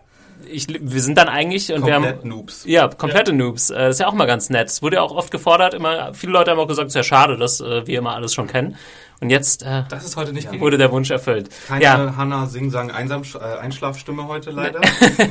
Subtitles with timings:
[0.52, 2.64] ich, wir sind dann eigentlich und wir haben Komplett Noobs.
[2.66, 3.70] ja, komplette Noobs.
[3.70, 4.68] Äh, Das ist ja auch mal ganz nett.
[4.68, 5.74] Es wurde ja auch oft gefordert.
[5.74, 8.34] Immer, viele Leute haben auch gesagt, es ist ja schade, dass äh, wir immer alles
[8.34, 8.76] schon kennen.
[9.20, 10.62] Und jetzt äh, Das ist heute nicht gegeben.
[10.64, 11.50] wurde der Wunsch erfüllt.
[11.68, 14.80] Keine ja, Hannah Sing-Sang Einsam äh, Einschlafstimme heute leider.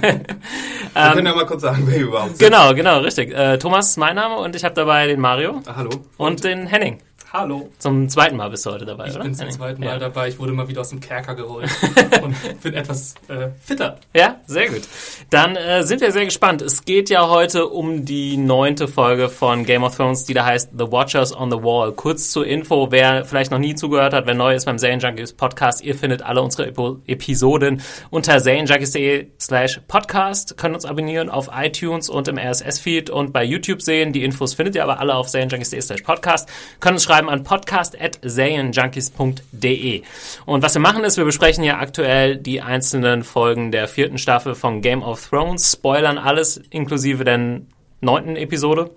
[0.94, 2.40] wir können ja mal kurz sagen, wer überhaupt sind.
[2.50, 3.32] genau, genau, richtig.
[3.32, 5.90] Äh, Thomas ist mein Name und ich habe dabei den Mario Ah, hallo.
[6.16, 6.98] und den Henning.
[7.38, 7.68] Hallo.
[7.78, 9.24] Zum zweiten Mal bist du heute dabei, Ich oder?
[9.24, 9.98] bin zum zweiten Mal ja.
[9.98, 10.28] dabei.
[10.28, 11.68] Ich wurde mal wieder aus dem Kerker geholt
[12.22, 13.98] und bin etwas äh, fitter.
[14.14, 14.80] Ja, sehr gut.
[15.28, 16.62] Dann äh, sind wir sehr gespannt.
[16.62, 20.70] Es geht ja heute um die neunte Folge von Game of Thrones, die da heißt
[20.78, 21.92] The Watchers on the Wall.
[21.92, 25.84] Kurz zur Info, wer vielleicht noch nie zugehört hat, wer neu ist beim Serienjunkies Podcast,
[25.84, 32.08] ihr findet alle unsere Epo Episoden unter serienjunkies.de slash podcast, könnt uns abonnieren auf iTunes
[32.08, 34.14] und im RSS-Feed und bei YouTube sehen.
[34.14, 36.48] Die Infos findet ihr aber alle auf serienjunkies.de slash podcast.
[36.80, 40.02] Könnt uns schreiben an podcast at serienjunkies.de.
[40.44, 44.54] Und was wir machen ist, wir besprechen ja aktuell die einzelnen Folgen der vierten Staffel
[44.54, 47.60] von Game of Thrones, spoilern alles inklusive der
[48.00, 48.90] neunten Episode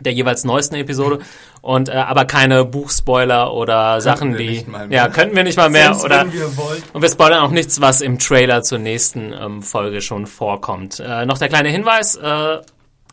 [0.00, 1.20] der jeweils neuesten Episode
[1.60, 4.96] und äh, aber keine Buchspoiler oder Sachen, die nicht mal mehr.
[4.96, 6.50] ja könnten wir nicht mal mehr Selbst oder wir
[6.92, 11.00] und wir spoilern auch nichts, was im Trailer zur nächsten ähm, Folge schon vorkommt.
[11.00, 12.58] Äh, noch der kleine Hinweis, äh,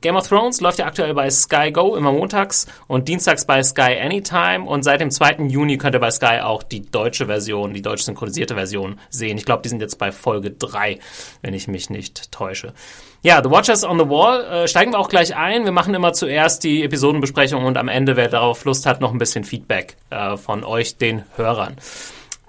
[0.01, 3.99] Game of Thrones läuft ja aktuell bei Sky Go immer montags und dienstags bei Sky
[4.01, 5.47] Anytime und seit dem 2.
[5.47, 9.37] Juni könnt ihr bei Sky auch die deutsche Version, die deutsch synchronisierte Version sehen.
[9.37, 10.97] Ich glaube, die sind jetzt bei Folge 3,
[11.41, 12.73] wenn ich mich nicht täusche.
[13.21, 15.65] Ja, The Watchers on the Wall, äh, steigen wir auch gleich ein.
[15.65, 19.19] Wir machen immer zuerst die Episodenbesprechung und am Ende, wer darauf Lust hat, noch ein
[19.19, 21.75] bisschen Feedback äh, von euch, den Hörern.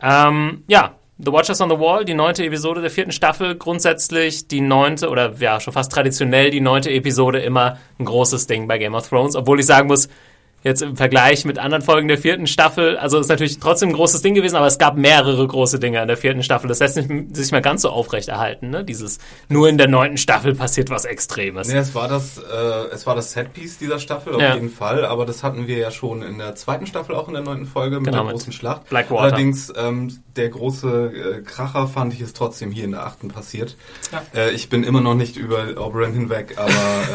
[0.01, 4.61] Ähm, ja, The Watchers on the Wall, die neunte Episode der vierten Staffel, grundsätzlich die
[4.61, 8.97] neunte oder ja, schon fast traditionell die neunte Episode immer ein großes Ding bei Game
[8.97, 10.09] of Thrones, obwohl ich sagen muss,
[10.63, 14.23] jetzt im Vergleich mit anderen Folgen der vierten Staffel, also ist natürlich trotzdem ein großes
[14.23, 16.69] Ding gewesen, aber es gab mehrere große Dinge in der vierten Staffel.
[16.69, 18.85] Das lässt nicht, sich mehr ganz so aufrechterhalten, ne?
[18.85, 19.19] Dieses,
[19.49, 21.69] nur in der neunten Staffel passiert was Extremes.
[21.69, 22.43] Nee, es war das, äh,
[22.93, 24.55] es war das Setpiece dieser Staffel auf Ja.
[24.55, 27.43] jeden Fall, aber das hatten wir ja schon in der zweiten Staffel, auch in der
[27.43, 28.89] neunten Folge mit Genau, der mit großen Schlacht.
[28.89, 29.23] Blackwater.
[29.23, 33.77] Allerdings ähm, der große äh, Kracher fand ich es trotzdem hier in der achten passiert.
[34.13, 34.23] Ja.
[34.35, 36.71] Äh, ich bin immer noch nicht über Oberyn hinweg, aber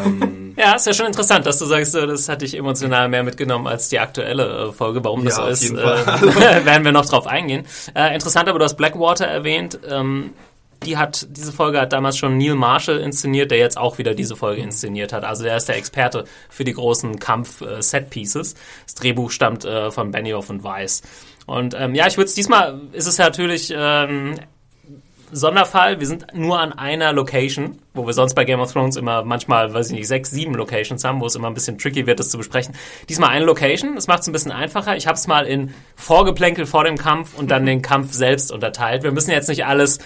[0.06, 3.24] ähm, Ja, ist ja schon interessant, dass du sagst, so, das hat dich emotional mehr
[3.38, 5.04] mitgenommen als die aktuelle äh, Folge.
[5.04, 7.66] Warum das Ja, so auf ist, äh, werden wir noch drauf eingehen.
[7.96, 9.80] Äh, interessant, aber du hast Blackwater erwähnt.
[9.88, 10.34] Ähm,
[10.84, 14.36] die hat, diese Folge hat damals schon Neil Marshall inszeniert, der jetzt auch wieder diese
[14.36, 15.24] Folge inszeniert hat.
[15.24, 18.56] Also der ist der Experte für die großen Kampf-Set-Pieces.
[18.86, 21.02] Das Drehbuch stammt äh, von Benioff und Weiss.
[21.48, 24.36] Und ähm, ja, ich würde es diesmal, ist es ja natürlich ähm,
[25.32, 26.00] Sonderfall.
[26.00, 29.74] Wir sind nur an einer Location, wo wir sonst bei Game of Thrones immer manchmal,
[29.74, 32.30] weiß ich nicht, sechs, sieben Locations haben, wo es immer ein bisschen tricky wird, das
[32.30, 32.76] zu besprechen.
[33.10, 33.96] Diesmal eine Location.
[33.96, 34.96] Das macht es ein bisschen einfacher.
[34.96, 39.04] Ich habe es mal in Vorgeplänkel vor dem Kampf und dann den Kampf selbst unterteilt.
[39.04, 40.00] Wir müssen jetzt nicht alles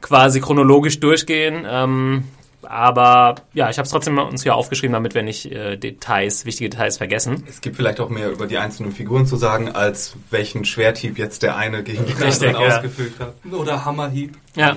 [0.00, 1.66] quasi chronologisch durchgehen.
[1.68, 2.24] Ähm,
[2.70, 6.70] aber ja, ich habe es trotzdem uns hier aufgeschrieben, damit wir nicht äh, Details, wichtige
[6.70, 7.42] Details vergessen.
[7.48, 11.42] Es gibt vielleicht auch mehr über die einzelnen Figuren zu sagen, als welchen Schwerthieb jetzt
[11.42, 12.76] der eine gegen den Richtig, anderen ja.
[12.76, 13.34] ausgefügt hat.
[13.50, 14.36] Oder Hammerhieb.
[14.54, 14.76] Ja.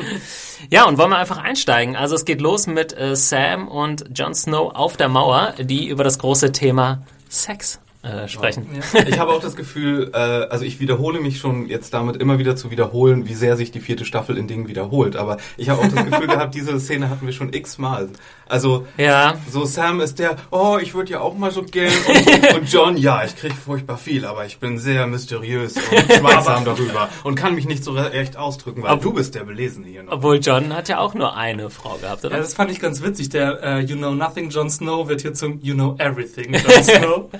[0.70, 1.96] ja, und wollen wir einfach einsteigen.
[1.96, 6.04] Also es geht los mit äh, Sam und Jon Snow auf der Mauer, die über
[6.04, 8.68] das große Thema Sex äh, sprechen.
[9.08, 12.54] Ich habe auch das Gefühl, äh, also ich wiederhole mich schon jetzt damit immer wieder
[12.54, 15.16] zu wiederholen, wie sehr sich die vierte Staffel in Dingen wiederholt.
[15.16, 18.08] Aber ich habe auch das Gefühl gehabt, diese Szene hatten wir schon x-mal.
[18.48, 19.34] Also Ja.
[19.50, 21.92] so Sam ist der, oh, ich würde ja auch mal so gern.
[22.08, 26.64] Und, und John, ja, ich krieg furchtbar viel, aber ich bin sehr mysteriös und schweigsam
[26.64, 30.02] darüber und kann mich nicht so recht ausdrücken, weil Ob- du bist der Belesene hier
[30.04, 30.12] noch.
[30.12, 32.36] Obwohl John hat ja auch nur eine Frau gehabt, oder?
[32.36, 33.30] Ja, das fand ich ganz witzig.
[33.30, 37.30] Der äh, You Know Nothing Jon Snow wird hier zum You Know Everything Jon Snow.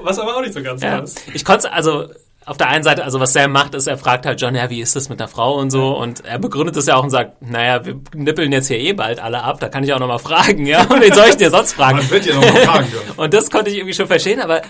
[0.00, 1.00] Was aber auch nicht so ganz Ja.
[1.00, 1.22] passt.
[1.34, 2.08] Ich konnte also
[2.48, 4.80] auf der einen Seite, also was Sam macht, ist, er fragt halt John, ja, wie
[4.80, 7.42] ist das mit der Frau und so und er begründet es ja auch und sagt,
[7.42, 10.66] naja, wir nippeln jetzt hier eh bald alle ab, da kann ich auch nochmal fragen,
[10.66, 11.98] ja, und wen soll ich dir sonst fragen?
[11.98, 13.12] Man wird ja noch mal fragen dürfen.
[13.16, 14.62] Und das konnte ich irgendwie schon verstehen, aber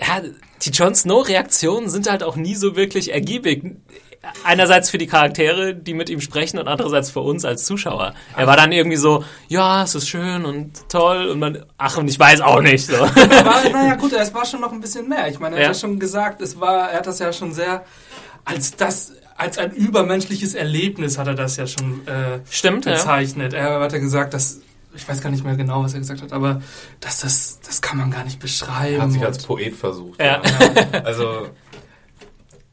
[0.00, 0.22] ja,
[0.62, 3.62] die Jon Snow-Reaktionen sind halt auch nie so wirklich ergiebig.
[4.44, 8.14] Einerseits für die Charaktere, die mit ihm sprechen, und andererseits für uns als Zuschauer.
[8.36, 12.08] Er war dann irgendwie so, ja, es ist schön und toll, und man, ach, und
[12.08, 12.96] ich weiß auch nicht, so.
[12.96, 15.28] Aber naja, gut, es war schon noch ein bisschen mehr.
[15.28, 15.68] Ich meine, er Ja.
[15.68, 17.84] hat ja schon gesagt, es war, er hat das ja schon sehr
[18.44, 22.92] als das, als ein übermenschliches Erlebnis hat er das ja schon äh, Stimmt, ja.
[22.92, 23.52] bezeichnet.
[23.54, 24.60] Er hat ja gesagt, dass
[24.96, 26.62] ich weiß gar nicht mehr genau, was er gesagt hat, aber
[27.00, 28.94] dass das, das kann man gar nicht beschreiben.
[28.94, 30.20] Er hat sich als Poet versucht.
[30.22, 30.40] Ja.
[31.02, 31.48] Also,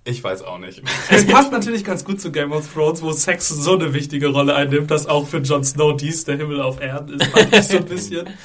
[0.03, 0.81] ich weiß auch nicht.
[1.09, 4.55] es passt natürlich ganz gut zu Game of Thrones, wo Sex so eine wichtige Rolle
[4.55, 7.77] einnimmt, dass auch für Jon Snow dies der Himmel auf Erden ist, fand ich so
[7.77, 8.29] ein bisschen.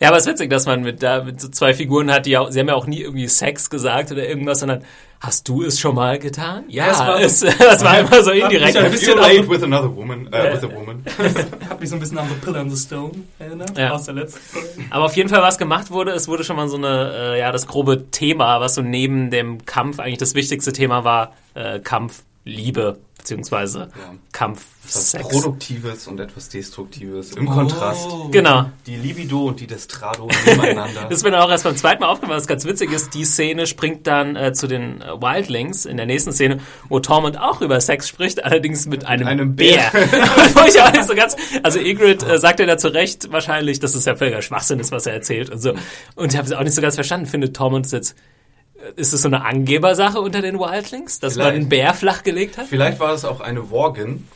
[0.00, 2.30] Ja, aber es ist witzig, dass man mit, da, mit so zwei Figuren hat, die
[2.30, 4.84] ja, sie haben ja auch nie irgendwie Sex gesagt oder irgendwas, sondern
[5.20, 6.64] hast du es schon mal getan?
[6.68, 8.76] Ja, Ja, es war- es, das war immer so indirekt.
[8.76, 10.28] ein Have bisschen you auch- laid with another woman?
[10.32, 11.02] Äh, with a woman.
[11.68, 13.90] Hat mich so ein bisschen an The Pillar and the Stone erinnert, Ja.
[13.90, 14.68] aus der letzten Folge.
[14.90, 17.50] Aber auf jeden Fall, was gemacht wurde, es wurde schon mal so eine, äh, ja,
[17.50, 22.22] das grobe Thema, was so neben dem Kampf eigentlich das wichtigste Thema war, äh, Kampf,
[22.44, 22.98] Liebe,
[23.28, 23.88] beziehungsweise
[24.32, 25.28] Kampf, Was Sex.
[25.28, 27.32] Produktives und etwas Destruktives.
[27.32, 27.52] Im Oh.
[27.52, 28.08] Kontrast.
[28.30, 28.70] Genau.
[28.86, 31.02] Die Libido und die Destrado nebeneinander.
[31.08, 33.12] Das ist mir dann auch erst beim zweiten Mal aufgefallen, was ganz witzig ist.
[33.14, 37.38] Die Szene springt dann äh, zu den äh, Wildlings in der nächsten Szene, wo Tormund
[37.38, 39.90] auch über Sex spricht, allerdings mit einem, einem Bär.
[39.92, 40.02] Bär.
[40.54, 43.80] Wo ich auch nicht so ganz, also Ygritte äh, sagt ja da zu Recht wahrscheinlich,
[43.80, 45.74] dass es ja völliger Schwachsinn ist, was er erzählt und so.
[46.14, 47.26] Und ich habe es auch nicht so ganz verstanden.
[47.26, 48.14] Findet Tormund jetzt,
[48.96, 51.56] ist es so eine Angebersache unter den Wildlings, dass man Vielleicht.
[51.60, 52.66] einen Bär flachgelegt hat?
[52.66, 54.28] Vielleicht war es auch eine Worgin,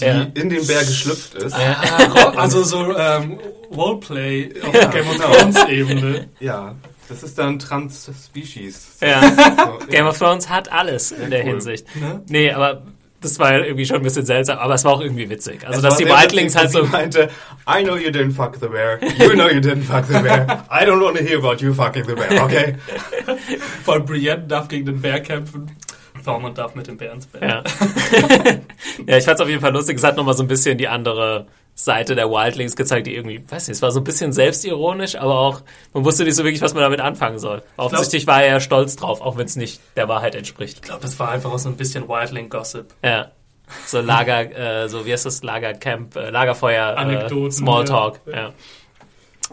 [0.00, 0.22] die Ja.
[0.34, 1.54] in den Bär geschlüpft ist.
[2.36, 3.38] Also so ähm,
[3.74, 5.32] Roleplay auf Ja, Game of genau.
[5.32, 6.28] Thrones Ebene.
[6.40, 6.74] Ja,
[7.08, 8.98] das ist dann Trans-Species.
[9.00, 9.20] Ja.
[9.20, 11.50] So, Game of Thrones hat alles in Sehr der cool.
[11.50, 11.96] Hinsicht.
[11.96, 12.22] Ne?
[12.28, 12.82] Nee, aber
[13.20, 15.66] das war ja irgendwie schon ein bisschen seltsam, aber es war auch irgendwie witzig.
[15.66, 16.84] Also, Es dass die Wildlings halt so.
[16.84, 17.28] meinte,
[17.68, 18.98] I know you didn't fuck the bear.
[19.18, 20.64] You know you didn't fuck the bear.
[20.70, 22.76] I don't want to hear about you fucking the bear, okay?
[23.86, 25.70] Allem Brienne darf gegen den Bär kämpfen.
[26.24, 27.42] Tormund darf mit dem Bär ins Bett.
[27.42, 27.62] Ja.
[29.06, 29.96] ja, ich fand's auf jeden Fall lustig.
[29.96, 33.68] Es hat nochmal so ein bisschen die andere Seite der Wildlings gezeigt, die irgendwie, weiß
[33.68, 35.62] nicht, es war so ein bisschen selbstironisch, aber auch,
[35.94, 37.62] man wusste nicht so wirklich, was man damit anfangen soll.
[37.76, 40.76] Offensichtlich war er ja stolz drauf, auch wenn es nicht der Wahrheit entspricht.
[40.76, 42.86] Ich glaube, das war einfach auch so ein bisschen Wildling-Gossip.
[43.02, 43.30] Ja.
[43.86, 48.32] So Lager, äh, so wie heißt das, Lagercamp, äh, Lagerfeuer, Anekdoten, äh, Smalltalk, ja.
[48.32, 48.52] ja.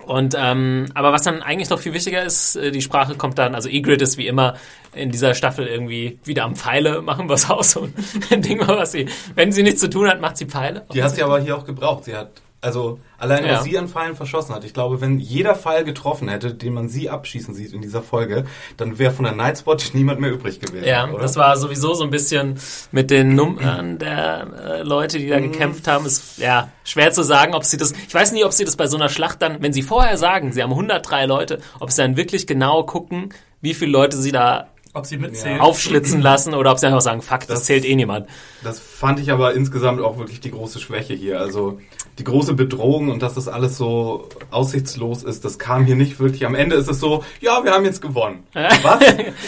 [0.05, 3.55] Und, ähm, aber was dann eigentlich noch viel wichtiger ist, äh, die Sprache kommt dann,
[3.55, 4.55] also Ygritte ist wie immer
[4.93, 7.89] in dieser Staffel irgendwie wieder am Pfeile machen, was auch so
[8.29, 10.85] ein Ding was sie, wenn sie nichts zu tun hat, macht sie Pfeile.
[10.93, 12.05] Die hat sie aber hier auch gebraucht.
[12.05, 12.31] Sie hat,
[12.67, 13.53] also allein Ja.
[13.53, 14.63] was sie an Pfeilen verschossen hat.
[14.63, 18.45] Ich glaube, wenn jeder Pfeil getroffen hätte, den man sie abschießen sieht in dieser Folge,
[18.77, 20.85] dann wäre von der Nightspot niemand mehr übrig gewesen.
[20.87, 21.21] Ja, oder?
[21.23, 22.59] das war sowieso so ein bisschen
[22.91, 25.51] mit den Nummern der äh, Leute, die da Mhm.
[25.51, 26.05] gekämpft haben.
[26.05, 27.93] Ist ja schwer zu sagen, ob sie das.
[28.07, 30.51] Ich weiß nie, ob sie das bei so einer Schlacht dann, wenn sie vorher sagen,
[30.51, 34.67] sie haben 103 Leute, ob sie dann wirklich genau gucken, wie viele Leute sie da
[34.97, 35.59] Ob sie mitzählen.
[35.59, 38.27] aufschlitzen lassen oder ob sie einfach sagen, fuck, das, Das- zählt eh niemand.
[38.63, 41.39] Das fand ich aber insgesamt auch wirklich die große Schwäche hier.
[41.39, 41.79] Also
[42.17, 46.45] die große Bedrohung und dass das alles so aussichtslos ist, das kam hier nicht wirklich.
[46.45, 48.43] Am Ende ist es so, ja, wir haben jetzt gewonnen.
[48.53, 48.99] Was?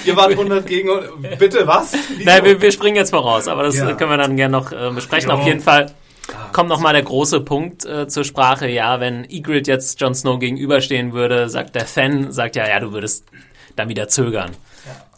[0.05, 0.89] Ihr wart 100 gegen...
[1.39, 1.93] Bitte, was?
[2.23, 3.93] Nein, wir, wir springen jetzt voraus, aber das Ja.
[3.93, 5.29] können wir dann gerne noch äh, besprechen.
[5.29, 5.35] Ja.
[5.35, 5.91] Auf jeden Fall
[6.53, 8.67] kommt noch mal der große Punkt äh, zur Sprache.
[8.69, 12.91] Ja, wenn Ygritte jetzt Jon Snow gegenüberstehen würde, sagt der Fan, sagt ja, ja, du
[12.91, 13.25] würdest
[13.75, 14.51] dann wieder zögern.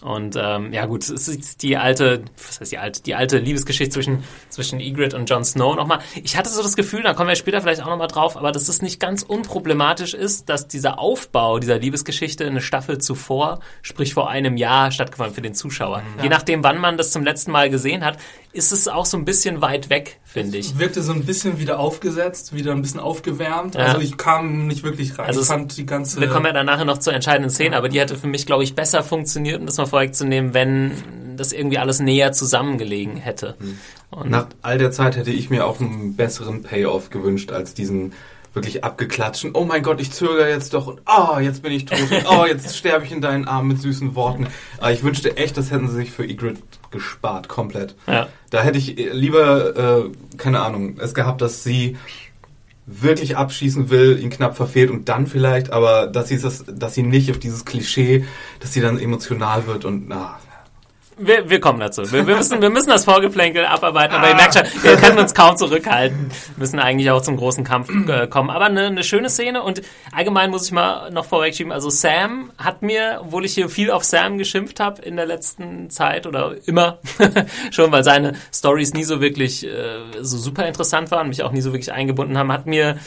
[0.01, 3.93] Und ähm, ja gut, es ist die alte, was heißt die alte, die alte Liebesgeschichte
[3.93, 5.99] zwischen, zwischen Ygritte und Jon Snow nochmal.
[6.23, 8.67] Ich hatte so das Gefühl, da kommen wir später vielleicht auch nochmal drauf, aber dass
[8.67, 14.29] es nicht ganz unproblematisch ist, dass dieser Aufbau dieser Liebesgeschichte eine Staffel zuvor, sprich vor
[14.29, 16.01] einem Jahr, stattgefunden für den Zuschauer.
[16.17, 16.23] Ja.
[16.23, 18.17] Je nachdem, wann man das zum letzten Mal gesehen hat,
[18.53, 20.77] ist es auch so ein bisschen weit weg, finde ich.
[20.77, 23.75] Wirkte so ein bisschen wieder aufgesetzt, wieder ein bisschen aufgewärmt.
[23.75, 23.81] Ja.
[23.81, 25.27] Also ich kam nicht wirklich rein.
[25.27, 26.19] Also ich fand die ganze.
[26.19, 28.63] Wir kommen ja dann nachher noch zur entscheidenden Szene, aber die hätte für mich, glaube
[28.63, 33.55] ich, besser funktioniert, um das mal vorwegzunehmen, wenn das irgendwie alles näher zusammengelegen hätte.
[34.09, 38.13] Und Nach all der Zeit hätte ich mir auch einen besseren Payoff gewünscht als diesen
[38.53, 39.51] wirklich abgeklatschen.
[39.53, 42.25] Oh mein Gott, ich zögere jetzt doch und ah, oh, jetzt bin ich tot und
[42.29, 44.47] oh, jetzt sterbe ich in deinen Armen mit süßen Worten.
[44.77, 47.95] Aber ich wünschte echt, das hätten sie sich für Ygritte gespart, komplett.
[48.07, 48.27] Ja.
[48.49, 51.97] Da hätte ich lieber, äh, keine Ahnung, es gehabt, dass sie
[52.85, 57.03] wirklich abschießen will, ihn knapp verfehlt und dann vielleicht, aber dass sie das, dass sie
[57.03, 58.25] nicht auf dieses Klischee,
[58.59, 60.39] dass sie dann emotional wird und na,
[61.21, 62.11] wir, wir kommen dazu.
[62.11, 64.29] Wir, wir, müssen, wir müssen das Vorgeplänkel abarbeiten, aber ah.
[64.29, 68.27] ihr merkt schon, wir können uns kaum zurückhalten, müssen eigentlich auch zum großen Kampf äh,
[68.27, 68.49] kommen.
[68.49, 72.81] Aber eine, eine schöne Szene und allgemein muss ich mal noch vorwegschieben, also Sam hat
[72.81, 76.99] mir, obwohl ich hier viel auf Sam geschimpft habe in der letzten Zeit oder immer
[77.71, 81.61] schon, weil seine Stories nie so wirklich äh, so super interessant waren, mich auch nie
[81.61, 82.97] so wirklich eingebunden haben, hat mir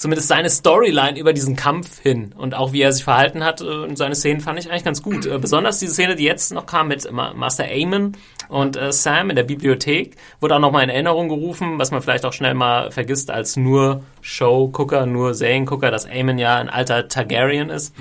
[0.00, 3.64] zumindest seine Storyline über diesen Kampf hin und auch wie er sich verhalten hat äh,
[3.64, 5.26] und seine Szenen fand ich eigentlich ganz gut.
[5.26, 8.16] Äh, besonders diese Szene, die jetzt noch kam mit Master Aemon
[8.48, 12.24] und äh, Sam in der Bibliothek, wurde auch nochmal in Erinnerung gerufen, was man vielleicht
[12.24, 17.68] auch schnell mal vergisst als nur Show-Gucker, nur Seriengucker, dass Aemon ja ein alter Targaryen
[17.68, 17.94] ist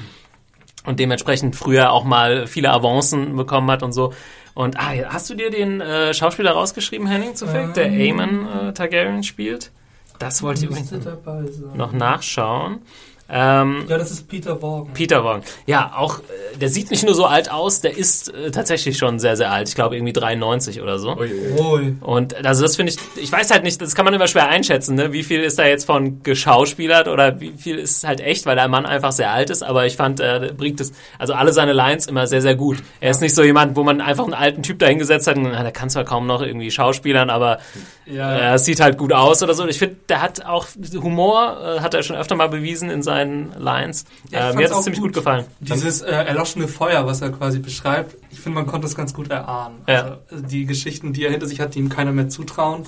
[0.86, 4.14] und dementsprechend früher auch mal viele Avancen bekommen hat und so.
[4.54, 7.74] Und ah, hast du dir den äh, Schauspieler rausgeschrieben, Henning, zufällig, ähm.
[7.74, 9.72] der Aemon äh, Targaryen spielt?
[10.20, 10.92] Das wollte ich übrigens
[11.74, 12.82] noch nachschauen.
[13.32, 14.92] Ähm, ja, das ist Peter Vaughan.
[14.94, 15.44] Peter Vaughan.
[15.68, 19.20] Ja, auch, äh, der sieht nicht nur so alt aus, der ist äh, tatsächlich schon
[19.20, 19.70] sehr, sehr alt.
[19.70, 21.16] Ich glaube irgendwie 93 oder so.
[21.16, 21.96] Ui, ui.
[22.02, 24.96] Und also das finde ich, ich weiß halt nicht, das kann man immer schwer einschätzen,
[24.96, 25.14] ne?
[25.14, 28.68] wie viel ist da jetzt von geschauspielert oder wie viel ist halt echt, weil der
[28.68, 29.62] Mann einfach sehr alt ist.
[29.62, 32.78] Aber ich fand, er bringt es, also alle seine Lines immer sehr, sehr gut.
[33.00, 35.62] Er ist nicht so jemand, wo man einfach einen alten Typ dahingesetzt hat und na,
[35.62, 37.60] der kann zwar kaum noch irgendwie schauspielern, aber
[38.08, 38.32] ja.
[38.32, 39.64] er sieht halt gut aus oder so.
[39.64, 43.04] Und ich finde, der hat auch Humor, äh, hat er schon öfter mal bewiesen in
[43.04, 44.06] seinen seinen Lines.
[44.32, 45.46] Ja, äh, mir hat es ziemlich gut, gut gefallen.
[45.60, 49.30] Dieses äh, erloschene Feuer, was er quasi beschreibt, ich finde, man konnte es ganz gut
[49.30, 49.82] erahnen.
[49.88, 50.20] Ja.
[50.30, 52.84] Also, die Geschichten, die er hinter sich hat, die ihm keiner mehr zutrauen.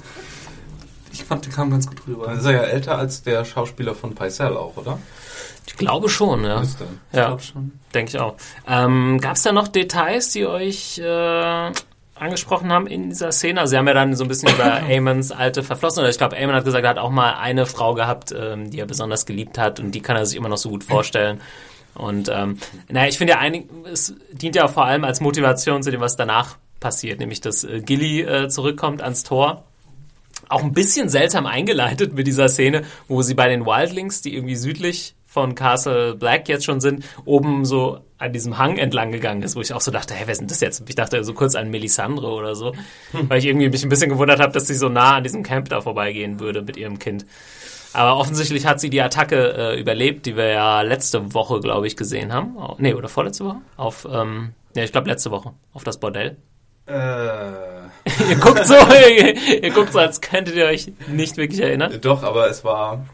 [1.14, 2.28] Ich fand, die kamen ganz gut rüber.
[2.28, 4.98] Dann ist er ja älter als der Schauspieler von Paisel auch, oder?
[5.68, 6.62] Ich glaube schon, ja.
[6.62, 6.80] Ist
[7.12, 7.38] ja,
[7.94, 8.36] denke ich auch.
[8.68, 11.72] Ähm, Gab es da noch Details, die euch äh,
[12.22, 13.62] angesprochen haben in dieser Szene.
[13.62, 16.38] Also sie haben ja dann so ein bisschen über Amons alte Verflossen, oder ich glaube,
[16.38, 19.58] Amon hat gesagt, er hat auch mal eine Frau gehabt, ähm, die er besonders geliebt
[19.58, 21.42] hat und die kann er sich immer noch so gut vorstellen.
[21.96, 22.58] Und ähm,
[22.90, 26.16] naja, ich finde ja, einig, es dient ja vor allem als Motivation zu dem, was
[26.16, 29.66] danach passiert, nämlich dass äh, Gilly äh, zurückkommt ans Tor.
[30.48, 34.56] Auch ein bisschen seltsam eingeleitet mit dieser Szene, wo sie bei den Wildlings, die irgendwie
[34.56, 39.56] südlich von Castle Black jetzt schon sind, oben so an diesem Hang entlang gegangen ist,
[39.56, 40.84] wo ich auch so dachte, hey, wer sind das jetzt?
[40.88, 42.74] Ich dachte so kurz an Melisandre oder so,
[43.12, 43.30] hm.
[43.30, 45.70] weil ich irgendwie mich ein bisschen gewundert habe, dass sie so nah an diesem Camp
[45.70, 47.26] da vorbeigehen würde mit ihrem Kind.
[47.94, 51.98] Aber offensichtlich hat sie die Attacke äh, überlebt, die wir ja letzte Woche, glaube ich,
[51.98, 52.56] gesehen haben.
[52.58, 53.58] Oh, nee, oder vorletzte Woche?
[53.76, 55.54] Auf, ähm, ja, ich glaube letzte Woche.
[55.74, 56.38] Auf das Bordell.
[56.86, 56.92] Äh.
[58.30, 62.00] ihr guckt so, ihr, ihr guckt so, als könntet ihr euch nicht wirklich erinnern.
[62.02, 63.06] Doch, aber es war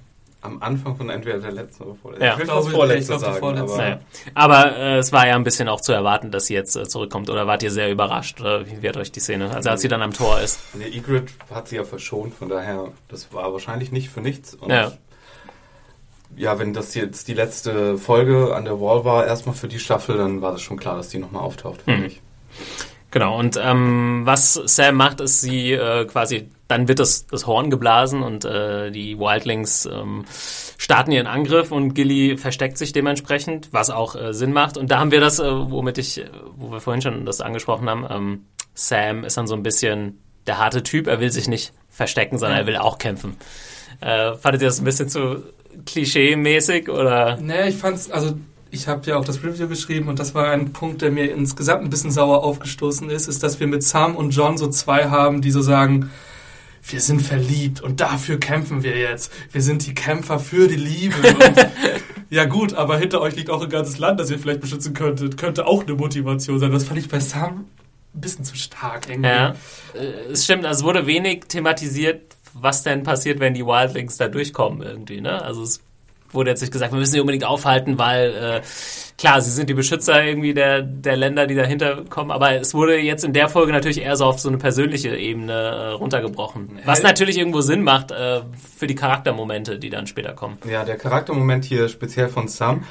[0.47, 2.25] am Anfang von entweder der letzten oder vorletzten.
[2.25, 2.33] Ja.
[2.33, 3.39] Ich will das vorletzte ich sagen.
[3.39, 3.73] Vorletzte.
[3.73, 3.99] Aber, naja.
[4.33, 7.29] aber äh, es war ja ein bisschen auch zu erwarten, dass sie jetzt äh, zurückkommt.
[7.29, 8.41] Oder wart ihr sehr überrascht?
[8.41, 9.53] Oder wie wird euch die Szene?
[9.53, 10.59] Also als sie dann am Tor ist.
[10.73, 14.55] Nee, Egrid hat sie ja verschont, von daher, das war wahrscheinlich nicht für nichts.
[14.55, 14.91] Und ja.
[16.35, 20.17] ja, wenn das jetzt die letzte Folge an der Wall war, erstmal für die Staffel,
[20.17, 22.05] dann war das schon klar, dass die nochmal auftaucht, finde mhm.
[22.07, 22.21] ich.
[23.11, 27.69] Genau, und ähm, was Sam macht, ist sie äh, quasi, dann wird das, das Horn
[27.69, 30.25] geblasen und äh, die Wildlings ähm,
[30.77, 34.77] starten ihren Angriff und Gilly versteckt sich dementsprechend, was auch äh, Sinn macht.
[34.77, 36.23] Und da haben wir das, äh, womit ich,
[36.55, 40.57] wo wir vorhin schon das angesprochen haben, ähm, Sam ist dann so ein bisschen der
[40.59, 43.37] harte Typ, er will sich nicht verstecken, sondern er will auch kämpfen.
[44.01, 45.43] Äh, fandet ihr das ein bisschen zu
[45.85, 47.37] klischee-mäßig oder?
[47.37, 48.35] Nee, ich fand's, also
[48.71, 51.83] ich habe ja auch das Review geschrieben und das war ein Punkt, der mir insgesamt
[51.83, 55.41] ein bisschen sauer aufgestoßen ist, ist, dass wir mit Sam und John so zwei haben,
[55.41, 56.11] die so sagen,
[56.87, 59.31] wir sind verliebt und dafür kämpfen wir jetzt.
[59.51, 61.15] Wir sind die Kämpfer für die Liebe.
[62.29, 65.37] ja gut, aber hinter euch liegt auch ein ganzes Land, das ihr vielleicht beschützen könntet.
[65.37, 66.71] Könnte auch eine Motivation sein.
[66.71, 67.65] Das fand ich bei Sam
[68.13, 69.29] ein bisschen zu stark irgendwie.
[69.29, 69.55] Ja,
[69.93, 70.65] äh, es stimmt.
[70.65, 75.21] Also es wurde wenig thematisiert, was denn passiert, wenn die Wildlings da durchkommen irgendwie.
[75.21, 75.41] Ne?
[75.41, 75.81] Also es
[76.31, 78.61] wurde jetzt nicht gesagt, wir müssen sie unbedingt aufhalten, weil äh,
[79.17, 82.97] klar, sie sind die Beschützer irgendwie der, der Länder, die dahinter kommen, aber es wurde
[82.97, 86.79] jetzt in der Folge natürlich eher so auf so eine persönliche Ebene äh, runtergebrochen.
[86.85, 88.41] Was natürlich irgendwo Sinn macht äh,
[88.77, 90.57] für die Charaktermomente, die dann später kommen.
[90.69, 92.83] Ja, der Charaktermoment hier speziell von Sam.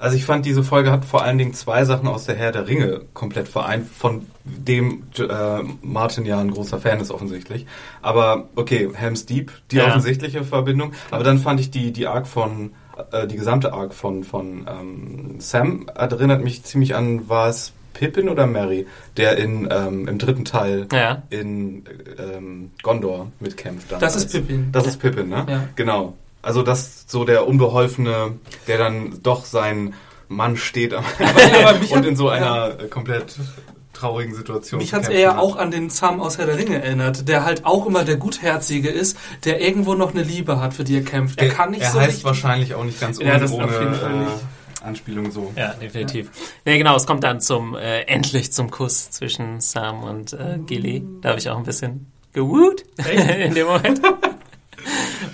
[0.00, 2.68] Also ich fand, diese Folge hat vor allen Dingen zwei Sachen aus der Herr der
[2.68, 5.24] Ringe komplett vereint, von dem äh,
[5.82, 7.66] Martin ja ein großer Fan ist offensichtlich.
[8.00, 9.88] Aber okay, Helm's Deep, die Ja.
[9.88, 10.92] offensichtliche Verbindung.
[11.10, 12.70] Aber dann fand ich die, die Arc von,
[13.10, 18.28] äh, die gesamte Arc von, von ähm, Sam erinnert mich ziemlich an, war es Pippin
[18.28, 18.86] oder Mary,
[19.16, 21.22] der in, ähm, im dritten Teil Ja.
[21.30, 21.82] in
[22.18, 23.90] ähm, Gondor mitkämpft.
[23.90, 24.16] Das damals.
[24.16, 24.68] ist Pippin.
[24.70, 25.44] Das ist Pippin, ne?
[25.48, 25.64] Ja.
[25.74, 26.14] Genau.
[26.48, 29.94] Also das so der Unbeholfene, der dann doch sein
[30.28, 33.36] Mann steht am und hat- in so einer äh, komplett
[33.92, 34.78] traurigen Situation.
[34.80, 37.64] Mich hat es eher auch an den Sam aus Herr der Ringe erinnert, der halt
[37.66, 41.40] auch immer der Gutherzige ist, der irgendwo noch eine Liebe hat, für die er kämpft.
[41.40, 43.52] Er Der- kann nicht er so heißt richtig- wahrscheinlich auch nicht ganz ohne, Ja, das
[43.52, 44.30] ohne auf jeden Fall nicht.
[44.30, 45.52] äh, Anspielung so.
[45.56, 46.30] Ja, definitiv.
[46.64, 51.02] Nee, genau, es kommt dann zum, äh, endlich zum Kuss zwischen Sam und äh, Gilly.
[51.20, 52.84] Da habe ich auch ein bisschen gewut
[53.42, 54.00] in dem Moment.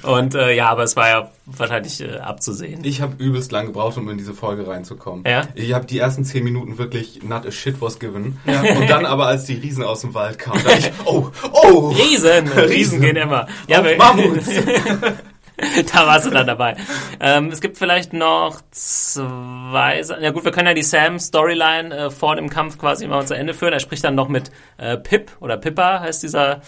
[0.02, 2.84] Und äh, ja, aber es war ja wahrscheinlich äh, abzusehen.
[2.84, 5.24] Ich habe übelst lang gebraucht, um in diese Folge reinzukommen.
[5.26, 5.42] Ja?
[5.54, 8.38] Ich habe die ersten zehn Minuten wirklich not a shit was given.
[8.46, 12.48] Und dann aber, als die Riesen aus dem Wald kamen, dachte ich, oh, oh, Riesen,
[12.48, 13.00] Riesen Riesen.
[13.00, 13.46] gehen immer.
[13.68, 14.48] Ja, auf Mammuts.
[15.92, 16.76] da warst du dann dabei.
[17.20, 20.02] Ähm, es gibt vielleicht noch zwei.
[20.20, 23.54] Ja gut, wir können ja die Sam-Storyline äh, vor dem Kampf quasi mal zu Ende
[23.54, 23.72] führen.
[23.72, 26.60] Er spricht dann noch mit äh, Pip oder Pippa heißt dieser.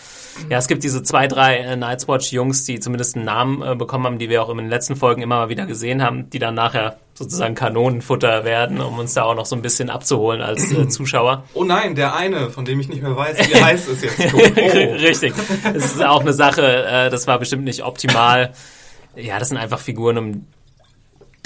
[0.48, 4.06] Ja, es gibt diese zwei, drei äh, Night's Watch-Jungs, die zumindest einen Namen äh, bekommen
[4.06, 6.54] haben, die wir auch in den letzten Folgen immer mal wieder gesehen haben, die dann
[6.54, 10.86] nachher sozusagen Kanonenfutter werden, um uns da auch noch so ein bisschen abzuholen als äh,
[10.88, 11.44] Zuschauer.
[11.54, 14.16] Oh nein, der eine, von dem ich nicht mehr weiß, wie heißt es jetzt.
[14.36, 14.38] Oh.
[14.38, 15.32] Richtig.
[15.62, 18.52] Das ist auch eine Sache, äh, das war bestimmt nicht optimal.
[19.14, 20.46] Ja, das sind einfach Figuren, um,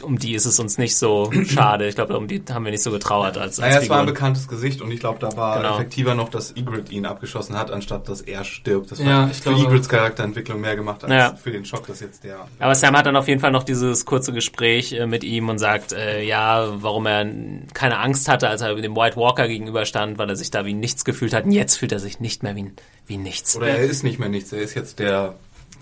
[0.02, 1.87] um die ist es uns nicht so schade.
[1.88, 4.00] Ich glaube, um die haben wir nicht so getrauert als, als Naja, es war ein
[4.07, 4.07] Figuren.
[4.14, 5.75] bekanntes Gesicht und ich glaube, da war Genau.
[5.75, 8.90] effektiver noch, dass Ygritte ihn abgeschossen hat, anstatt dass er stirbt.
[8.90, 11.35] Das Ja, war ich für glaube- Ygrittes Charakterentwicklung mehr gemacht als Ja.
[11.35, 12.47] für den Schock, dass jetzt der...
[12.59, 15.59] Aber Sam hat dann auf jeden Fall noch dieses kurze Gespräch äh, mit ihm und
[15.59, 17.26] sagt, äh, ja, warum er
[17.75, 21.05] keine Angst hatte, als er dem White Walker gegenüberstand, weil er sich da wie nichts
[21.05, 21.44] gefühlt hat.
[21.44, 22.72] Und jetzt fühlt er sich nicht mehr wie,
[23.07, 23.57] wie nichts.
[23.57, 25.35] Oder er ist nicht mehr nichts, er ist jetzt der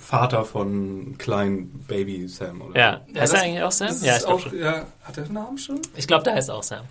[0.09, 2.63] Vater von kleinen Baby Sam.
[2.63, 2.79] Oder?
[2.81, 3.89] Ja, Ja, heißt er eigentlich auch Sam?
[3.89, 4.59] Ja, ist ich glaube auch, schon.
[4.59, 5.81] ja, hat er einen Namen schon?
[5.97, 6.85] Ich glaube, der heißt auch Sam.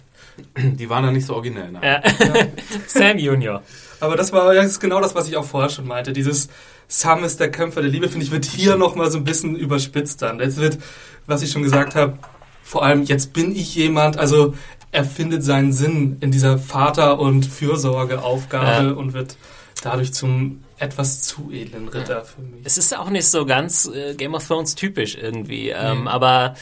[0.55, 1.71] Die waren da nicht so originell.
[1.71, 1.79] Ne?
[1.81, 2.01] Ja.
[2.87, 3.63] Sam Junior.
[3.99, 6.13] Aber das war ja das ist genau das, was ich auch vorher schon meinte.
[6.13, 6.49] Dieses
[6.87, 10.21] Sam ist der Kämpfer der Liebe, finde ich, wird hier nochmal so ein bisschen überspitzt
[10.21, 10.39] dann.
[10.39, 10.77] Jetzt wird,
[11.25, 12.19] was ich schon gesagt habe,
[12.61, 14.53] vor allem jetzt bin ich jemand, also
[14.91, 18.93] er findet seinen Sinn in dieser Vater- und Fürsorgeaufgabe Ja.
[18.93, 19.37] und wird
[19.81, 22.61] dadurch zum etwas zu edlen Ritter für mich.
[22.63, 26.55] Es ist auch nicht so ganz äh, Game of Thrones typisch irgendwie, ähm, aber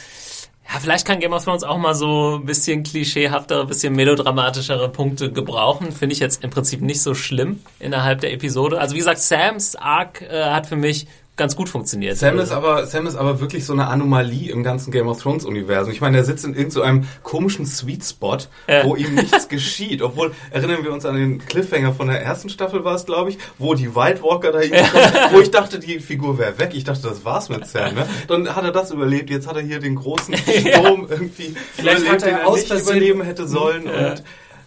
[0.68, 4.88] ja, vielleicht kann Game of Thrones auch mal so ein bisschen klischeehaftere, ein bisschen melodramatischere
[4.88, 5.92] Punkte gebrauchen.
[5.92, 8.80] Finde ich jetzt im Prinzip nicht so schlimm innerhalb der Episode.
[8.80, 12.16] Also wie gesagt, Sams Arc äh, hat für mich ganz gut funktioniert.
[12.16, 15.44] Sam ist aber Sam ist aber wirklich so eine Anomalie im ganzen Game of Thrones
[15.44, 15.92] Universum.
[15.92, 18.84] Ich meine, er sitzt in irgendeinem so komischen Sweet Spot, Ja.
[18.84, 20.00] wo ihm nichts geschieht.
[20.02, 23.38] Obwohl erinnern wir uns an den Cliffhanger von der ersten Staffel war es, glaube ich,
[23.58, 26.70] wo die White Walker da hinkommen, wo ich dachte, die Figur wäre weg.
[26.74, 27.94] Ich dachte, das war's mit Sam.
[27.94, 28.06] Ne?
[28.28, 29.28] Dann hat er das überlebt.
[29.30, 32.96] Jetzt hat er hier den großen Sturm irgendwie Vielleicht hat er er aus nicht Versehen-
[32.96, 33.84] überleben hätte sollen.
[33.88, 34.22] Und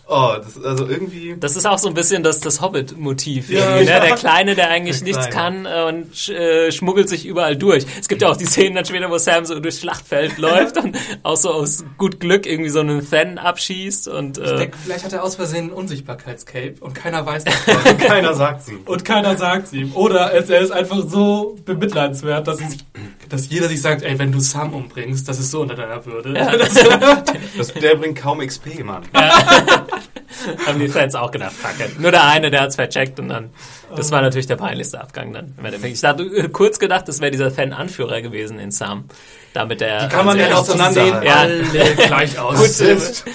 [0.10, 1.36] oh, das also irgendwie.
[1.40, 3.50] Das ist auch so ein bisschen das, das Hobbit-Motiv.
[3.50, 3.92] Ja, irgendwie, ne?
[3.92, 4.00] ja.
[4.02, 5.66] Der Kleine, der eigentlich Der nichts Kleine.
[5.66, 7.86] kann äh, und sch, äh, schmuggelt sich überall durch.
[8.00, 10.98] Es gibt ja auch die Szenen dann später, wo Sam so durchs Schlachtfeld läuft und
[11.24, 14.08] auch so aus gut Glück irgendwie so einen Fan abschießt.
[14.08, 17.98] Und, Ich äh, denke, vielleicht hat er aus Versehen ein Unsichtbarkeitscape und keiner weiß das.
[17.98, 18.78] Keiner sagt sie.
[18.86, 19.94] Und keiner sagt es ihm.
[19.94, 22.78] Oder es, er ist einfach so bemitleidenswert, dass, es,
[23.30, 26.34] dass jeder sich sagt, ey, wenn du Sam umbringst, das ist so unter deiner Würde.
[27.58, 29.04] Das, der bringt kaum XP, Mann.
[30.68, 31.92] haben die Fans auch gedacht, kacke.
[32.00, 33.50] Nur der eine, der hat's vercheckt und dann,
[33.96, 35.54] das war natürlich der peinlichste Abgang dann.
[35.58, 35.96] im Endeffekt.
[35.96, 39.06] Ich hatte äh, kurz gedacht, das wäre dieser Fan-Anführer gewesen in Sam.
[39.54, 40.08] Damit der.
[40.10, 41.36] kann man also ja er- auseinander- Ja.
[41.38, 41.64] alle
[41.96, 42.60] gleich aus.
[42.60, 43.26] Rassist.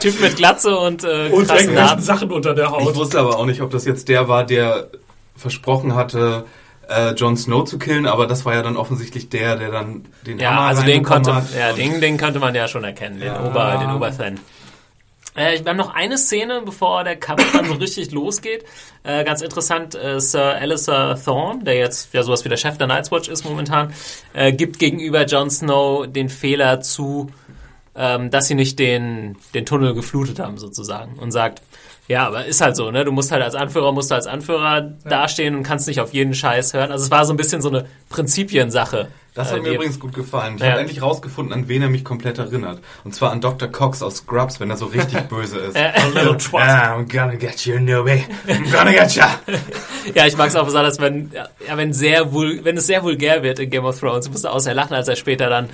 [0.00, 2.00] Typ mit Glatze und, äh, und krassen irgendwelchen.
[2.00, 2.94] Sachen unter der Ich Haut.
[2.96, 4.88] wusste aber auch nicht, ob das jetzt der war, der
[5.36, 6.44] versprochen hatte,
[6.88, 10.38] äh, Jon Snow zu killen, aber das war ja dann offensichtlich der, der dann den
[10.38, 11.44] Ja, Hammer also den konnte, hat.
[11.56, 13.44] ja, den, den konnte man ja schon erkennen, den Ja.
[13.44, 14.40] Ober, den Oberfan.
[15.34, 18.64] Äh, wir haben noch eine Szene, bevor der Kampf dann so richtig losgeht.
[19.02, 22.86] Äh, ganz interessant, äh, Sir Alistair Thorne, der jetzt ja sowas wie der Chef der
[22.86, 23.94] Night's Watch ist momentan,
[24.34, 27.30] äh, gibt gegenüber Jon Snow den Fehler zu,
[27.94, 31.62] ähm, dass sie nicht den, den Tunnel geflutet haben sozusagen und sagt,
[32.08, 33.04] Ja, aber ist halt so, ne?
[33.04, 34.92] Du musst halt als Anführer, musst du als Anführer ja.
[35.04, 36.90] dastehen und kannst nicht auf jeden Scheiß hören.
[36.90, 39.08] Also es war so ein bisschen so eine Prinzipiensache.
[39.34, 40.56] Das hat äh, mir übrigens gut gefallen.
[40.56, 40.72] Ich ja.
[40.72, 42.80] habe endlich rausgefunden, an wen er mich komplett erinnert.
[43.04, 43.68] Und zwar an Dr.
[43.68, 45.76] Cox aus Scrubs, wenn er so richtig böse ist.
[45.76, 46.68] A little twat.
[46.68, 48.24] I'm gonna get you, newbie.
[48.46, 49.22] I'm gonna get you.
[50.14, 53.58] ja, ich mag es auch besonders, wenn, ja, wenn, sehr wenn es sehr vulgär wird
[53.58, 54.26] in Game of Thrones.
[54.26, 55.70] Ich musste außer lachen, als er später dann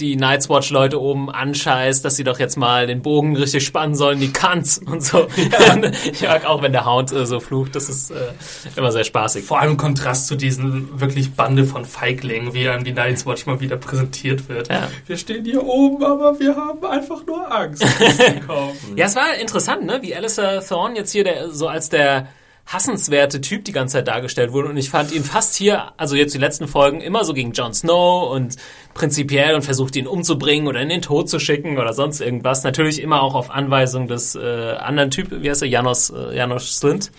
[0.00, 3.94] die Night's Watch Leute oben anscheißt, dass sie doch jetzt mal den Bogen richtig spannen
[3.94, 5.26] sollen, die Kants und so.
[5.48, 5.76] Ja.
[6.12, 8.32] ich mag auch, wenn der Hound äh, so flucht, das ist äh,
[8.76, 9.44] immer sehr spaßig.
[9.44, 13.46] Vor allem im Kontrast zu diesen wirklich Bande von Feiglingen, wie an die Night's Watch
[13.46, 14.68] mal wieder präsentiert wird.
[14.68, 14.88] Ja.
[15.06, 17.82] Wir stehen hier oben, aber wir haben einfach nur Angst.
[18.96, 19.98] ja, es war interessant, ne?
[20.02, 22.28] wie Alistair Thorne jetzt hier der, so als der
[22.68, 24.68] hassenswerte Typ die ganze Zeit dargestellt wurde.
[24.68, 27.72] Und ich fand ihn fast hier, also jetzt die letzten Folgen, immer so gegen Jon
[27.72, 28.56] Snow und
[28.92, 32.64] prinzipiell und versucht ihn umzubringen oder in den Tod zu schicken oder sonst irgendwas.
[32.64, 36.76] Natürlich immer auch auf Anweisung des äh, anderen Typ, wie heißt er, Janos, äh, Janos
[36.76, 37.10] Slint,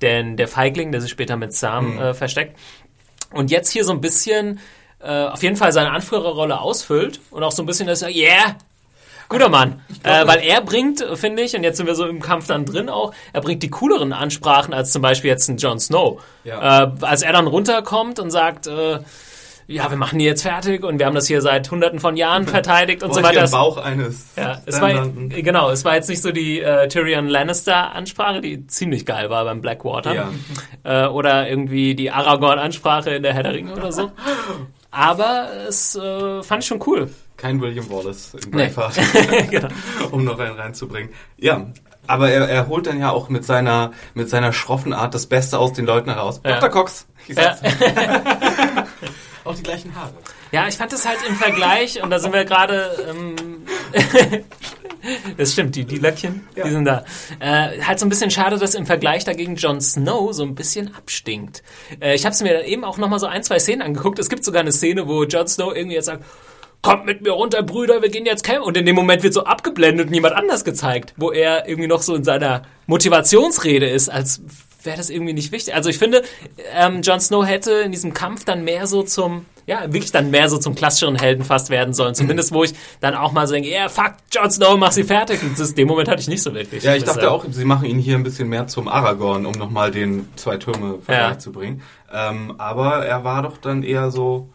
[0.00, 2.00] denn der Feigling, der sich später mit Sam mhm.
[2.00, 2.58] äh, versteckt.
[3.30, 4.58] Und jetzt hier so ein bisschen
[4.98, 8.56] äh, auf jeden Fall seine Anführerrolle ausfüllt und auch so ein bisschen das, yeah,
[9.32, 9.80] Guter Mann.
[10.02, 12.88] Äh, weil er bringt, finde ich, und jetzt sind wir so im Kampf dann drin
[12.88, 16.20] auch, er bringt die cooleren Ansprachen als zum Beispiel jetzt ein Jon Snow.
[16.44, 16.84] Ja.
[16.84, 18.98] Äh, als er dann runterkommt und sagt, äh,
[19.68, 22.46] ja, wir machen die jetzt fertig und wir haben das hier seit hunderten von Jahren
[22.48, 23.48] verteidigt und so weiter.
[23.48, 24.26] Bauch eines.
[24.36, 28.66] Ja, es war, genau, es war jetzt nicht so die äh, Tyrion Lannister Ansprache, die
[28.66, 30.14] ziemlich geil war beim Blackwater.
[30.14, 30.30] Ja.
[30.84, 34.12] Äh, oder irgendwie die Aragorn Ansprache in der Herr der Ringe oder so.
[34.90, 37.08] Aber es äh, fand ich schon cool.
[37.42, 39.46] Kein William Wallace in Braveheart, nee.
[39.50, 39.68] genau.
[40.12, 41.10] um noch einen reinzubringen.
[41.36, 41.66] Ja,
[42.06, 45.58] aber er, er holt dann ja auch mit seiner, mit seiner schroffen Art das Beste
[45.58, 46.40] aus den Leuten heraus.
[46.44, 46.60] Ja.
[46.60, 46.68] Dr.
[46.68, 47.08] Cox.
[47.26, 47.56] Ja.
[49.44, 50.12] auch die gleichen Haare.
[50.52, 52.90] Ja, ich fand es halt im Vergleich, und da sind wir gerade.
[53.10, 53.34] Ähm,
[55.36, 56.62] das stimmt, die, die Löckchen, ja.
[56.62, 57.04] die sind da.
[57.40, 60.94] Äh, halt so ein bisschen schade, dass im Vergleich dagegen Jon Snow so ein bisschen
[60.94, 61.64] abstinkt.
[62.00, 64.20] Äh, ich habe es mir eben auch nochmal so ein, zwei Szenen angeguckt.
[64.20, 66.24] Es gibt sogar eine Szene, wo Jon Snow irgendwie jetzt sagt,
[66.82, 68.64] kommt mit mir runter, Brüder, wir gehen jetzt campen.
[68.64, 72.02] Und in dem Moment wird so abgeblendet und jemand anders gezeigt, wo er irgendwie noch
[72.02, 74.42] so in seiner Motivationsrede ist, als
[74.84, 75.74] wäre das irgendwie nicht wichtig.
[75.74, 76.22] Also ich finde,
[76.74, 80.48] ähm, Jon Snow hätte in diesem Kampf dann mehr so zum, ja, wirklich dann mehr
[80.48, 82.16] so zum klassischeren Helden fast werden sollen.
[82.16, 85.04] Zumindest, wo ich dann auch mal so denke, ja, yeah, fuck, Jon Snow, mach sie
[85.04, 85.40] fertig.
[85.42, 86.82] Und das, den Moment hatte ich nicht so wirklich.
[86.82, 89.92] Ja, ich dachte auch, sie machen ihn hier ein bisschen mehr zum Aragorn, um nochmal
[89.92, 91.38] den zwei Türme Vergleich ja.
[91.38, 91.82] zu bringen.
[92.12, 94.48] Ähm, aber er war doch dann eher so,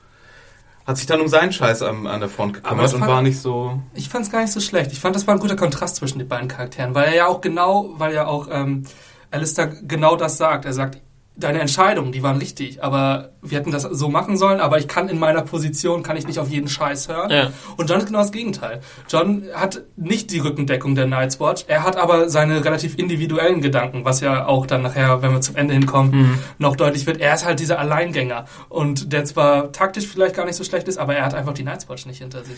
[0.87, 3.81] hat sich dann um seinen Scheiß an, an der Front gekümmert und war nicht so.
[3.93, 4.93] Ich fand es gar nicht so schlecht.
[4.93, 7.41] Ich fand, das war ein guter Kontrast zwischen den beiden Charakteren, weil er ja auch
[7.41, 8.83] genau, weil ja auch ähm,
[9.29, 10.63] Alistair genau das sagt.
[10.63, 11.01] Er sagt,
[11.37, 15.07] deine Entscheidungen, die waren richtig, aber wir hätten das so machen sollen, aber ich kann
[15.07, 17.29] in meiner Position, kann ich nicht auf jeden Scheiß hören.
[17.29, 17.51] Ja.
[17.77, 18.81] Und John ist genau das Gegenteil.
[19.07, 24.03] John hat nicht die Rückendeckung der Night's Watch, er hat aber seine relativ individuellen Gedanken,
[24.03, 26.39] was ja auch dann nachher, wenn wir zum Ende hinkommen, mhm.
[26.57, 27.21] noch deutlich wird.
[27.21, 30.97] Er ist halt dieser Alleingänger und der zwar taktisch vielleicht gar nicht so schlecht ist,
[30.97, 32.57] aber er hat einfach die Night's Watch nicht hinter sich.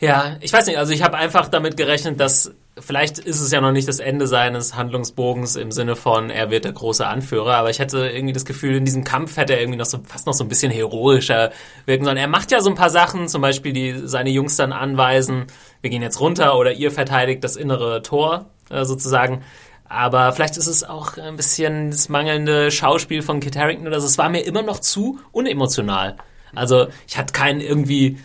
[0.00, 3.60] Ja, ich weiß nicht, also ich habe einfach damit gerechnet, dass vielleicht ist es ja
[3.60, 7.70] noch nicht das Ende seines Handlungsbogens im Sinne von, er wird der große Anführer, aber
[7.70, 10.34] ich hatte irgendwie das Gefühl, in diesem Kampf hätte er irgendwie noch so fast noch
[10.34, 11.52] so ein bisschen heroischer
[11.86, 12.16] wirken sollen.
[12.16, 15.46] Er macht ja so ein paar Sachen, zum Beispiel die seine Jungs dann anweisen,
[15.80, 19.42] wir gehen jetzt runter oder ihr verteidigt das innere Tor äh, sozusagen.
[19.86, 24.06] Aber vielleicht ist es auch ein bisschen das mangelnde Schauspiel von Kit Harington oder so.
[24.06, 26.16] Es war mir immer noch zu unemotional.
[26.54, 28.18] Also ich hatte keinen irgendwie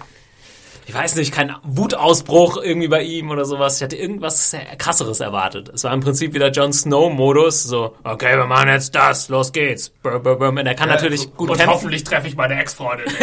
[0.89, 3.75] ich weiß nicht, kein Wutausbruch irgendwie bei ihm oder sowas.
[3.77, 5.69] Ich hatte irgendwas krasseres erwartet.
[5.69, 7.61] Es war im Prinzip wieder Jon Snow-Modus.
[7.61, 9.93] So, okay, wir machen jetzt das, los geht's.
[10.01, 11.75] Und er kann ja, natürlich gut und kämpfen.
[11.75, 13.05] hoffentlich treffe ich meine Ex-Freundin.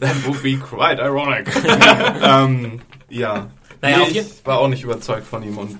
[0.00, 1.46] That would be quite ironic.
[2.22, 3.50] ähm, ja.
[3.82, 5.78] Naja, nee, ich war auch nicht überzeugt von ihm und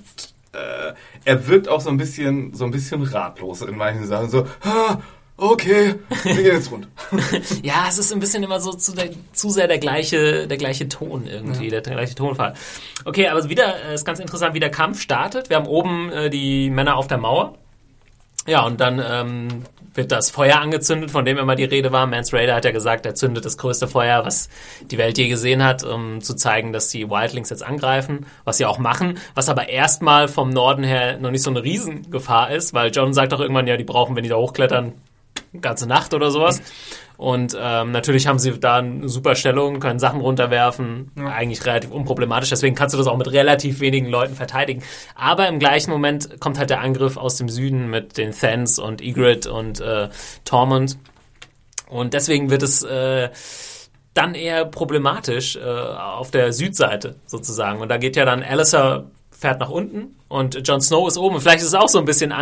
[0.53, 0.93] äh,
[1.25, 4.29] er wirkt auch so ein bisschen, so ein bisschen ratlos in manchen Sachen.
[4.29, 4.99] So, ah,
[5.43, 6.89] okay, wir gehen jetzt runter.
[7.63, 10.89] ja, es ist ein bisschen immer so zu, der, zu sehr der gleiche, der gleiche
[10.89, 11.71] Ton irgendwie, ja.
[11.71, 12.55] der, der, gleiche Tonfall.
[13.05, 15.51] Okay, aber wieder äh, ist ganz interessant, wie der Kampf startet.
[15.51, 17.59] Wir haben oben äh, die Männer auf der Mauer.
[18.47, 19.49] Ja, und dann ähm,
[19.95, 22.07] wird das Feuer angezündet, von dem immer die Rede war.
[22.07, 24.49] Mance Raider hat ja gesagt, er zündet das größte Feuer, was
[24.91, 28.67] die Welt je gesehen hat, um zu zeigen, dass die Wildlings jetzt angreifen, was sie
[28.67, 32.91] auch machen, was aber erstmal vom Norden her noch nicht so eine Riesengefahr ist, weil
[32.91, 34.95] John sagt auch irgendwann, ja, die brauchen, wenn die da hochklettern,
[35.61, 36.63] ganze Nacht oder sowas.
[37.17, 41.27] Und ähm, natürlich haben sie da eine super Stellung, können Sachen runterwerfen, ja.
[41.27, 42.51] eigentlich relativ unproblematisch.
[42.51, 44.83] Deswegen kannst du das auch mit relativ wenigen Leuten verteidigen.
[45.15, 49.01] Aber im gleichen Moment kommt halt der Angriff aus dem Süden mit den Thens und
[49.01, 50.09] Ygritte und äh,
[50.45, 50.99] Tormund.
[51.89, 53.29] Und deswegen wird es äh,
[54.15, 57.81] dann eher problematisch äh, auf der Südseite sozusagen.
[57.81, 61.41] Und da geht ja dann Alistair fährt nach unten und Jon Snow ist oben.
[61.41, 62.33] Vielleicht ist es auch so ein bisschen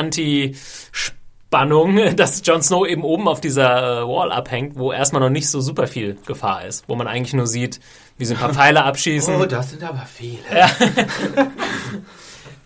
[1.50, 5.48] Anti-Spannung, dass Jon Snow eben oben auf dieser äh, Wall abhängt, wo erstmal noch nicht
[5.48, 7.80] so super viel Gefahr ist, wo man eigentlich nur sieht,
[8.18, 9.34] wie sie ein paar Pfeile abschießen.
[9.34, 10.38] Oh, das sind aber viele.
[10.54, 10.70] Ja.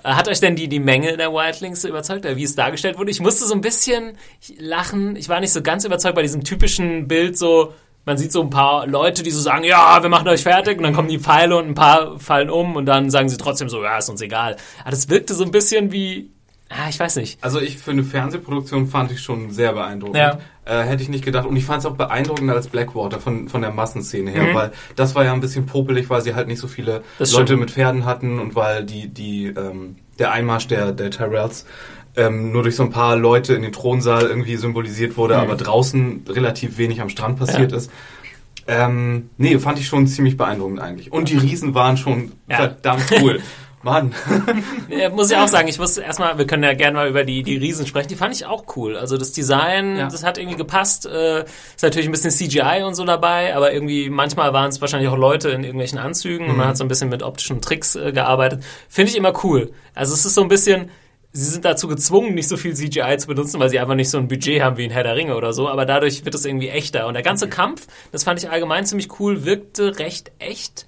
[0.05, 3.11] Hat euch denn die, die Menge der Wildlings überzeugt, wie es dargestellt wurde?
[3.11, 4.19] Ich musste so ein bisschen
[4.59, 5.17] lachen.
[5.17, 7.73] Ich war nicht so ganz überzeugt bei diesem typischen Bild, so,
[8.05, 10.83] man sieht so ein paar Leute, die so sagen, ja, wir machen euch fertig, und
[10.83, 13.83] dann kommen die Pfeile und ein paar fallen um und dann sagen sie trotzdem so,
[13.83, 14.57] ja, ist uns egal.
[14.83, 16.34] Aber das wirkte so ein bisschen wie,
[16.77, 17.39] ah, ich weiß nicht.
[17.43, 20.17] Also ich für eine Fernsehproduktion fand ich schon sehr beeindruckend.
[20.17, 20.39] Ja.
[20.67, 21.47] Äh, hätte ich nicht gedacht.
[21.47, 24.55] Und ich fand es auch beeindruckender als Blackwater von, von der Massenszene her, Mhm.
[24.55, 27.49] weil das war ja ein bisschen popelig, weil sie halt nicht so viele Das Leute
[27.49, 27.61] stimmt.
[27.61, 31.67] mit Pferden hatten und weil die, die, ähm, der Einmarsch der, der Tyrells
[32.17, 36.25] ähm, nur durch so ein paar Leute in den Thronsaal irgendwie symbolisiert wurde, aber draußen
[36.29, 37.77] relativ wenig am Strand passiert Mhm.
[37.77, 37.77] Ja.
[37.77, 37.91] ist.
[38.67, 41.13] Ähm, nee, fand ich schon ziemlich beeindruckend eigentlich.
[41.13, 42.57] Und die Riesen waren schon Ja.
[42.57, 43.41] verdammt cool.
[43.85, 44.15] Mann.
[44.89, 47.43] Ja, muss ich auch sagen, ich wusste erstmal, wir können ja gerne mal über die,
[47.43, 48.97] die Riesen sprechen, die fand ich auch cool.
[48.97, 50.09] Also das Design, Ja.
[50.09, 51.07] das hat irgendwie gepasst.
[51.07, 55.09] Äh, ist natürlich ein bisschen CGI und so dabei, aber irgendwie manchmal waren es wahrscheinlich
[55.11, 58.13] auch Leute in irgendwelchen Anzügen und man hat so ein bisschen mit optischen Tricks äh,
[58.13, 58.63] gearbeitet.
[58.89, 59.73] Finde ich immer cool.
[59.95, 60.91] Also es ist so ein bisschen,
[61.33, 64.19] sie sind dazu gezwungen, nicht so viel CGI zu benutzen, weil sie einfach nicht so
[64.19, 66.69] ein Budget haben wie in Herr der Ringe oder so, aber dadurch wird es irgendwie
[66.69, 67.07] echter.
[67.07, 70.87] Und der ganze Kampf, das fand ich allgemein ziemlich cool, wirkte recht echt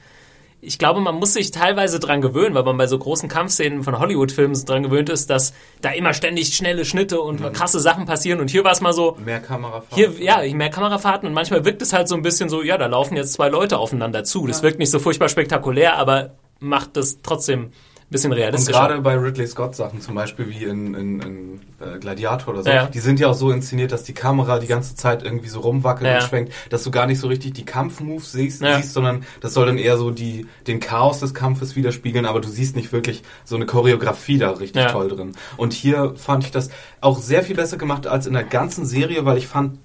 [0.60, 3.98] ich glaube, man muss sich teilweise dran gewöhnen, weil man bei so großen Kampfszenen von
[3.98, 8.40] Hollywood-Filmen dran gewöhnt ist, dass da immer ständig schnelle Schnitte und krasse Sachen passieren.
[8.40, 9.96] Und hier war es mal so, Mehr Kamerafahrten.
[9.96, 12.86] hier, ja, mehr Kamerafahrten und manchmal wirkt es halt so ein bisschen so, ja, da
[12.86, 14.46] laufen jetzt zwei Leute aufeinander zu.
[14.46, 17.72] Das wirkt nicht so furchtbar spektakulär, aber macht das trotzdem
[18.10, 18.78] bisschen Und realistischer.
[18.78, 22.70] gerade bei Ridley Scott Sachen, zum Beispiel wie in, in, in äh, Gladiator oder so,
[22.70, 22.86] Ja.
[22.86, 26.08] die sind ja auch so inszeniert, dass die Kamera die ganze Zeit irgendwie so rumwackelt
[26.08, 26.16] Ja.
[26.18, 28.76] und schwenkt, dass du gar nicht so richtig die Kampfmoves siehst, Ja.
[28.76, 32.48] siehst, sondern das soll dann eher so die, den Chaos des Kampfes widerspiegeln, aber du
[32.48, 35.32] siehst nicht wirklich so eine Choreografie da richtig toll drin.
[35.56, 39.24] Und hier fand ich das auch sehr viel besser gemacht als in der ganzen Serie,
[39.24, 39.78] weil ich fand,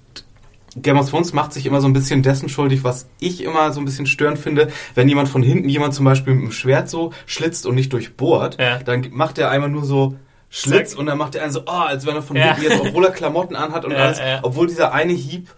[0.76, 3.80] Game of Thrones macht sich immer so ein bisschen dessen schuldig, was ich immer so
[3.80, 7.12] ein bisschen störend finde, wenn jemand von hinten jemand zum Beispiel mit dem Schwert so
[7.26, 8.78] schlitzt und nicht durchbohrt, Ja.
[8.78, 10.14] dann macht er einmal nur so
[10.48, 10.98] Schlitz Zack.
[10.98, 12.54] und dann macht er einen so, oh, als wenn er von Ja.
[12.54, 15.48] hinten jetzt, obwohl er Klamotten anhat und Ja, alles, obwohl dieser eine Hieb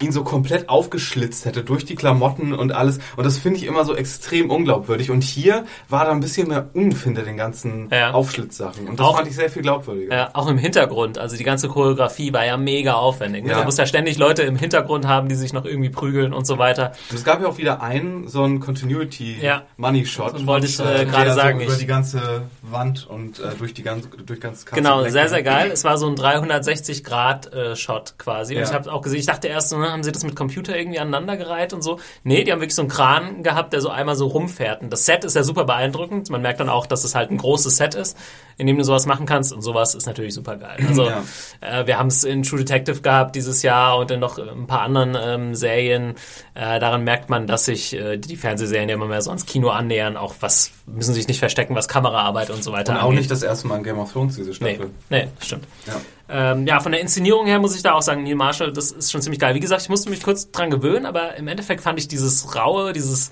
[0.00, 2.98] ihn so komplett aufgeschlitzt hätte durch die Klamotten und alles.
[3.16, 5.10] Und das finde ich immer so extrem unglaubwürdig.
[5.10, 8.10] Und hier war da ein bisschen mehr Umf hinter den ganzen Ja.
[8.12, 8.88] Aufschlitzsachen.
[8.88, 10.14] Und das Auch- fand ich sehr viel glaubwürdiger.
[10.14, 11.18] Ja, auch im Hintergrund.
[11.18, 13.44] Also die ganze Choreografie war ja mega aufwendig.
[13.44, 13.52] Ne?
[13.52, 13.58] Ja.
[13.60, 16.58] Du musst ja ständig Leute im Hintergrund haben, die sich noch irgendwie prügeln und so
[16.58, 16.92] weiter.
[17.10, 19.62] Und es gab ja auch wieder einen, so einen Continuity Ja.
[19.76, 20.34] Money Shot.
[20.34, 23.54] Das wollte ich, äh, der gerade sagen, So über ich- die ganze Wand und äh,
[23.58, 25.70] durch die ganze, durch ganz Genau, sehr, sehr geil.
[25.72, 28.56] Es war so ein 360-Grad-Shot quasi.
[28.56, 30.76] Und ich habe auch gesehen, ich dachte erst, so, ne, haben sie das mit Computer
[30.76, 31.98] irgendwie aneinandergereiht und so.
[32.24, 34.82] Nee, die haben wirklich so einen Kran gehabt, der so einmal so rumfährt.
[34.82, 36.30] Und das Set ist ja super beeindruckend.
[36.30, 38.16] Man merkt dann auch, dass es halt ein großes Set ist,
[38.58, 39.52] in dem du sowas machen kannst.
[39.52, 40.78] Und sowas ist natürlich super geil.
[40.88, 41.22] Also Ja.
[41.60, 44.80] äh, wir haben es in True Detective gehabt dieses Jahr und in noch ein paar
[44.80, 46.14] anderen ähm, Serien.
[46.54, 49.68] Äh, daran merkt man, dass sich äh, die Fernsehserien ja immer mehr so ans Kino
[49.68, 50.16] annähern.
[50.16, 53.18] Auch was müssen sich nicht verstecken, was Kameraarbeit und so weiter Und auch angeht.
[53.18, 54.90] nicht das erste Mal in Game of Thrones, diese Nee, Staffel.
[55.10, 55.64] nee, stimmt.
[55.86, 55.94] Ja.
[56.28, 59.12] Ähm, ja, von der Inszenierung her muss ich da auch sagen, Neil Marshall, das ist
[59.12, 59.54] schon ziemlich geil.
[59.54, 62.92] Wie gesagt, ich musste mich kurz dran gewöhnen, aber im Endeffekt fand ich dieses Raue,
[62.92, 63.30] dieses,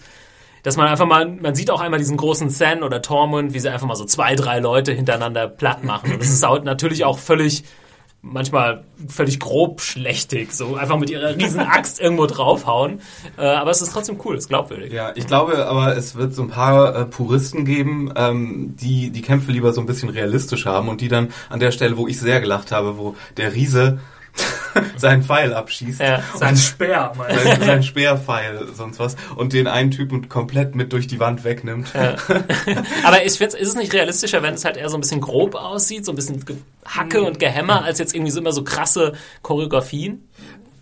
[0.65, 3.71] dass man einfach mal, man sieht auch einmal diesen großen Sen oder Tormund, wie sie
[3.71, 6.13] einfach mal so zwei, drei Leute hintereinander platt machen.
[6.13, 7.65] Und das ist natürlich auch völlig,
[8.23, 13.03] manchmal völlig grob schlechtig, so einfach mit ihrer riesen Axt irgendwo draufhauen.
[13.37, 14.91] Äh, aber es ist trotzdem cool, ist glaubwürdig.
[14.91, 19.21] Ja, ich glaube aber, es wird so ein paar äh, Puristen geben, ähm, die die
[19.21, 22.19] Kämpfe lieber so ein bisschen realistisch haben und die dann an der Stelle, wo ich
[22.19, 23.99] sehr gelacht habe, wo der Riese
[24.97, 26.01] seinen Pfeil abschießt.
[26.01, 26.23] Ja.
[26.35, 27.49] Sein Speer, meinst du?
[27.49, 31.89] Sein, sein Speerpfeil, sonst was, und den einen Typen komplett mit durch die Wand wegnimmt.
[33.05, 35.55] Aber ich finde, ist es nicht realistischer, wenn es halt eher so ein bisschen grob
[35.55, 36.45] aussieht, so ein bisschen
[36.85, 40.29] Hacke und Gehämmer, als jetzt irgendwie so immer so krasse Choreografien?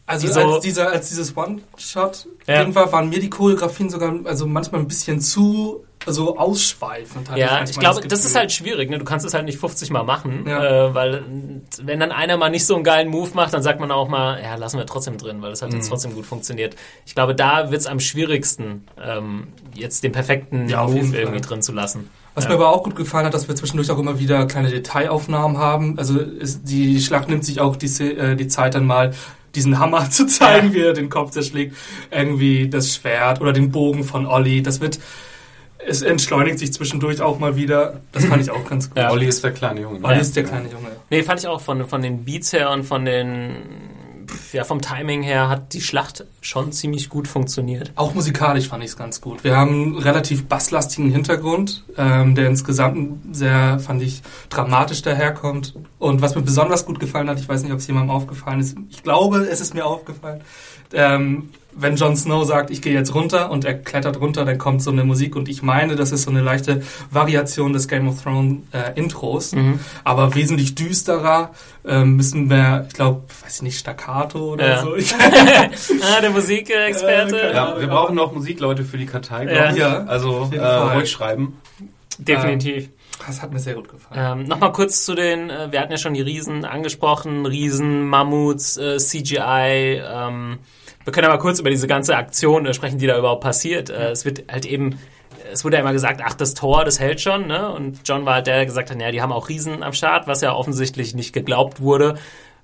[0.06, 2.74] Also Die so- als, dieser, als dieses One-Shot Ja.
[2.74, 7.28] war, waren mir die Choreografien sogar also manchmal ein bisschen zu also ausschweifend.
[7.36, 8.26] Ja, ich glaube, das Gefühl.
[8.26, 8.90] ist halt schwierig.
[8.90, 8.98] Ne?
[8.98, 10.88] Du kannst es halt nicht 50 Mal machen, Ja.
[10.88, 11.22] äh, weil
[11.82, 14.40] wenn dann einer mal nicht so einen geilen Move macht, dann sagt man auch mal,
[14.42, 15.78] ja, lassen wir trotzdem drin, weil das halt Mhm.
[15.78, 16.76] jetzt trotzdem gut funktioniert.
[17.06, 21.62] Ich glaube, da wird es am schwierigsten, ähm, jetzt den perfekten Ja, Move irgendwie drin
[21.62, 22.10] zu lassen.
[22.34, 22.50] Was Ja.
[22.50, 25.98] mir aber auch gut gefallen hat, dass wir zwischendurch auch immer wieder kleine Detailaufnahmen haben.
[25.98, 29.12] Also ist, die Schlacht nimmt sich auch die, äh, die Zeit dann mal,
[29.54, 31.76] diesen Hammer zu zeigen, wie er den Kopf zerschlägt.
[32.10, 34.62] Irgendwie das Schwert oder den Bogen von Olli.
[34.62, 34.98] Das wird,
[35.86, 38.00] es entschleunigt sich zwischendurch auch mal wieder.
[38.12, 38.98] Das fand ich auch ganz gut.
[38.98, 39.10] Ja.
[39.10, 40.00] Olli ist der kleine Junge.
[40.00, 40.06] ne?
[40.06, 40.88] Olli ist der kleine Junge.
[41.10, 43.56] Nee, fand ich auch von, von den Beats her und von den
[44.52, 47.92] ja, vom Timing her hat die Schlacht schon ziemlich gut funktioniert.
[47.96, 49.44] Auch musikalisch fand ich es ganz gut.
[49.44, 55.74] Wir haben einen relativ basslastigen Hintergrund, ähm, der insgesamt sehr, fand ich, dramatisch daherkommt.
[55.98, 58.76] Und was mir besonders gut gefallen hat, ich weiß nicht, ob es jemandem aufgefallen ist,
[58.90, 60.42] ich glaube, es ist mir aufgefallen,
[60.94, 64.82] ähm, wenn Jon Snow sagt, ich gehe jetzt runter und er klettert runter, dann kommt
[64.82, 68.22] so eine Musik und ich meine, das ist so eine leichte Variation des Game of
[68.22, 69.80] Thrones äh, Intros, mhm.
[70.04, 71.50] aber wesentlich düsterer,
[71.86, 74.82] ähm, müssen wir, ich glaube, weiß ich nicht, Staccato oder ja.
[74.82, 74.94] so.
[74.94, 77.40] ah, der Musikexperte.
[77.40, 80.04] Äh, ja, wir brauchen noch Musikleute für die Kartei, glaube ja.
[80.04, 81.58] Also äh, ruhig schreiben.
[82.18, 82.90] Definitiv.
[83.26, 84.40] Das hat mir sehr gut gefallen.
[84.40, 88.76] Ähm, Nochmal kurz zu den, äh, wir hatten ja schon die Riesen angesprochen, Riesen, Mammuts,
[88.76, 90.58] äh, CGI, ähm,
[91.04, 93.90] wir können aber kurz über diese ganze Aktion äh, sprechen, die da überhaupt passiert.
[93.90, 94.98] Äh, es wird halt eben,
[95.52, 97.70] es wurde ja immer gesagt, ach, das Tor, das hält schon, ne?
[97.70, 100.26] Und John war halt der, der gesagt hat, ja, die haben auch Riesen am Start,
[100.26, 102.16] was ja offensichtlich nicht geglaubt wurde.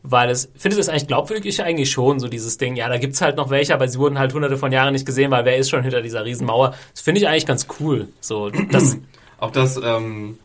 [0.05, 1.63] Weil es, findest du es eigentlich glaubwürdig?
[1.63, 2.77] Eigentlich schon, so dieses Ding.
[2.77, 5.33] Ja, da gibt's halt noch welche, aber sie wurden halt hunderte von Jahren nicht gesehen,
[5.33, 6.75] weil wer ist schon hinter dieser Riesenmauer?
[6.93, 8.09] Das finde ich eigentlich ganz cool.
[8.21, 8.97] So, das,
[9.39, 10.39] auch das, ähm,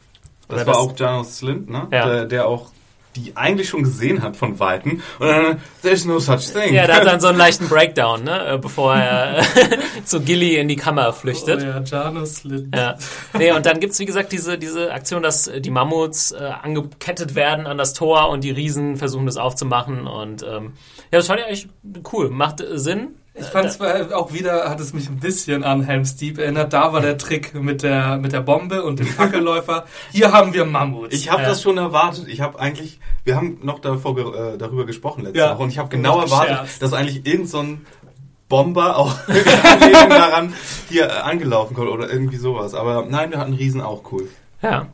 [0.47, 1.87] das war das, auch Janos Slint, ne?
[1.91, 2.07] Ja.
[2.07, 2.72] Der, der auch
[3.15, 5.01] die eigentlich schon gesehen hat von Weitem.
[5.19, 6.73] Und dann, there's no such thing.
[6.73, 8.53] Ja, der hat dann so einen leichten Breakdown, ne?
[8.53, 9.43] Äh, bevor er äh,
[10.05, 11.61] zu Gilly in die Kammer flüchtet.
[11.61, 12.75] Oh ja, Janus Lind.
[12.75, 12.97] Ja.
[13.37, 17.67] Nee, und dann gibt's wie gesagt, diese, diese Aktion, dass die Mammuts äh, angekettet werden
[17.67, 20.07] an das Tor und die Riesen versuchen das aufzumachen.
[20.07, 20.73] Und ähm,
[21.11, 21.67] ja, das fand ich eigentlich
[22.11, 22.29] cool.
[22.29, 23.15] Macht Sinn.
[23.35, 26.71] Ich fand es auch wieder, hat es mich ein bisschen an Helm's Deep erinnert.
[26.71, 29.85] Da war der Trick mit der, mit der Bombe und dem Fackelläufer.
[30.11, 31.15] Hier haben wir Mammuts.
[31.15, 31.49] Ich habe ja.
[31.49, 32.27] das schon erwartet.
[32.27, 35.53] Ich habe eigentlich, wir haben noch davor, äh, darüber gesprochen letzte ja.
[35.53, 37.85] Woche und ich habe genau erwartet, dass eigentlich irgend so ein
[38.49, 39.15] Bomber auch
[40.09, 40.53] daran
[40.89, 42.75] hier äh, angelaufen kommt oder irgendwie sowas.
[42.75, 44.29] Aber nein, wir hatten Riesen auch cool.
[44.61, 44.87] Ja.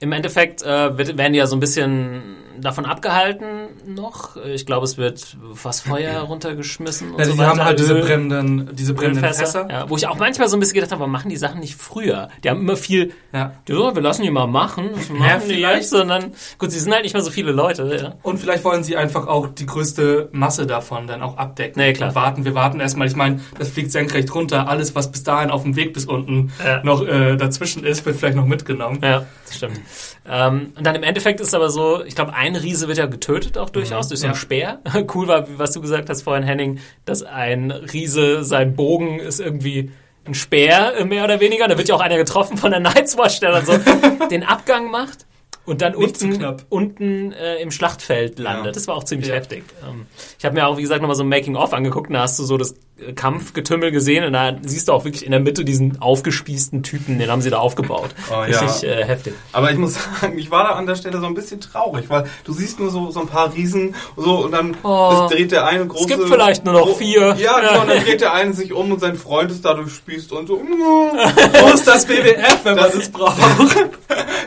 [0.00, 2.22] Im Endeffekt äh, werden die ja so ein bisschen
[2.60, 4.36] davon abgehalten noch.
[4.36, 7.50] Ich glaube, es wird was Feuer runtergeschmissen und ja, so weiter.
[7.50, 9.68] haben halt diese brennenden, diese brennenden Fässer.
[9.70, 11.74] Ja, wo ich auch manchmal so ein bisschen gedacht habe, warum machen die Sachen nicht
[11.74, 12.28] früher?
[12.42, 14.90] Die haben immer viel, ja, ja wir lassen die mal machen.
[14.92, 17.96] Machen ja, die vielleicht, sondern gut, sie sind halt nicht mehr so viele Leute.
[18.00, 18.14] Ja.
[18.22, 21.80] Und vielleicht wollen sie einfach auch die größte Masse davon dann auch abdecken.
[21.80, 22.10] Nee, klar.
[22.10, 23.08] Und warten, wir warten erstmal.
[23.08, 24.68] Ich meine, das fliegt senkrecht runter.
[24.68, 26.52] Alles, was bis dahin auf dem Weg bis unten
[26.82, 28.98] noch äh, dazwischen ist, wird vielleicht noch mitgenommen.
[29.02, 29.80] Ja, das stimmt.
[30.28, 33.58] Ähm, und dann im Endeffekt ist aber so, ich glaube, ein Riese wird ja getötet
[33.58, 34.08] auch durchaus, mhm.
[34.10, 34.40] durch so einen ja.
[34.40, 34.80] Speer.
[35.14, 39.90] cool war, was du gesagt hast vorhin, Henning, dass ein Riese, sein Bogen ist irgendwie
[40.24, 41.68] ein Speer, äh, mehr oder weniger.
[41.68, 43.78] Da wird ja auch einer getroffen von der Night's Watch, der dann so
[44.30, 45.26] den Abgang macht
[45.66, 48.66] und dann Nicht unten, unten äh, im Schlachtfeld landet.
[48.66, 48.72] Ja.
[48.72, 49.34] Das war auch ziemlich ja.
[49.34, 49.64] heftig.
[49.82, 50.06] Ähm,
[50.38, 52.12] ich habe mir auch, wie gesagt, nochmal so ein Making-of angeguckt.
[52.12, 52.74] Da hast du so das
[53.16, 57.28] Kampfgetümmel gesehen und da siehst du auch wirklich in der Mitte diesen aufgespießten Typen, den
[57.28, 58.10] haben sie da aufgebaut.
[58.32, 58.88] Oh, Richtig ja.
[58.88, 59.34] äh, heftig.
[59.52, 62.24] Aber ich muss sagen, ich war da an der Stelle so ein bisschen traurig, weil
[62.44, 65.86] du siehst nur so, so ein paar Riesen so und dann oh, dreht der eine
[65.86, 66.04] große...
[66.04, 67.36] Es gibt vielleicht nur noch vier.
[67.36, 70.32] Ja, genau, und dann dreht der eine sich um und sein Freund ist dadurch spießt
[70.32, 70.58] und so...
[70.58, 73.38] Wo ist das BWF, wenn man es braucht?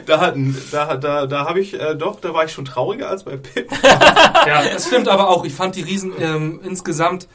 [0.06, 0.34] da,
[0.72, 3.70] da, da, da habe ich äh, doch, da war ich schon trauriger als bei Pip.
[3.84, 5.46] ja, das stimmt aber auch.
[5.46, 7.28] Ich fand die Riesen ähm, insgesamt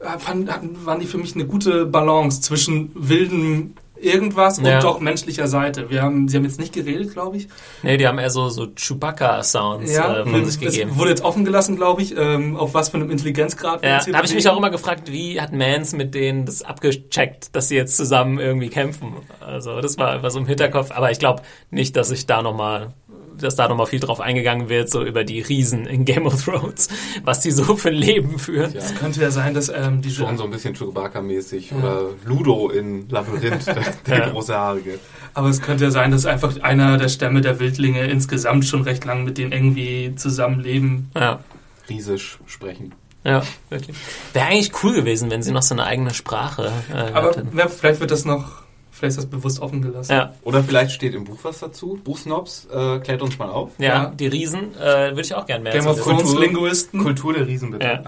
[0.00, 0.48] äh, fand,
[0.84, 4.76] waren die für mich eine gute Balance zwischen wildem irgendwas ja.
[4.76, 5.90] und doch menschlicher Seite.
[5.90, 7.48] Wir haben, sie haben jetzt nicht geredet, glaube ich.
[7.82, 10.90] Nee, die haben eher so, so Chewbacca-Sounds ja, äh, von sich gegeben.
[10.92, 14.16] Es wurde jetzt offen gelassen, glaube ich, ähm, auf was für einem Intelligenzgrad ja, Da
[14.16, 17.76] habe ich mich auch immer gefragt, wie hat Mans mit denen das abgecheckt, dass sie
[17.76, 19.14] jetzt zusammen irgendwie kämpfen.
[19.40, 22.90] Also das war einfach so im Hinterkopf, aber ich glaube nicht, dass ich da nochmal
[23.38, 26.88] dass da nochmal viel drauf eingegangen wird, so über die Riesen in Game of Thrones,
[27.24, 28.72] was die so für ein Leben führen.
[28.72, 28.80] Ja.
[28.80, 31.76] Es könnte ja sein, dass ähm, die schon so ein bisschen Chewbacca-mäßig ja.
[31.76, 33.66] oder Ludo in Labyrinth,
[34.06, 34.28] der, ja.
[34.30, 34.98] große Haarige.
[35.34, 39.04] Aber es könnte ja sein, dass einfach einer der Stämme der Wildlinge insgesamt schon recht
[39.04, 41.10] lang mit denen irgendwie zusammenleben.
[41.14, 41.40] Ja.
[41.88, 42.94] Riesisch sprechen.
[43.24, 43.96] Ja, wirklich.
[44.34, 47.58] Wäre eigentlich cool gewesen, wenn sie noch so eine eigene Sprache äh, Aber hätten.
[47.70, 48.63] vielleicht wird das noch
[48.94, 50.12] Vielleicht ist das bewusst offen gelassen.
[50.12, 50.34] Ja.
[50.44, 51.98] Oder vielleicht steht im Buch was dazu.
[52.04, 53.72] Buchsnobs, äh, klärt uns mal auf.
[53.78, 54.06] Ja, ja.
[54.06, 57.02] die Riesen, äh, würde ich auch gerne mehr Game of Thrones Linguisten.
[57.02, 57.84] Kultur der Riesen, bitte.
[57.84, 58.02] Ja.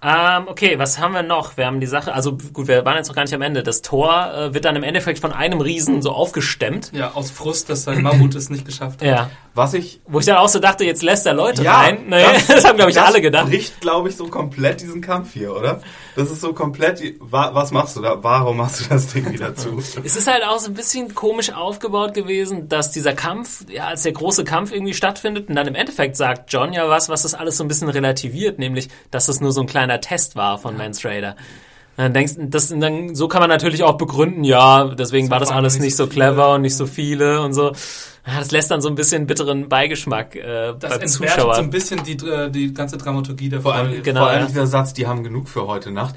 [0.00, 1.56] Ähm, okay, was haben wir noch?
[1.56, 3.64] Wir haben die Sache, also gut, wir waren jetzt noch gar nicht am Ende.
[3.64, 6.92] Das Tor äh, wird dann im Endeffekt von einem Riesen so aufgestemmt.
[6.92, 9.08] Ja, aus Frust, dass sein Mammut es nicht geschafft hat.
[9.08, 9.30] Ja.
[9.54, 10.00] Was ich.
[10.06, 12.08] Wo ich dann auch so dachte, jetzt lässt er Leute ja, rein.
[12.08, 13.48] Naja, das, das haben, glaube ich, das alle gedacht.
[13.48, 15.80] bricht, glaube ich, so komplett diesen Kampf hier, oder?
[16.18, 17.00] Das ist so komplett.
[17.20, 18.20] Was machst du da?
[18.24, 19.78] Warum machst du das Ding wieder zu?
[20.04, 24.02] es ist halt auch so ein bisschen komisch aufgebaut gewesen, dass dieser Kampf, ja, als
[24.02, 27.34] der große Kampf irgendwie stattfindet und dann im Endeffekt sagt John ja was, was das
[27.34, 30.76] alles so ein bisschen relativiert, nämlich, dass es nur so ein kleiner Test war von
[30.76, 31.36] Mans Raider.
[31.96, 35.52] Dann denkst das, dann, so kann man natürlich auch begründen, ja, deswegen So war das
[35.52, 37.72] alles nicht nicht so so clever und nicht so viele und so.
[38.30, 41.54] Ja, das lässt dann so ein bisschen bitteren Beigeschmack äh, Das beim Zuschauer.
[41.54, 43.88] so ein bisschen die, äh, die ganze Dramaturgie der Vor Folge.
[43.90, 44.46] allem, Genau, vor allem ja.
[44.46, 46.14] dieser Satz, die haben genug für heute Nacht.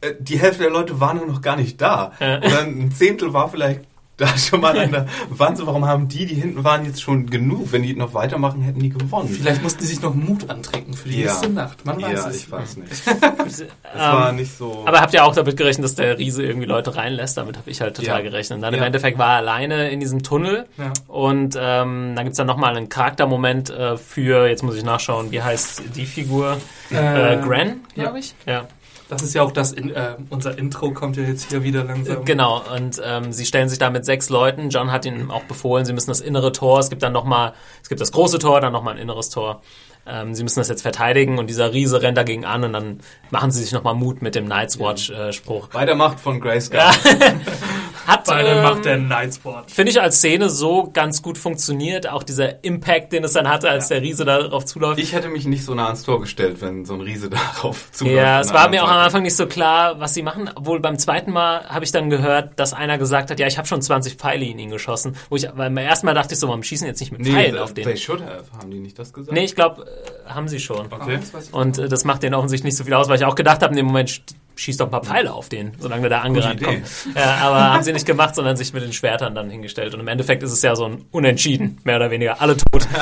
[0.00, 2.12] Äh, Die Hälfte der Leute waren ja noch gar nicht da.
[2.18, 2.38] Ja.
[2.38, 3.82] Oder ein Zehntel war vielleicht
[4.16, 5.58] da schon mal an der Wand.
[5.58, 7.72] So, warum haben die, die hinten waren, jetzt schon genug?
[7.72, 9.28] Wenn die noch weitermachen, hätten die gewonnen.
[9.28, 11.26] Vielleicht mussten die sich noch Mut antrinken für die Ja.
[11.26, 11.84] nächste Nacht.
[11.84, 12.36] Man weiß ja, es.
[12.36, 12.92] ich weiß nicht.
[13.46, 14.82] Es Ähm, war nicht so.
[14.86, 17.36] Aber habt ihr auch damit gerechnet, dass der Riese irgendwie Leute reinlässt?
[17.36, 18.22] Damit habe ich halt total Ja.
[18.22, 18.56] gerechnet.
[18.56, 18.86] Und dann im Ja.
[18.86, 20.66] Endeffekt war er alleine in diesem Tunnel.
[20.78, 20.92] Ja.
[21.08, 25.42] Und ähm, dann gibt's dann nochmal einen Charaktermoment äh, für, jetzt muss ich nachschauen, wie
[25.42, 26.56] heißt die Figur?
[26.90, 28.16] Äh, Gren, glaube ja.
[28.16, 28.34] ich.
[28.46, 28.66] Ja.
[29.14, 32.24] Das ist ja auch das, in, äh, unser Intro kommt ja jetzt hier wieder langsam.
[32.24, 34.70] Genau, und ähm, sie stellen sich da mit sechs Leuten.
[34.70, 37.88] John hat ihnen auch befohlen, sie müssen das innere Tor, es gibt dann nochmal, es
[37.88, 39.62] gibt das große Tor, dann nochmal ein inneres Tor.
[40.06, 43.00] Ähm, sie müssen das jetzt verteidigen und dieser Riese rennt dagegen an und dann
[43.30, 45.68] machen sie sich nochmal Mut mit dem Night's Watch-Spruch.
[45.68, 46.80] Bei der Macht von Grayskull.
[48.06, 49.70] Hat, der ähm, Macht der Nightsport.
[49.70, 52.08] finde ich als Szene so ganz gut funktioniert.
[52.08, 54.98] Auch dieser Impact, den es dann hatte, als der Riese darauf zuläuft.
[54.98, 58.16] Ich hätte mich nicht so nah ans Tor gestellt, wenn so ein Riese darauf zuläuft.
[58.16, 59.04] ja, es war mir auch am.
[59.04, 60.50] Anfang nicht so klar, was sie machen.
[60.54, 63.68] Obwohl beim zweiten Mal habe ich dann gehört, dass einer gesagt hat, ja, ich habe
[63.68, 65.16] schon 20 Pfeile in ihn geschossen.
[65.28, 67.32] Wo ich, weil beim ersten Mal dachte ich so, warum schießen jetzt nicht mit Nee,
[67.32, 67.84] Pfeilen they- auf den?
[67.84, 68.44] they should have.
[68.58, 69.32] Haben die nicht das gesagt?
[69.32, 69.84] Nee, ich glaube,
[70.26, 70.86] äh, haben sie schon.
[70.90, 71.18] Okay.
[71.42, 73.62] Ich Und äh, das macht denen offensichtlich nicht so viel aus, weil ich auch gedacht
[73.62, 74.22] habe, in dem Moment
[74.56, 76.82] schießt doch ein paar Pfeile auf den, solange der da angerannt kommt.
[77.14, 79.94] Ja, aber haben sie nicht gemacht, sondern sich mit den Schwertern dann hingestellt.
[79.94, 82.40] Und im Endeffekt ist es ja so ein Unentschieden, mehr oder weniger.
[82.40, 82.86] Alle tot.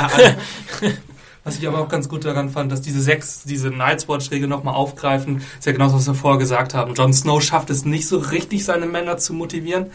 [1.44, 4.74] Was ich aber auch ganz gut daran fand, dass diese sechs, diese Night's Watch-Regel nochmal
[4.74, 6.94] aufgreifen, ist ja genauso, was wir vorher gesagt haben.
[6.94, 9.86] Jon Snow schafft es nicht so richtig, seine Männer zu motivieren.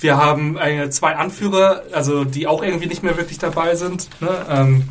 [0.00, 4.08] Wir haben äh, zwei Anführer, also die auch irgendwie nicht mehr wirklich dabei sind.
[4.20, 4.44] Ne?
[4.50, 4.88] Ähm,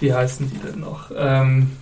[0.00, 1.10] wie heißen die denn noch?
[1.14, 1.72] Ähm,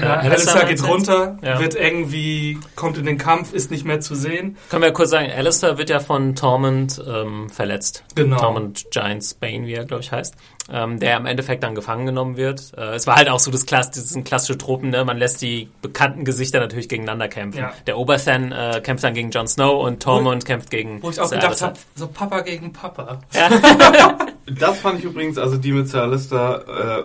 [0.00, 1.60] ja, Alistair Alistair geht runter, Ja.
[1.60, 4.56] wird irgendwie, kommt in den Kampf, ist nicht mehr zu sehen.
[4.70, 8.04] Können wir kurz sagen, Alistair wird ja von Tormund ähm, verletzt.
[8.14, 8.38] Genau.
[8.38, 10.34] Tormund Giant Bane, wie er, glaube ich, heißt.
[10.72, 12.72] Ähm, der im Endeffekt dann gefangen genommen wird.
[12.76, 15.04] Äh, es war halt auch so das, Klass das sind klassische Tropen, ne?
[15.04, 17.58] Man lässt die bekannten Gesichter natürlich gegeneinander kämpfen.
[17.58, 17.72] Ja.
[17.88, 21.26] Der Oberthan äh, kämpft dann gegen Jon Snow und Tormund kämpft gegen Wo ich auch
[21.26, 21.68] Sir gedacht Alistair.
[21.70, 23.20] habe, so Papa gegen Papa.
[24.58, 27.02] Das fand ich übrigens, also die mit Sir Alistair, äh,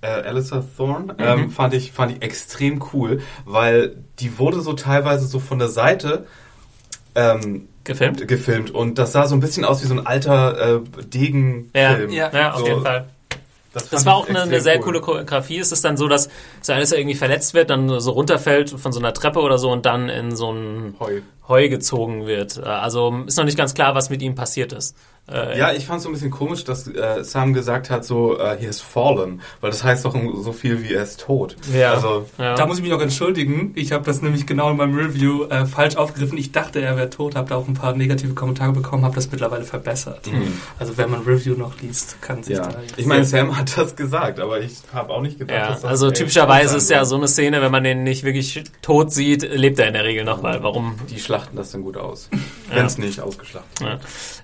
[0.00, 1.18] äh, Alistair Thorne, Mhm.
[1.18, 5.68] ähm, fand, ich, fand ich extrem cool, weil die wurde so teilweise so von der
[5.68, 6.26] Seite
[7.14, 8.28] ähm, Gefilmt?
[8.28, 12.10] gefilmt und das sah so ein bisschen aus wie so ein alter äh, Degenfilm.
[12.10, 13.08] Ja, Ja, ja, auf so, jeden Fall.
[13.72, 14.82] Das, Das war auch eine, eine sehr cool.
[14.84, 15.58] coole Choreografie.
[15.58, 16.28] Es ist dann so, dass
[16.62, 19.84] Sir Alistair irgendwie verletzt wird, dann so runterfällt von so einer Treppe oder so und
[19.86, 21.20] dann in so ein Heu.
[21.48, 22.58] Heu gezogen wird.
[22.58, 24.96] Äh, Also ist noch nicht ganz klar, was mit ihm passiert ist.
[25.30, 28.38] Äh, Ja, ich fand es so ein bisschen komisch, dass äh, Sam gesagt hat, so,
[28.38, 31.56] äh, he has fallen, weil das heißt doch so viel wie er ist tot.
[31.72, 31.92] Ja.
[31.94, 32.54] Also, ja.
[32.54, 33.72] Da muss ich mich noch entschuldigen.
[33.74, 36.38] Ich habe das nämlich genau in meinem Review äh, falsch aufgegriffen.
[36.38, 39.30] Ich dachte, er wäre tot, habe da auch ein paar negative Kommentare bekommen, habe das
[39.30, 40.28] mittlerweile verbessert.
[40.78, 42.66] Also wenn man Review noch liest, kann sich ja.
[42.68, 45.68] da jetzt Ich meine, Sam hat das gesagt, aber ich habe auch nicht gedacht, Ja,
[45.68, 47.06] dass das also typischerweise ist ja wird.
[47.08, 50.24] so eine Szene, wenn man den nicht wirklich tot sieht, lebt er in der Regel
[50.24, 50.94] noch, weil warum?
[51.10, 52.28] Die schlachten das dann gut aus.
[52.70, 53.98] Wenn es nicht ausgeschlachtet Ja.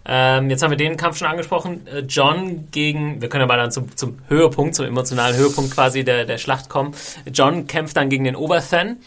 [0.06, 1.86] Ähm, jetzt haben wir den Kampf schon angesprochen.
[1.86, 6.24] Äh, John gegen, wir können mal dann zum, zum Höhepunkt, zum emotionalen Höhepunkt quasi der,
[6.24, 6.94] der Schlacht kommen.
[7.32, 8.98] John kämpft dann gegen den Oberthan.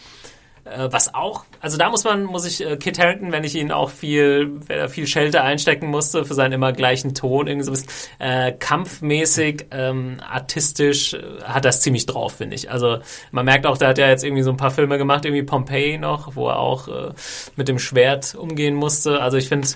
[0.70, 3.72] Äh, was auch, also da muss man, muss ich äh, Kit Harington, wenn ich ihn
[3.72, 7.72] auch viel, wenn er viel Schelte einstecken musste für seinen immer gleichen Ton, irgendwie so
[7.72, 12.70] ein bisschen, äh, kampfmäßig, ähm, artistisch, hat das ziemlich drauf, finde ich.
[12.70, 12.98] Also
[13.30, 15.98] man merkt auch, der hat ja jetzt irgendwie so ein paar Filme gemacht, irgendwie Pompeii
[15.98, 17.12] noch, wo er auch äh,
[17.56, 19.20] mit dem Schwert umgehen musste.
[19.20, 19.68] Also ich finde,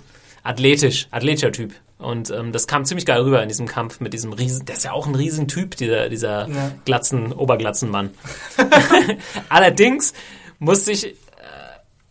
[0.42, 1.72] athletisch, athletischer Typ.
[1.98, 4.84] Und ähm, das kam ziemlich geil rüber in diesem Kampf mit diesem riesen, der ist
[4.84, 6.72] ja auch ein Riesentyp, dieser, dieser Ja.
[6.84, 8.10] glatzen, Oberglatzenmann.
[9.48, 10.12] Allerdings
[10.58, 11.12] musste ich, äh,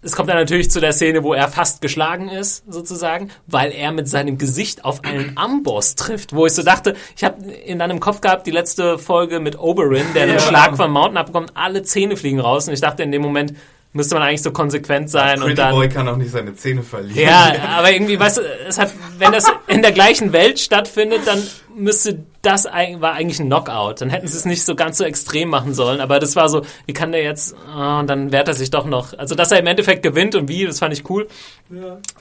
[0.01, 3.91] es kommt dann natürlich zu der Szene, wo er fast geschlagen ist, sozusagen, weil er
[3.91, 7.99] mit seinem Gesicht auf einen Amboss trifft, wo ich so dachte, ich habe in deinem
[7.99, 10.39] Kopf gehabt, die letzte Folge mit Oberyn, der einen Ja.
[10.39, 13.53] Schlag von Mountain abbekommt, alle Zähne fliegen raus und ich dachte in dem Moment,
[13.93, 15.71] müsste man eigentlich so konsequent sein und Pretty dann...
[15.71, 17.29] Boy kann auch nicht seine Zähne verlieren.
[17.29, 21.41] Ja, aber irgendwie, weißt du, es hat, wenn das in der gleichen Welt stattfindet, dann
[21.75, 24.01] müsste das war eigentlich ein Knockout.
[24.01, 26.01] Dann hätten sie es nicht so ganz so extrem machen sollen.
[26.01, 27.55] Aber das war so, wie kann der jetzt?
[27.67, 29.15] ah, und dann wehrt er sich doch noch.
[29.17, 31.27] Also dass er im Endeffekt gewinnt und wie, das fand ich cool.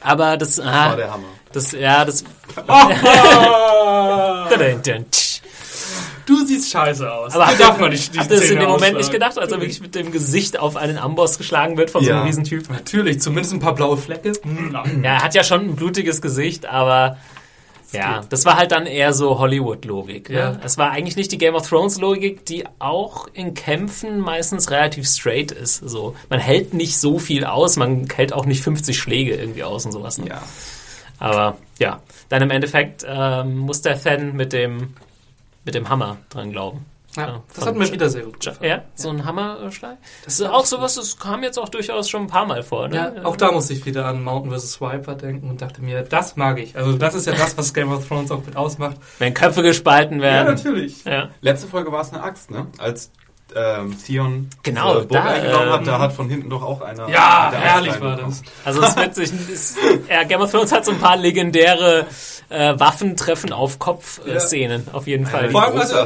[0.03, 1.25] Aber das, war ah, der Hammer.
[1.53, 2.25] das, ja, das.
[6.31, 7.35] Du siehst scheiße aus.
[7.35, 9.59] Aber habt darf man nicht die habt das in dem Moment nicht gedacht, als er
[9.61, 12.24] wirklich mit dem Gesicht auf einen Amboss geschlagen wird von so einem Ja.
[12.26, 12.70] Riesentyp?
[12.70, 14.33] Natürlich, zumindest ein paar blaue Flecke.
[14.43, 17.16] Hm, Ja, er hat ja schon ein blutiges Gesicht, aber
[17.93, 20.31] Ja, das war halt dann eher so Hollywood-Logik.
[20.31, 20.37] Ne?
[20.39, 20.57] Ja.
[20.64, 25.51] Es war eigentlich nicht die Game of Thrones-Logik, die auch in Kämpfen meistens relativ straight
[25.51, 25.78] ist.
[25.78, 29.85] So, man hält nicht so viel aus, man hält auch nicht 50 Schläge irgendwie aus
[29.87, 30.18] und sowas.
[30.18, 30.28] Ne?
[30.28, 30.43] Ja.
[31.18, 34.95] Aber ja, dann im Endeffekt ähm, muss der Fan mit dem,
[35.64, 36.86] mit dem Hammer dran glauben.
[37.16, 38.82] Ja, das von hat mir Ja- wieder sehr gut Ja, gefallen.
[38.94, 39.96] so ein Hammerschlag.
[40.24, 42.86] Das ist auch sowas, das kam jetzt auch durchaus schon ein paar Mal vor.
[42.86, 42.94] Ne?
[43.16, 44.80] Ja, auch da musste ich wieder an Mountain vs.
[44.80, 46.76] Viper denken und dachte mir, das mag ich.
[46.76, 48.96] Also das ist ja das, was Game of Thrones auch mit ausmacht.
[49.18, 50.54] Wenn Köpfe gespalten Ja, werden.
[50.54, 51.04] natürlich.
[51.04, 52.68] Ja, Letzte Folge war es eine Axt, ne?
[52.78, 53.11] Als
[53.55, 56.80] ähm, Theon Genau, diese Burg da, eingenommen hat, ähm, da hat von hinten doch auch
[56.80, 57.09] einer.
[57.09, 58.42] Ja, herrlich war das.
[58.64, 59.76] Also es wird sich, es,
[60.09, 62.07] ja, Game of Thrones hat so ein paar legendäre
[62.51, 65.44] äh, Waffentreffen auf Kopf-Szenen, auf jeden Fall.
[65.44, 65.96] Eine Vor allem, also.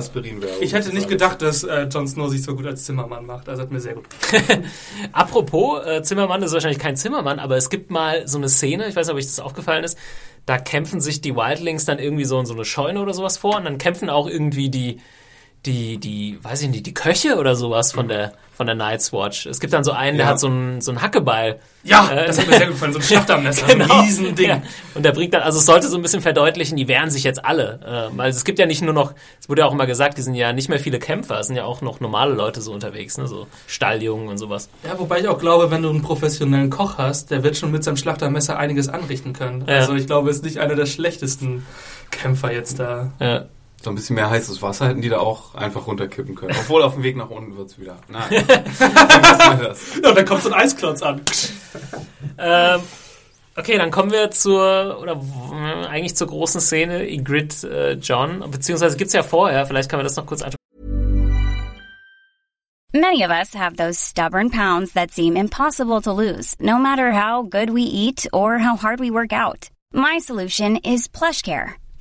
[0.60, 3.48] Ich hätte nicht gedacht, dass äh, Jon Snow sich so gut als Zimmermann macht.
[3.48, 4.64] Also hat mir sehr gut gefallen.
[5.12, 8.96] Apropos, äh, Zimmermann ist wahrscheinlich kein Zimmermann, aber es gibt mal so eine Szene, ich
[8.96, 9.98] weiß nicht, ob euch das aufgefallen ist,
[10.46, 13.56] da kämpfen sich die Wildlings dann irgendwie so in so eine Scheune oder sowas vor
[13.56, 15.00] und dann kämpfen auch irgendwie die,
[15.66, 19.46] die, die, weiß ich nicht, die Köche oder sowas von der, von der Night's Watch.
[19.46, 20.32] Es gibt dann so einen, der Ja.
[20.32, 21.58] hat so einen, so einen Hackebeil.
[21.82, 22.92] Ja, Äh, das hat mir sehr gut gefallen.
[22.92, 24.48] So ein Schlachtermesser, so ein Riesending.
[24.48, 24.62] Ja.
[24.94, 27.44] Und der bringt dann, also es sollte so ein bisschen verdeutlichen, die wehren sich jetzt
[27.44, 27.80] alle.
[27.86, 30.22] Ähm, also es gibt ja nicht nur noch, es wurde ja auch immer gesagt, die
[30.22, 33.16] sind ja nicht mehr viele Kämpfer, es sind ja auch noch normale Leute so unterwegs,
[33.18, 33.26] ne?
[33.26, 34.68] so Stalljungen und sowas.
[34.84, 37.82] Ja, wobei ich auch glaube, wenn du einen professionellen Koch hast, der wird schon mit
[37.84, 39.64] seinem Schlachtermesser einiges anrichten können.
[39.66, 39.76] Ja.
[39.76, 41.66] Also ich glaube, es ist nicht einer der schlechtesten
[42.10, 43.12] Kämpfer jetzt da.
[43.18, 43.46] Ja.
[43.84, 46.56] So ein bisschen mehr heißes Wasser hätten die da auch einfach runterkippen können.
[46.58, 47.96] Obwohl auf dem Weg nach unten wird's wieder.
[48.08, 48.24] Nein.
[49.54, 50.00] Das.
[50.02, 51.20] Ja, und dann kommt so ein Eisklotz an.
[52.38, 52.80] Ähm,
[53.56, 55.20] okay, dann kommen wir zur, oder
[55.88, 60.16] eigentlich zur großen Szene, Ygritte, äh, John, beziehungsweise gibt's ja vorher, vielleicht können wir das
[60.16, 60.58] noch kurz anschauen.
[62.92, 67.42] Many of us have those stubborn pounds that seem impossible to lose, no matter how
[67.42, 69.68] good we eat or how hard we work out.
[69.92, 71.74] My solution is PlushCare.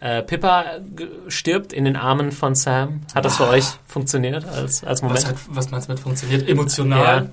[0.00, 0.64] äh, Pippa
[1.28, 3.02] stirbt in den Armen von Sam.
[3.14, 5.22] Hat das für euch funktioniert als, als Moment?
[5.22, 6.48] Was, hat, was meinst du mit funktioniert?
[6.48, 7.24] Emotional?
[7.24, 7.28] Ja.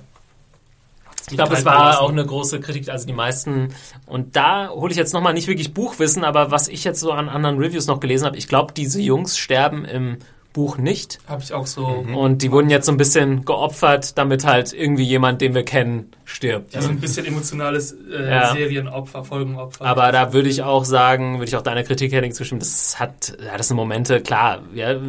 [1.30, 3.74] Ich glaube, es war auch eine große Kritik, also die meisten.
[4.06, 7.30] Und da hole ich jetzt nochmal nicht wirklich Buchwissen, aber was ich jetzt so an
[7.30, 10.18] anderen Reviews noch gelesen habe, ich glaube, diese Jungs sterben im
[10.54, 11.18] Buch nicht.
[11.26, 11.84] Habe ich auch so.
[11.84, 16.12] Und die wurden jetzt so ein bisschen geopfert, damit halt irgendwie jemand, den wir kennen,
[16.24, 16.72] stirbt.
[16.72, 18.52] Ja, so ein bisschen emotionales äh, Ja.
[18.52, 19.84] Serienopfer, Folgenopfer.
[19.84, 23.36] Aber da würde ich auch sagen, würde ich auch deiner Kritik, Henning, zustimmen, das hat,
[23.44, 25.00] ja, das sind Momente, klar, ja, ja,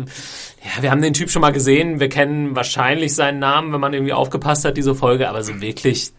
[0.81, 4.13] wir haben den Typ schon mal gesehen, wir kennen wahrscheinlich seinen Namen, wenn man irgendwie
[4.13, 6.11] aufgepasst hat, diese Folge, aber so wirklich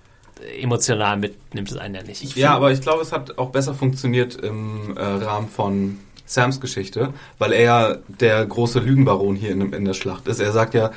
[0.61, 2.37] emotional mitnimmt es einen ja nicht.
[2.37, 7.15] Ja, aber ich glaube, es hat auch besser funktioniert im äh, Rahmen von Sams Geschichte,
[7.39, 10.41] weil er ja der große Lügenbaron hier in, in der Schlacht ist.
[10.41, 10.91] Er sagt ja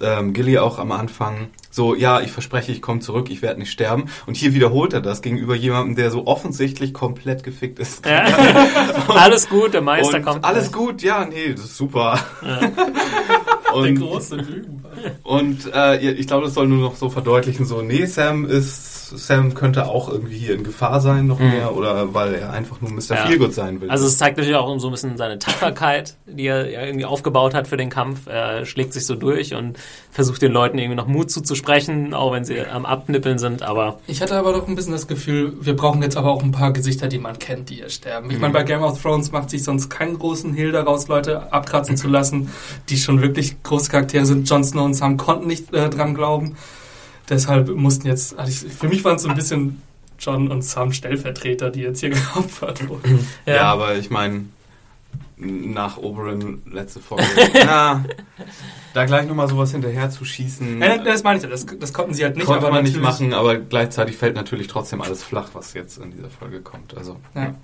[0.00, 3.70] ähm, Gilly auch am Anfang so, ja, ich verspreche, ich komme zurück, ich werde nicht
[3.70, 4.06] sterben.
[4.26, 8.06] Und hier wiederholt er das gegenüber jemandem, der so offensichtlich komplett gefickt ist.
[8.06, 8.24] Ja.
[9.08, 10.44] alles gut, der Meister Und kommt.
[10.44, 12.18] alles gut, ja, nee, das ist super.
[12.42, 14.84] der Und, große Lügen.
[15.22, 19.54] und äh, ich glaube, das soll nur noch so verdeutlichen, so, nee, Sam ist, Sam
[19.54, 22.96] könnte auch irgendwie hier in Gefahr sein noch mehr oder weil er einfach nur Mr.
[22.96, 23.04] Mhm.
[23.10, 23.26] Ja.
[23.26, 23.90] Feelgood sein will.
[23.90, 27.54] Also es zeigt natürlich auch so ein bisschen seine Tapferkeit, die er ja irgendwie aufgebaut
[27.54, 28.26] hat für den Kampf.
[28.26, 29.78] Er schlägt sich so durch und
[30.10, 33.62] versucht den Leuten irgendwie noch Mut zuzusprechen, auch wenn sie am Abnippeln sind.
[33.62, 36.52] Aber Ich hatte aber doch ein bisschen das Gefühl, wir brauchen jetzt aber auch ein
[36.52, 38.30] paar Gesichter, die man kennt, die hier sterben.
[38.30, 41.96] Ich meine, bei Game of Thrones macht sich sonst keinen großen Hehl daraus, Leute abkratzen
[41.96, 42.50] zu lassen,
[42.88, 44.48] die schon wirklich große Charaktere sind.
[44.48, 46.56] Jon Snow und Sam konnten nicht äh, dran glauben.
[47.28, 49.82] Deshalb mussten jetzt, also ich, für mich waren es so ein bisschen
[50.18, 53.26] John und Sam Stellvertreter, die jetzt hier geopfert wurden.
[53.46, 53.62] ja.
[53.64, 54.46] aber ich meine,
[55.36, 57.24] nach Oberyn letzte Folge,
[57.54, 58.04] na,
[58.94, 62.14] da gleich nochmal sowas hinterher zu schießen, Nein, das meine ich ja, das, das konnten
[62.14, 62.46] sie halt nicht.
[62.46, 66.30] konnte man nicht machen, aber gleichzeitig fällt natürlich trotzdem alles flach, was jetzt in dieser
[66.30, 66.96] Folge kommt.
[66.96, 67.54] Also Ja.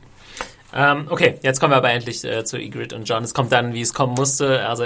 [0.74, 3.24] Ähm, okay, jetzt kommen wir aber endlich äh, zu Ygritte und John.
[3.24, 4.66] Es kommt dann, wie es kommen musste.
[4.66, 4.84] Also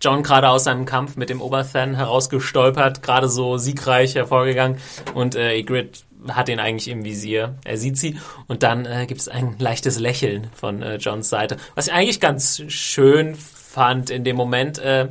[0.00, 4.78] John gerade aus seinem Kampf mit dem Oberthan herausgestolpert, gerade so siegreich hervorgegangen
[5.14, 7.56] und äh, Ygritte hat ihn eigentlich im Visier.
[7.64, 11.56] Er sieht sie und dann äh, gibt es ein leichtes Lächeln von äh, Johns Seite,
[11.74, 14.78] was ich eigentlich ganz schön fand in dem Moment.
[14.78, 15.08] Äh,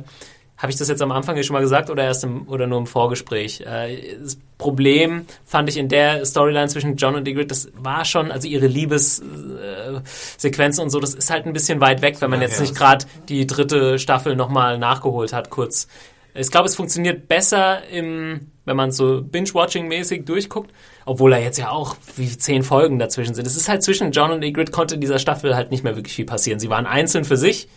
[0.56, 2.86] habe ich das jetzt am Anfang schon mal gesagt oder erst im, oder nur im
[2.86, 3.60] Vorgespräch?
[3.60, 8.32] Äh, das Problem fand ich in der Storyline zwischen John und Ygritte, das war schon,
[8.32, 12.48] also ihre Liebessequenzen und so, das ist halt ein bisschen weit weg, wenn man Ja,
[12.48, 12.62] jetzt ja.
[12.62, 15.86] nicht gerade die dritte Staffel nochmal nachgeholt hat, kurz
[16.34, 20.72] Ich glaube, es funktioniert besser im, wenn man so Binge-Watching-mäßig durchguckt,
[21.06, 23.46] obwohl da jetzt ja auch wie zehn Folgen dazwischen sind.
[23.46, 26.14] Es ist halt zwischen John und Ygritte konnte in dieser Staffel halt nicht mehr wirklich
[26.14, 26.60] viel passieren.
[26.60, 27.68] Sie waren einzeln für sich.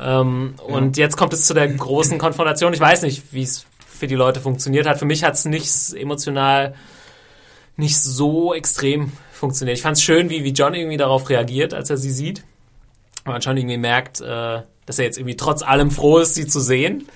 [0.00, 0.74] Ähm, ja.
[0.74, 2.72] Und jetzt kommt es zu der großen Konfrontation.
[2.72, 3.66] Ich weiß nicht, wie es
[4.00, 4.98] für die Leute funktioniert hat.
[4.98, 6.74] Für mich hat es nicht emotional
[7.76, 9.76] nicht so extrem funktioniert.
[9.76, 12.42] Ich fand es schön, wie, wie John irgendwie darauf reagiert, als er sie sieht.
[13.24, 16.60] Man schon irgendwie merkt, äh, dass er jetzt irgendwie trotz allem froh ist, sie zu
[16.60, 17.06] sehen.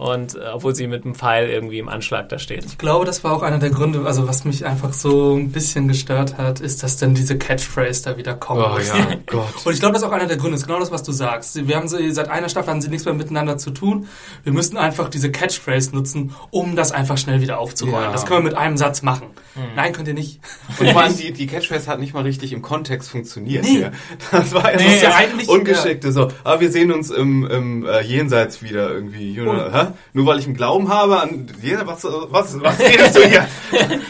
[0.00, 2.64] Und äh, obwohl sie mit einem Pfeil irgendwie im Anschlag da steht.
[2.64, 5.88] Ich glaube, das war auch einer der Gründe, also was mich einfach so ein bisschen
[5.88, 8.64] gestört hat, ist, dass dann diese Catchphrase da wieder kommt.
[8.64, 9.66] Oh ja, Gott.
[9.66, 11.68] Und ich glaube, das ist auch einer der Gründe, ist genau das, was du sagst.
[11.68, 14.08] Wir haben sie, seit einer Staffel haben sie nichts mehr miteinander zu tun.
[14.42, 18.06] Wir müssen einfach diese Catchphrase nutzen, um das einfach schnell wieder aufzurollen.
[18.06, 18.12] Ja.
[18.12, 19.26] Das können wir mit einem Satz machen.
[19.54, 19.62] Mhm.
[19.74, 20.40] Nein, könnt ihr nicht.
[20.78, 23.64] Und vor allem die, die Catchphrase hat nicht mal richtig im Kontext funktioniert.
[23.64, 23.70] Nee.
[23.70, 23.92] Hier.
[24.30, 26.12] Das war ja, nee, so ja eigentlich ungeschickte ja.
[26.12, 26.22] so.
[26.22, 29.32] Aber ah, wir sehen uns im, im äh, Jenseits wieder irgendwie.
[29.32, 29.88] You know, hä?
[30.12, 33.46] Nur weil ich einen Glauben habe an jeder, was, was, was redest du hier?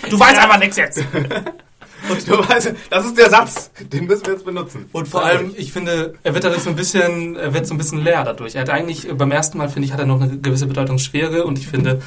[0.09, 1.03] Du weißt einfach nichts jetzt.
[2.09, 4.87] Und du weißt, das ist der Satz, den müssen wir jetzt benutzen.
[4.93, 7.79] Und vor allem, ich finde, er wird dadurch so ein bisschen, er wird so ein
[7.79, 8.55] bisschen leer dadurch.
[8.55, 11.59] Er hat eigentlich, beim ersten Mal, finde ich, hat er noch eine gewisse Bedeutungsschwere und
[11.59, 12.01] ich finde,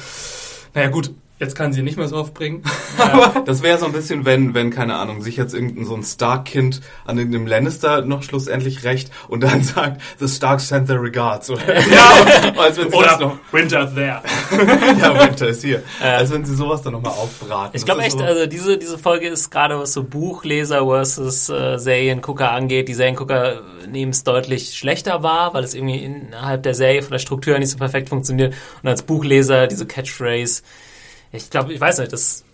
[0.74, 2.62] naja gut, Jetzt kann sie nicht mehr so oft bringen.
[2.96, 3.42] Ja.
[3.44, 6.80] das wäre so ein bisschen, wenn, wenn, keine Ahnung, sich jetzt irgendein so ein Stark-Kind
[7.04, 11.50] an dem Lannister noch schlussendlich rächt und dann sagt, the Stark sent their regards.
[11.50, 14.22] Oder, ja, als wenn sie oder noch, Winter there.
[15.00, 15.82] ja, Winter ist hier.
[16.00, 17.72] Äh, als wenn sie sowas dann nochmal aufbraten.
[17.74, 21.78] Ich glaube echt, so also diese, diese Folge ist gerade, was so Buchleser versus äh,
[21.78, 22.88] Seriengucker angeht.
[22.88, 27.18] Die Seriengucker nehmen es deutlich schlechter wahr, weil es irgendwie innerhalb der Serie von der
[27.18, 28.54] Struktur nicht so perfekt funktioniert.
[28.82, 30.62] Und als Buchleser diese Catchphrase
[31.34, 32.44] ich glaube, ich weiß nicht, das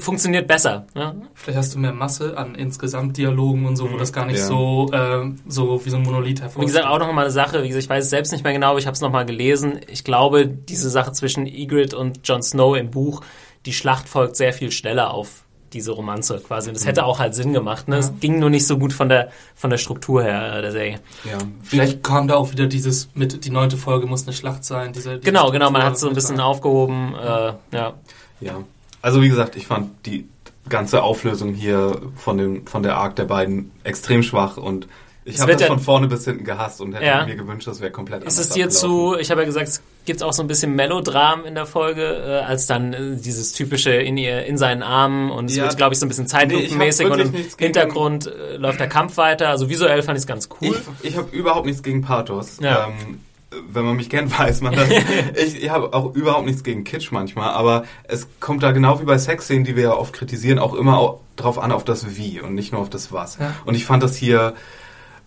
[0.00, 0.86] funktioniert besser.
[0.94, 1.28] Ne?
[1.34, 3.98] Vielleicht hast du mehr Masse an insgesamt Dialogen und so, wo mhm.
[3.98, 4.46] das gar nicht ja.
[4.46, 6.62] so, äh, so wie so ein Monolith hervorsteht.
[6.62, 8.52] Wie gesagt, auch noch mal eine Sache, wie gesagt, ich weiß es selbst nicht mehr
[8.52, 9.80] genau, aber ich habe es noch mal gelesen.
[9.88, 13.22] Ich glaube, diese Sache zwischen Ygritte und Jon Snow im Buch,
[13.66, 15.45] die Schlacht folgt sehr viel schneller auf
[15.76, 16.68] diese Romanze quasi.
[16.68, 17.06] Und das hätte mhm.
[17.06, 17.88] auch halt Sinn gemacht.
[17.88, 17.96] Ne?
[17.96, 18.00] Ja.
[18.00, 21.00] Es ging nur nicht so gut von der, von der Struktur her äh, der Serie.
[21.24, 21.38] Ja.
[21.62, 24.92] Vielleicht kam da auch wieder dieses mit, die neunte Folge muss eine Schlacht sein.
[24.92, 27.14] Diese, diese genau, genau, man hat es so ein bisschen aufgehoben.
[27.14, 27.94] Äh, ja.
[28.40, 28.64] ja.
[29.02, 30.28] Also wie gesagt, ich fand die
[30.68, 34.88] ganze Auflösung hier von, dem, von der Arc der beiden extrem schwach und
[35.28, 37.26] ich habe das ja von vorne bis hinten gehasst und hätte ja.
[37.26, 38.38] mir gewünscht, das wäre komplett anders.
[38.38, 41.44] Ist es dir zu, ich habe ja gesagt, es gibt auch so ein bisschen Melodram
[41.44, 45.46] in der Folge, äh, als dann äh, dieses typische in ihr, in seinen Armen und
[45.50, 45.64] es ja.
[45.64, 49.16] wird, glaube ich, so ein bisschen zeitlupenmäßig nee, und im Hintergrund äh, läuft der Kampf
[49.16, 49.48] weiter.
[49.48, 50.76] Also visuell fand ich es ganz cool.
[51.02, 52.58] Ich, ich habe überhaupt nichts gegen Pathos.
[52.60, 52.86] Ja.
[52.86, 53.20] Ähm,
[53.68, 54.88] wenn man mich kennt, weiß man das.
[55.44, 59.04] ich, ich habe auch überhaupt nichts gegen Kitsch manchmal, aber es kommt da genau wie
[59.04, 62.54] bei Sexszenen, die wir ja oft kritisieren, auch immer drauf an, auf das Wie und
[62.54, 63.38] nicht nur auf das Was.
[63.38, 63.54] Ja.
[63.64, 64.54] Und ich fand das hier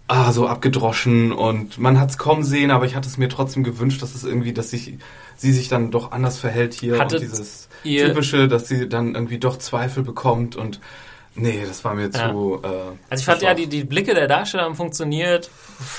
[0.10, 3.64] ah, so abgedroschen und man hat es kaum sehen, aber ich hatte es mir trotzdem
[3.64, 4.98] gewünscht, dass es irgendwie, dass sich
[5.38, 9.38] sie sich dann doch anders verhält hier Hattet und dieses typische, dass sie dann irgendwie
[9.38, 10.82] doch Zweifel bekommt und
[11.40, 12.32] Nee, das war mir ja.
[12.32, 12.60] zu.
[12.64, 12.68] Äh,
[13.10, 15.50] also ich fand ja, die, die Blicke der Darsteller haben funktioniert,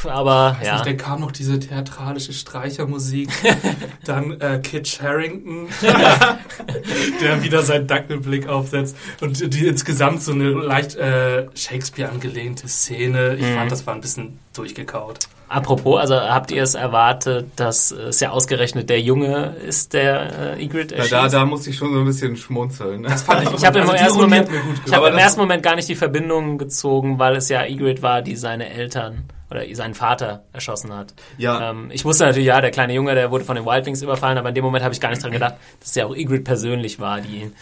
[0.05, 0.75] aber Weiß ja.
[0.75, 3.31] Nicht, dann kam noch diese theatralische Streichermusik,
[4.05, 5.69] dann äh, Kit Harrington,
[7.21, 13.37] der wieder seinen Dackelblick aufsetzt und die insgesamt so eine leicht äh, Shakespeare angelehnte Szene.
[13.37, 13.55] Ich mhm.
[13.55, 15.19] fand, das war ein bisschen durchgekaut.
[15.49, 20.65] Apropos, also habt ihr es erwartet, dass es ja ausgerechnet der Junge ist, der äh,
[20.65, 21.13] Ygritte erschießt?
[21.13, 23.03] Ja, da, da musste ich schon so ein bisschen schmunzeln.
[23.03, 23.55] Das fand ich.
[23.55, 24.49] Ich habe also im, ersten Moment,
[24.87, 28.23] ich hab im ersten Moment gar nicht die Verbindung gezogen, weil es ja Ygritte war,
[28.23, 31.15] die seine Eltern oder seinen Vater erschossen hat.
[31.37, 31.71] Ja.
[31.71, 34.51] Ähm, ich wusste natürlich, ja, der kleine Junge, der wurde von den Wildlings überfallen, aber
[34.51, 37.01] in dem Moment habe ich gar nicht dran gedacht, dass es ja auch Ygritte persönlich
[37.01, 37.55] war, die ihn.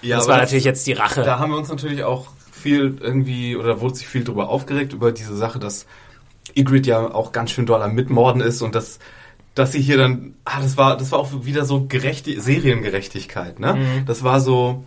[0.00, 1.22] Ja, das war natürlich das, jetzt die Rache.
[1.22, 5.12] Da haben wir uns natürlich auch viel irgendwie, oder wurde sich viel drüber aufgeregt, über
[5.12, 5.86] diese Sache, dass
[6.54, 8.98] Ygritte ja auch ganz schön doll am Mitmorden ist und das
[9.56, 13.74] dass sie hier dann, ah, das war, das war auch wieder so gerechte Seriengerechtigkeit, ne?
[13.74, 14.04] Mhm.
[14.04, 14.84] Das war so,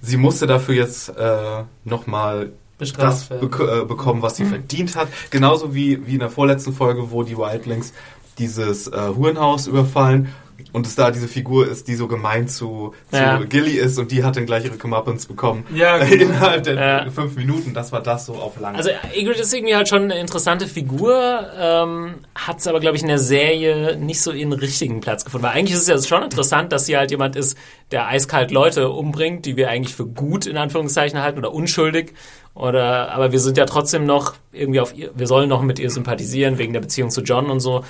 [0.00, 4.48] sie musste dafür jetzt äh, nochmal das bek äh, bekommen, was sie mhm.
[4.48, 5.06] verdient hat.
[5.30, 7.92] Genauso wie, wie in der vorletzten Folge, wo die Wildlings
[8.38, 10.34] dieses äh, Hurenhaus überfallen
[10.72, 13.38] und es da diese Figur ist, die so gemein zu, zu ja.
[13.42, 15.66] Gilly ist und die hat dann gleich ihre Comeuppance bekommen.
[15.74, 16.24] Ja, genau.
[16.24, 17.10] Innerhalb der ja.
[17.10, 18.76] fünf Minuten, das war das so auf lang.
[18.76, 23.02] Also Ygritte ist irgendwie halt schon eine interessante Figur, ähm, hat es aber, glaube ich,
[23.02, 25.46] in der Serie nicht so ihren richtigen Platz gefunden.
[25.46, 27.58] Weil eigentlich ist es ja schon interessant, dass sie halt jemand ist,
[27.90, 32.14] der eiskalt Leute umbringt, die wir eigentlich für gut in Anführungszeichen halten oder unschuldig.
[32.54, 35.90] Oder, aber wir sind ja trotzdem noch irgendwie auf ihr, wir sollen noch mit ihr
[35.90, 37.84] sympathisieren wegen der Beziehung zu John und so.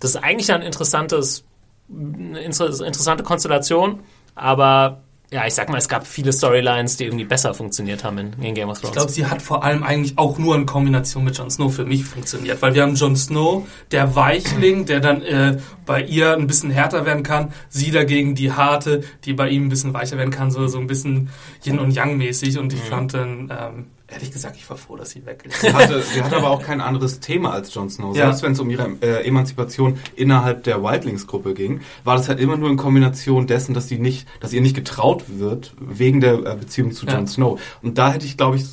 [0.00, 1.44] Das ist eigentlich ein interessantes
[1.88, 4.00] interessante Konstellation,
[4.34, 8.32] aber ja, ich sag mal, es gab viele Storylines, die irgendwie besser funktioniert haben in,
[8.40, 8.90] in Game of Thrones.
[8.90, 11.84] Ich glaube, sie hat vor allem eigentlich auch nur in Kombination mit Jon Snow für
[11.84, 16.46] mich funktioniert, weil wir haben Jon Snow, der Weichling, der dann äh, bei ihr ein
[16.46, 20.30] bisschen härter werden kann, sie dagegen die harte, die bei ihm ein bisschen weicher werden
[20.30, 21.30] kann, so so ein bisschen
[21.64, 22.58] Yin und Yang mäßig.
[22.58, 22.88] Und ich mhm.
[22.88, 25.60] fand dann ähm, Ehrlich gesagt, ich war froh, dass sie weg ist.
[25.60, 28.14] Sie hatte, sie hatte aber auch kein anderes Thema als Jon Snow.
[28.14, 28.26] Ja.
[28.26, 32.56] Selbst wenn es um ihre äh, Emanzipation innerhalb der Wildlings-Gruppe ging, war das halt immer
[32.56, 36.56] nur in Kombination dessen, dass sie nicht, dass ihr nicht getraut wird wegen der äh,
[36.56, 37.26] Beziehung zu Jon ja.
[37.26, 37.60] Snow.
[37.82, 38.64] Und da hätte ich, glaube ich,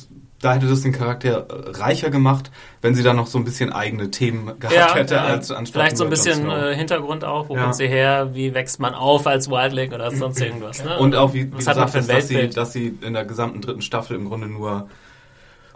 [0.44, 3.72] da hätte das den Charakter äh, reicher gemacht, wenn sie dann noch so ein bisschen
[3.72, 7.56] eigene Themen gehabt ja, hätte, als anstatt Vielleicht so ein bisschen äh, Hintergrund auch, wo
[7.56, 7.62] ja.
[7.62, 10.84] kommt sie her, wie wächst man auf als Wildling oder sonst irgendwas.
[10.84, 10.98] Ne?
[10.98, 14.16] Und auch, wie, wie gesagt, ist, dass, sie, dass sie in der gesamten dritten Staffel
[14.16, 14.88] im Grunde nur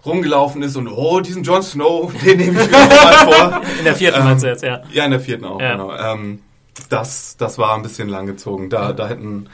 [0.05, 3.63] rumgelaufen ist und oh, diesen Jon Snow, den nehme ich mir mal vor.
[3.79, 4.83] In der vierten ähm, meinst du jetzt, ja.
[4.93, 5.73] Ja, in der vierten auch, ja.
[5.73, 5.95] genau.
[5.95, 6.41] Ähm,
[6.89, 8.71] das, das war ein bisschen langgezogen.
[8.71, 9.49] Da, da hätten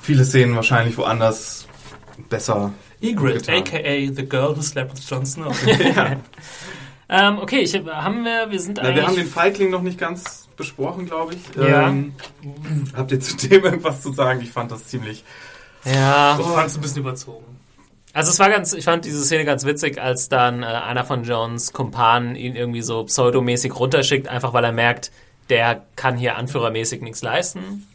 [0.00, 1.66] viele Szenen wahrscheinlich woanders
[2.28, 2.72] besser.
[3.00, 5.54] Egret, aka The Girl Who Slept with Jon Snow.
[5.66, 6.16] ja.
[7.08, 8.96] ähm, okay, ich, haben wir, wir sind eigentlich...
[8.96, 11.56] wir haben den Feigling noch nicht ganz besprochen, glaube ich.
[11.56, 11.88] Ja.
[11.88, 12.14] Ähm,
[12.94, 14.40] habt ihr zu dem irgendwas zu sagen?
[14.42, 15.24] Ich fand das ziemlich...
[15.84, 16.38] Ja.
[16.38, 17.59] Ich fand es ein bisschen überzogen.
[18.12, 21.22] Also es war ganz, ich fand diese Szene ganz witzig, als dann äh, einer von
[21.22, 25.12] Jones Kumpanen ihn irgendwie so pseudomäßig runterschickt, einfach weil er merkt,
[25.48, 27.86] der kann hier anführermäßig nichts leisten.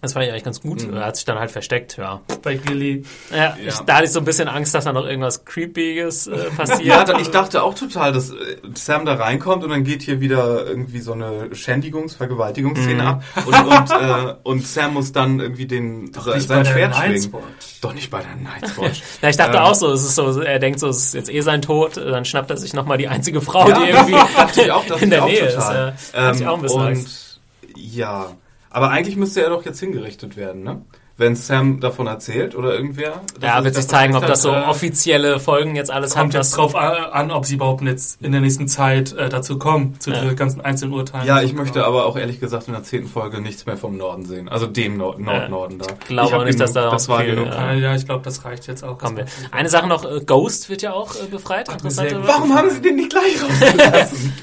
[0.00, 0.86] Das fand ich eigentlich ganz gut.
[0.86, 0.94] Mhm.
[0.94, 2.20] Er hat sich dann halt versteckt, ja.
[2.42, 3.02] Bei Gilly.
[3.30, 3.56] Ja, ja.
[3.66, 7.08] Ich, da hatte ich so ein bisschen Angst, dass da noch irgendwas Creepiges äh, passiert.
[7.08, 10.66] ja, ich dachte auch total, dass äh, Sam da reinkommt und dann geht hier wieder
[10.66, 13.08] irgendwie so eine Schändigungs-, Vergewaltigungsszene mhm.
[13.08, 17.32] ab und, und, äh, und Sam muss dann irgendwie den, Doch so, sein Schwert schwingen.
[17.80, 19.02] Doch nicht bei der Night's Watch.
[19.22, 21.30] ja, ich dachte ähm, auch so, es ist so, er denkt so, es ist jetzt
[21.30, 24.62] eh sein Tod, dann schnappt er sich nochmal die einzige Frau, ja, die irgendwie dachte
[24.62, 25.94] ich auch, in der Nähe total.
[25.96, 26.14] ist.
[26.14, 27.40] Ja, ähm, ich auch ein bisschen und, Angst.
[27.74, 28.36] Ja,
[28.70, 30.82] aber eigentlich müsste er doch jetzt hingerichtet werden, ne?
[31.16, 33.22] Wenn Sam davon erzählt oder irgendwer.
[33.42, 36.26] Ja, wird sich zeigen, ob das so äh, offizielle Folgen jetzt alles kommt haben.
[36.26, 39.98] Kommt jetzt drauf an, ob sie überhaupt jetzt in der nächsten Zeit äh, dazu kommen,
[39.98, 40.20] zu ja.
[40.20, 41.26] den ganzen einzelnen Urteilen.
[41.26, 44.26] Ja, ich möchte aber auch ehrlich gesagt in der zehnten Folge nichts mehr vom Norden
[44.26, 44.48] sehen.
[44.48, 45.86] Also dem Nord Nord-Norden da.
[46.02, 47.48] Ich glaube auch nicht, genug, dass da das war viel, genug.
[47.48, 48.96] Ja, ja ich glaube, das reicht jetzt auch.
[48.96, 49.26] Kommen wir.
[49.50, 51.68] Eine Sache noch, äh, Ghost wird ja auch äh, befreit.
[51.68, 54.32] Interessante Warum haben sie den nicht gleich rausgelassen?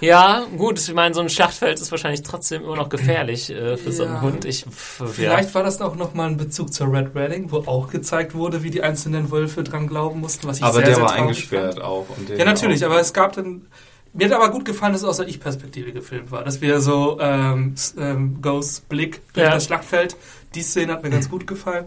[0.00, 3.90] Ja, gut, ich meine, so ein Schlachtfeld ist wahrscheinlich trotzdem immer noch gefährlich äh, für
[3.90, 3.92] ja.
[3.92, 4.44] so einen Hund.
[4.44, 5.54] Ich, Vielleicht ja.
[5.54, 8.82] war das auch nochmal ein Bezug zur Red Redding, wo auch gezeigt wurde, wie die
[8.82, 11.84] einzelnen Wölfe dran glauben mussten, was ich aber sehr, der sehr war eingesperrt fand.
[11.84, 12.06] auch.
[12.36, 12.90] ja, natürlich, auch.
[12.90, 13.66] aber es gab dann...
[14.12, 16.42] Mir hat aber gut gefallen, dass es aus der Ich-Perspektive gefilmt war.
[16.42, 19.52] Dass wir so ähm, ähm, Ghosts Blick durch ja.
[19.52, 20.16] das Schlachtfeld,
[20.54, 21.84] die Szene hat mir ganz gut gefallen.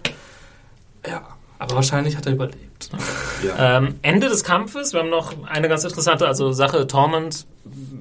[1.07, 2.89] Ja, aber wahrscheinlich hat er überlebt.
[3.41, 3.77] Ja.
[3.77, 6.87] Ähm, Ende des Kampfes, wir haben noch eine ganz interessante also Sache.
[6.87, 7.45] Tormund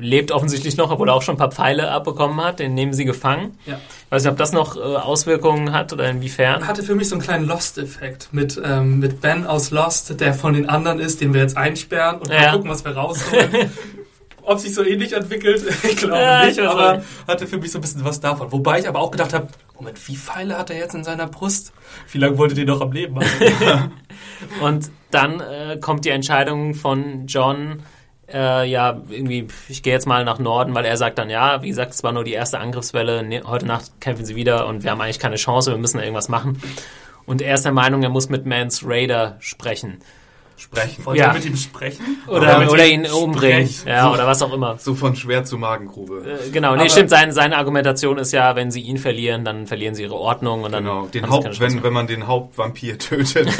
[0.00, 2.58] lebt offensichtlich noch, obwohl er auch schon ein paar Pfeile abbekommen hat.
[2.58, 3.56] Den nehmen sie gefangen.
[3.64, 3.74] Ja.
[3.76, 6.66] Ich weiß nicht, ob das noch äh, Auswirkungen hat oder inwiefern.
[6.66, 10.54] Hatte für mich so einen kleinen Lost-Effekt mit, ähm, mit Ben aus Lost, der von
[10.54, 12.40] den anderen ist, den wir jetzt einsperren und ja.
[12.40, 13.70] mal gucken, was wir rausholen.
[14.48, 17.06] ob sich so ähnlich entwickelt, ich glaube ja, nicht, aber nicht.
[17.26, 18.50] hatte für mich so ein bisschen was davon.
[18.50, 21.72] Wobei ich aber auch gedacht habe, Moment, wie Pfeile hat er jetzt in seiner Brust?
[22.10, 23.92] Wie lange wollte den noch am Leben haben?
[24.60, 27.82] und dann äh, kommt die Entscheidung von John,
[28.32, 31.68] äh, ja, irgendwie, ich gehe jetzt mal nach Norden, weil er sagt dann, ja, wie
[31.68, 34.90] gesagt, es war nur die erste Angriffswelle, ne, heute Nacht kämpfen sie wieder und wir
[34.90, 36.60] haben eigentlich keine Chance, wir müssen irgendwas machen.
[37.24, 39.98] Und er ist der Meinung, er muss mit Mans Raider sprechen.
[40.58, 41.06] Sprechen.
[41.06, 41.32] Wollt ja.
[41.32, 42.18] mit ihm sprechen?
[42.26, 43.72] Oder, oder, oder ihn umbringen.
[43.86, 44.76] Ja, oder was auch immer.
[44.78, 46.24] So von schwer zu Magengrube.
[46.46, 47.10] Äh, genau, nee, Aber stimmt.
[47.10, 50.72] Seine, seine Argumentation ist ja, wenn sie ihn verlieren, dann verlieren sie ihre Ordnung und
[50.72, 50.84] dann.
[50.84, 53.48] Genau, den Haupt, wenn, wenn man den Hauptvampir tötet.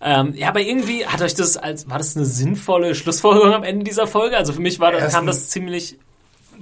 [0.00, 3.84] ähm, ja, aber irgendwie hat euch das als, war das eine sinnvolle Schlussfolgerung am Ende
[3.84, 4.38] dieser Folge?
[4.38, 5.98] Also für mich war das, kam das ziemlich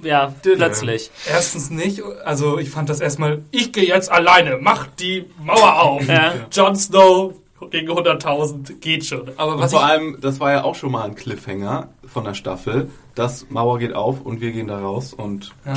[0.03, 1.11] ja, plötzlich.
[1.29, 2.01] Erstens nicht.
[2.25, 6.07] Also ich fand das erstmal, ich gehe jetzt alleine, mach die Mauer auf.
[6.07, 6.33] Ja.
[6.51, 7.33] Jon Snow
[7.69, 9.31] gegen 100.000 geht schon.
[9.37, 12.89] Aber was vor allem, das war ja auch schon mal ein Cliffhanger von der Staffel.
[13.15, 15.53] Das Mauer geht auf und wir gehen da raus und.
[15.65, 15.73] Ja.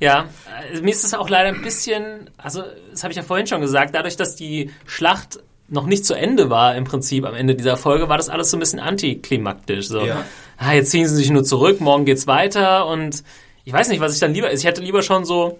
[0.00, 0.26] Ja,
[0.72, 3.60] äh, mir ist es auch leider ein bisschen, also das habe ich ja vorhin schon
[3.60, 7.76] gesagt, dadurch, dass die Schlacht noch nicht zu Ende war im Prinzip am Ende dieser
[7.76, 9.88] Folge, war das alles so ein bisschen antiklimaktisch.
[9.88, 10.24] So, ja.
[10.56, 13.22] ah, jetzt ziehen sie sich nur zurück, morgen geht's weiter und
[13.64, 14.60] ich weiß nicht, was ich dann lieber ist.
[14.60, 15.58] Ich hätte lieber schon so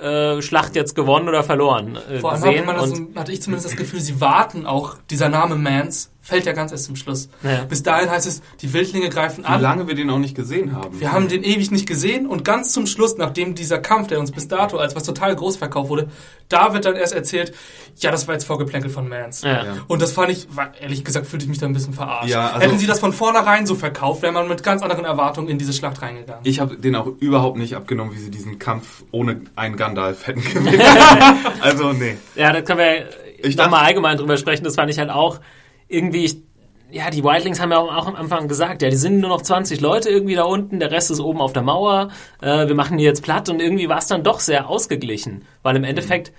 [0.00, 1.98] äh, Schlacht jetzt gewonnen oder verloren?
[2.10, 5.56] Äh, Vor allem hatte, das, hatte, ich zumindest das Gefühl, sie warten auch, dieser Name
[5.56, 7.28] Mans fällt ja ganz erst zum Schluss.
[7.42, 7.64] Ja.
[7.64, 9.60] Bis dahin heißt es, die Wildlinge greifen Wie an.
[9.60, 10.98] lange wir den auch nicht gesehen haben.
[10.98, 14.32] Wir haben den ewig nicht gesehen und ganz zum Schluss, nachdem dieser Kampf, der uns
[14.32, 16.08] bis dato als was total groß verkauft wurde,
[16.48, 17.52] da wird dann erst erzählt,
[17.98, 19.42] ja, das war jetzt Vorgeplänkel von Mans.
[19.42, 19.64] Ja.
[19.86, 20.48] Und das fand ich,
[20.80, 22.30] ehrlich gesagt, fühlte ich mich da ein bisschen verarscht.
[22.30, 25.48] Ja, also- Hätten sie das von vornherein so verkauft, wäre man mit ganz anderen Erwartungen
[25.48, 26.40] in diese Schlacht reingegangen.
[26.44, 30.40] Ich habe den auch überhaupt nicht abgenommen, wie sie diesen Kampf ohne einen Gandalf hätten
[30.54, 30.80] gewinnen.
[31.60, 32.16] also, nee.
[32.34, 33.08] Ja, da können wir
[33.46, 34.64] Ich nochmal allgemein drüber sprechen.
[34.64, 35.38] Das fand ich halt auch
[35.88, 36.42] irgendwie.
[36.90, 39.80] Ja, die Wildlings haben ja auch am Anfang gesagt, ja, die sind nur noch 20
[39.80, 42.10] Leute irgendwie da unten, der Rest ist oben auf der Mauer.
[42.40, 45.76] Äh, wir machen die jetzt platt und irgendwie war es dann doch sehr ausgeglichen, weil
[45.76, 46.32] im Endeffekt.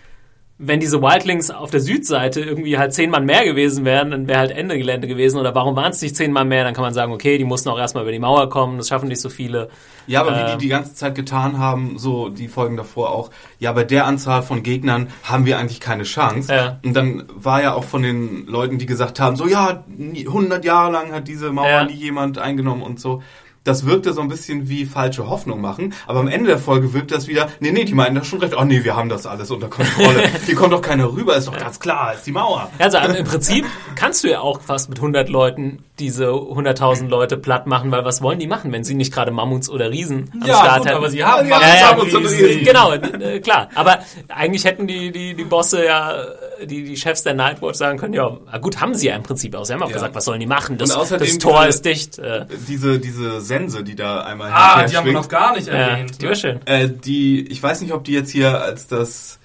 [0.57, 4.39] Wenn diese Wildlings auf der Südseite irgendwie halt zehn Mann mehr gewesen wären, dann wäre
[4.39, 5.37] halt Ende Gelände gewesen.
[5.37, 6.63] Oder warum waren es nicht zehn Mann mehr?
[6.63, 9.09] Dann kann man sagen, okay, die mussten auch erstmal über die Mauer kommen, das schaffen
[9.09, 9.67] nicht so viele.
[10.07, 10.47] Ja, aber wie Ähm.
[10.53, 14.43] die die ganze Zeit getan haben, so die Folgen davor auch, ja, bei der Anzahl
[14.43, 16.53] von Gegnern haben wir eigentlich keine Chance.
[16.53, 16.79] Ja.
[16.85, 20.63] Und dann war ja auch von den Leuten, die gesagt haben, so, ja, nie- 100
[20.63, 21.83] Jahre lang hat diese Mauer Ja.
[21.85, 23.21] nie jemand eingenommen und so.
[23.65, 27.11] Das wirkte so ein bisschen wie falsche Hoffnung machen, aber am Ende der Folge wirkt
[27.11, 29.51] das wieder, nee, nee, die meinen das schon recht, oh nee, wir haben das alles
[29.51, 30.23] unter Kontrolle.
[30.45, 32.69] Hier kommt doch keiner rüber, ist doch ganz klar, ist die Mauer.
[32.79, 37.67] Also im Prinzip kannst du ja auch fast mit 100 Leuten diese 100.000 Leute platt
[37.67, 40.55] machen, weil was wollen die machen, wenn sie nicht gerade Mammuts oder Riesen am ja,
[40.57, 40.97] Start gut, hätten?
[40.97, 42.63] aber sie haben Ja, ja, ja, Mammuts und Riesen.
[42.65, 43.69] Genau, äh, klar.
[43.75, 46.25] Aber eigentlich hätten die, die, die Bosse ja,
[46.63, 49.63] die, die Chefs der Nightwatch sagen können, ja, gut, haben sie ja im Prinzip auch.
[49.65, 49.93] Sie haben auch Ja.
[49.95, 50.77] gesagt, was sollen die machen?
[50.77, 52.19] Das, das Tor ist dicht.
[52.19, 55.13] Äh, Diese, diese Sense, die da einmal Ah, die haben wir schwingt.
[55.13, 56.21] noch gar nicht ja, erwähnt.
[56.21, 56.59] die war schön.
[56.65, 59.39] Äh, die, ich weiß nicht, ob die jetzt hier als das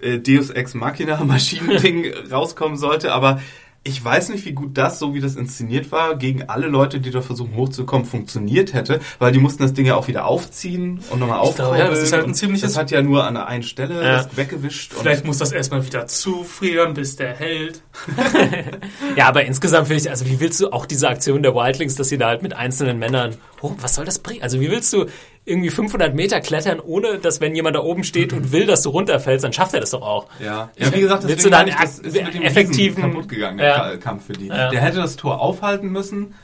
[0.00, 3.40] äh, Deus Ex Machina Maschinending rauskommen sollte, aber
[3.86, 7.10] ich weiß nicht, wie gut das, so wie das inszeniert war, gegen alle Leute, die
[7.10, 11.20] da versuchen hochzukommen, funktioniert hätte, weil die mussten das Ding ja auch wieder aufziehen und
[11.20, 11.78] nochmal aufkurbeln.
[11.80, 14.16] ja, das ist halt ein ziemliches- Das hat ja nur an der einen Stelle Ja.
[14.22, 14.94] das weggewischt.
[14.94, 17.82] Vielleicht muss das erstmal wieder zufrieren, bis der hält.
[19.16, 22.08] Ja, aber insgesamt finde ich, also wie willst du auch diese Aktion der Wildlings, dass
[22.08, 24.42] sie da halt mit einzelnen Männern hoch, was soll das bringen?
[24.42, 25.06] Also wie willst du
[25.46, 28.90] irgendwie 500 Meter klettern, ohne dass wenn jemand da oben steht und will, dass du
[28.90, 30.26] runterfällst, dann schafft er das doch auch.
[30.40, 33.58] Ja, ja wie gesagt, deswegen dann ich, das ist mit dem effektiven- Riesen kaputt gegangen,
[33.58, 33.76] der Ja.
[33.76, 34.46] Ka- Kampf für die.
[34.46, 34.70] Ja.
[34.70, 36.34] Der hätte das Tor aufhalten müssen.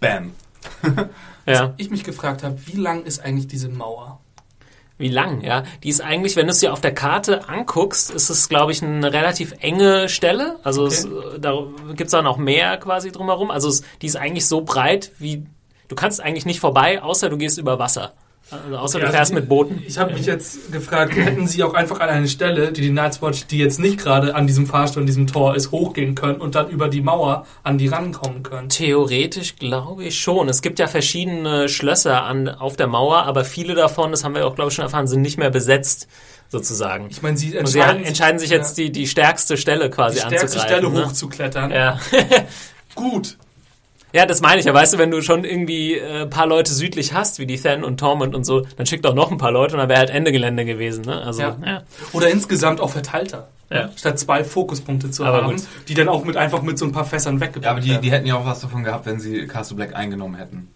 [0.00, 0.32] Bam.
[1.46, 1.74] Ja.
[1.78, 4.20] Ich mich gefragt habe, wie lang ist eigentlich diese Mauer?
[4.98, 5.64] Wie lang, ja?
[5.82, 8.82] Die ist eigentlich, wenn du es dir auf der Karte anguckst, ist es, glaube ich,
[8.82, 10.56] eine relativ enge Stelle.
[10.62, 11.08] Also es,
[11.40, 11.54] da
[11.96, 13.50] gibt's dann auch mehr quasi drumherum.
[13.50, 15.46] Also es, die ist eigentlich so breit, wie
[15.88, 18.12] du kannst eigentlich nicht vorbei, außer du gehst über Wasser.
[18.50, 19.82] Also außer du Ja, fährst mit Booten.
[19.86, 23.22] Ich habe mich jetzt gefragt, hätten sie auch einfach an eine Stelle, die die Night's
[23.22, 26.54] Watch, die jetzt nicht gerade an diesem Fahrstuhl, an diesem Tor ist, hochgehen können und
[26.54, 28.68] dann über die Mauer an die rankommen können?
[28.68, 30.48] Theoretisch glaube ich schon.
[30.48, 34.46] Es gibt ja verschiedene Schlösser an, auf der Mauer, aber viele davon, das haben wir
[34.46, 36.08] auch, glaube ich, schon erfahren, sind nicht mehr besetzt,
[36.48, 37.06] sozusagen.
[37.10, 40.16] Ich meine, sie Und sie entscheiden, entscheiden sich jetzt, ja, die, die stärkste Stelle quasi
[40.16, 40.76] die stärkste anzugreifen.
[40.76, 41.06] Stelle ne?
[41.06, 41.70] hochzuklettern.
[41.70, 42.00] Ja.
[42.94, 43.36] Gut.
[44.12, 44.74] Ja, das meine ich ja.
[44.74, 47.84] Weißt du, wenn du schon irgendwie äh, ein paar Leute südlich hast, wie die Than
[47.84, 50.10] und Tormund und so, dann schick doch noch ein paar Leute und dann wäre halt
[50.10, 51.04] Ende Gelände gewesen.
[51.04, 51.22] Ne?
[51.22, 51.56] Also, Ja.
[51.64, 51.82] ja.
[52.12, 53.48] Oder insgesamt auch verteilter.
[53.72, 53.88] Ja.
[53.96, 55.62] Statt zwei Fokuspunkte zu Aber haben, gut.
[55.86, 58.10] die dann auch mit einfach mit so ein paar Fässern weggebracht Ja, aber die, die
[58.10, 60.68] hätten ja auch was davon gehabt, wenn sie Castle Black eingenommen hätten.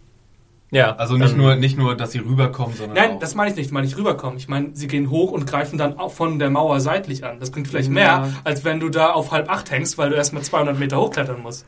[0.70, 0.94] ja.
[0.94, 3.18] Also nicht nur, nicht nur, dass sie rüberkommen, sondern Nein, auch.
[3.18, 4.36] das meine ich nicht, meine ich rüberkommen.
[4.38, 7.40] Ich meine, sie gehen hoch und greifen dann auch von der Mauer seitlich an.
[7.40, 8.28] Das klingt vielleicht mehr, Ja.
[8.44, 11.64] als wenn du da auf halb acht hängst, weil du erstmal 200 Meter hochklettern musst.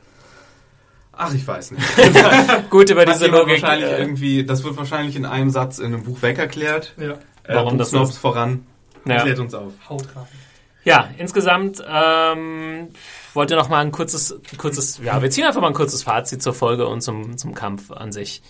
[1.16, 1.84] Ach, ich weiß nicht.
[2.70, 3.62] Gut über diese Logik.
[3.62, 6.94] wahrscheinlich Äh, irgendwie, das wird wahrscheinlich in einem Satz in einem Buch wegerklärt.
[6.98, 7.14] Ja.
[7.46, 8.18] Warum äh, das Snobs ist.
[8.18, 8.66] voran.
[9.06, 9.22] Ja.
[9.22, 9.72] Klärt uns auf.
[9.88, 10.26] Haut rein.
[10.84, 12.88] ja, insgesamt ähm,
[13.32, 16.54] wollte noch mal ein kurzes, kurzes, ja, wir ziehen einfach mal ein kurzes Fazit zur
[16.54, 18.42] Folge und zum, zum Kampf an sich.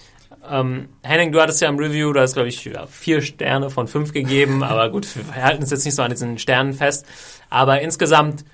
[0.49, 3.87] Ähm, Henning, du hattest ja im Review, du hast, glaube ich, ja, vier Sterne von
[3.87, 7.07] fünf gegeben, aber gut, wir halten uns jetzt nicht so an diesen Sternen fest.
[7.51, 8.45] Aber insgesamt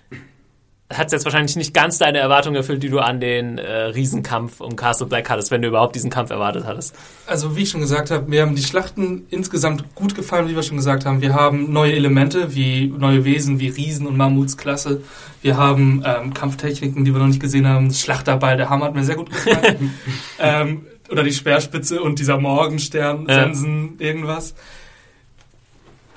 [0.91, 4.61] hat es jetzt wahrscheinlich nicht ganz deine Erwartungen erfüllt, die du an den äh, Riesenkampf
[4.61, 6.95] um Castle Black hattest, wenn du überhaupt diesen Kampf erwartet hattest.
[7.27, 10.63] Also wie ich schon gesagt habe, mir haben die Schlachten insgesamt gut gefallen, wie wir
[10.63, 11.21] schon gesagt haben.
[11.23, 15.03] Wir haben neue Elemente, wie neue Wesen, wie Riesen und Mammuts klasse.
[15.41, 17.89] Wir haben ähm, Kampftechniken, die wir noch nicht gesehen haben.
[17.89, 19.95] Das Schlachterball, der Hammer hat mir sehr gut gefallen.
[20.39, 23.45] ähm, oder die Speerspitze und dieser Morgenstern, Ja.
[23.45, 24.55] Sensen, irgendwas.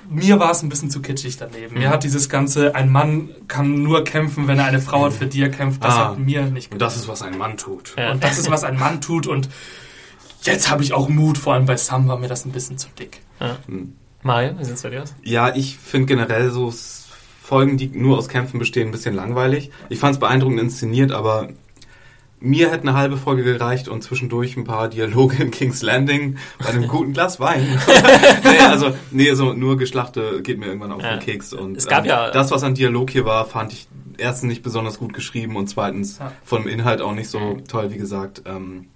[0.08, 1.74] Mir war es ein bisschen zu kitschig daneben.
[1.74, 1.80] Mhm.
[1.80, 5.26] Mir hat dieses ganze, ein Mann kann nur kämpfen, wenn er eine Frau hat, für
[5.26, 6.08] die er kämpft, das Ah.
[6.10, 7.94] hat mir nicht Und das ist, was ein Mann tut.
[7.98, 8.12] Ja.
[8.12, 9.26] und das ist, was ein Mann tut.
[9.26, 9.48] Und
[10.42, 11.38] jetzt habe ich auch Mut.
[11.38, 13.20] Vor allem bei Sam war mir das ein bisschen zu dick.
[14.22, 15.14] Mario, wie sieht's bei dir aus?
[15.22, 16.72] Ja, ich finde generell so
[17.42, 19.70] Folgen, die nur aus Kämpfen bestehen, ein bisschen langweilig.
[19.88, 21.48] Ich fand es beeindruckend inszeniert, aber
[22.40, 26.66] mir hätte eine halbe Folge gereicht und zwischendurch ein paar Dialoge in King's Landing bei
[26.66, 27.66] einem guten Glas Wein.
[28.44, 31.16] nee, also, nee, so nur Geschlachte geht mir irgendwann auf Ja.
[31.16, 31.52] den Keks.
[31.52, 34.62] Und Es gab ähm, ja- das, was an Dialog hier war, fand ich erstens nicht
[34.62, 36.32] besonders gut geschrieben und zweitens ja.
[36.44, 38.42] vom Inhalt auch nicht so toll, wie gesagt.
[38.46, 38.86] Ähm,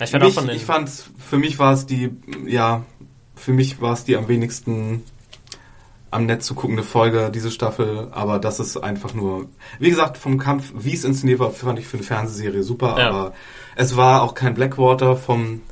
[0.00, 2.10] ich, fand mich, ich fand's, für mich war es die,
[2.46, 2.84] ja,
[3.36, 5.02] für mich war es die am wenigsten
[6.12, 9.46] am Netz zu guckende Folge, diese Staffel, aber das ist einfach nur,
[9.78, 13.08] wie gesagt, vom Kampf, wie es inszeniert war, fand ich für eine Fernsehserie super, ja.
[13.08, 13.32] aber
[13.76, 15.62] es war auch kein Blackwater vom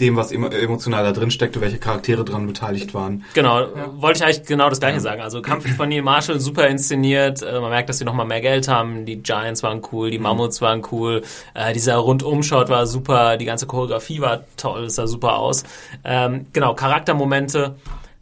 [0.00, 3.24] dem, was emotional da drin steckte, welche Charaktere dran beteiligt waren.
[3.34, 3.68] Genau, ja.
[4.00, 5.00] wollte ich eigentlich genau das gleiche ja.
[5.00, 5.20] sagen.
[5.20, 8.68] Also Kampf von Neil Marshall super inszeniert, äh, man merkt, dass sie nochmal mehr Geld
[8.68, 10.24] haben, die Giants waren cool, die mhm.
[10.24, 11.22] Mammuts waren cool,
[11.54, 15.64] äh, dieser Rundumschau war super, die ganze Choreografie war toll, es sah super aus.
[16.02, 17.76] Ähm, genau, Charaktermomente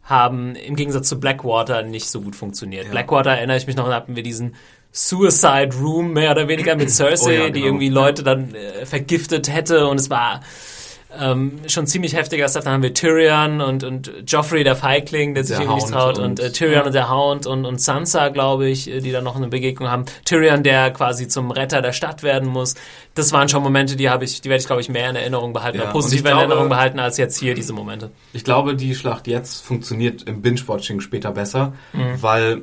[0.09, 2.85] haben im Gegensatz zu Blackwater nicht so gut funktioniert.
[2.85, 2.91] Ja.
[2.91, 4.55] Blackwater erinnere ich mich noch, da hatten wir diesen
[4.91, 7.53] Suicide Room mehr oder weniger mit Cersei, oh ja, genau.
[7.53, 10.41] die irgendwie Leute dann äh, vergiftet hätte und es war
[11.17, 12.65] ähm, schon ziemlich heftiger Stuff.
[12.65, 16.17] Dann haben wir Tyrion und, und Joffrey, der Feigling, der sich der irgendwie nicht traut,
[16.17, 16.85] und, und äh, Tyrion ja.
[16.85, 20.05] und der Hound und, und Sansa, glaube ich, äh, die dann noch eine Begegnung haben.
[20.25, 22.75] Tyrion, der quasi zum Retter der Stadt werden muss.
[23.15, 25.53] Das waren schon Momente, die habe ich, die werde ich, glaube ich, mehr in Erinnerung
[25.53, 28.11] behalten, ja, positiv in Erinnerung behalten als jetzt hier diese Momente.
[28.33, 32.21] Ich glaube, die Schlacht jetzt funktioniert im Binge-Watching später besser, mhm.
[32.21, 32.61] weil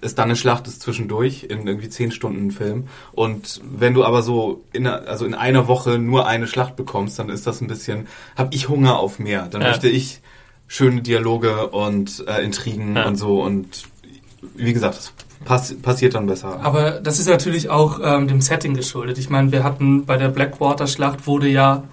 [0.00, 2.88] es dann eine Schlacht ist zwischendurch in irgendwie zehn Stunden Film.
[3.12, 7.28] Und wenn du aber so in, also in einer Woche nur eine Schlacht bekommst, dann
[7.28, 9.46] ist das ein bisschen, hab ich Hunger auf mehr.
[9.50, 9.68] Dann ja.
[9.68, 10.20] möchte ich
[10.66, 13.06] schöne Dialoge und äh, Intrigen ja.
[13.06, 13.42] und so.
[13.42, 13.84] Und
[14.54, 15.12] wie gesagt, das
[15.44, 16.60] pass passiert dann besser.
[16.62, 19.18] Aber das ist natürlich auch ähm, dem Setting geschuldet.
[19.18, 21.84] Ich meine, wir hatten bei der Blackwater-Schlacht wurde ja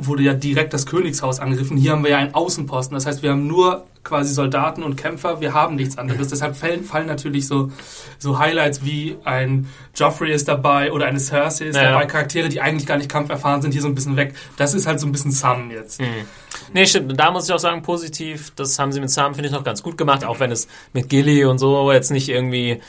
[0.00, 1.76] wurde ja direkt das Königshaus angegriffen.
[1.76, 2.94] Hier haben wir ja einen Außenposten.
[2.94, 5.40] Das heißt, wir haben nur quasi Soldaten und Kämpfer.
[5.40, 6.28] Wir haben nichts anderes.
[6.28, 7.70] Deshalb fallen, fallen natürlich so,
[8.18, 11.92] so Highlights wie ein Joffrey ist dabei oder eine Cersei ist naja.
[11.92, 12.06] dabei.
[12.06, 14.34] Charaktere, die eigentlich gar nicht kampferfahren sind, hier so ein bisschen weg.
[14.56, 16.00] Das ist halt so ein bisschen Sam jetzt.
[16.00, 16.06] Mhm.
[16.72, 17.18] Nee, stimmt.
[17.18, 18.52] Da muss ich auch sagen, positiv.
[18.56, 20.24] Das haben sie mit Sam, finde ich, noch ganz gut gemacht.
[20.24, 22.80] Auch wenn es mit Gilly und so jetzt nicht irgendwie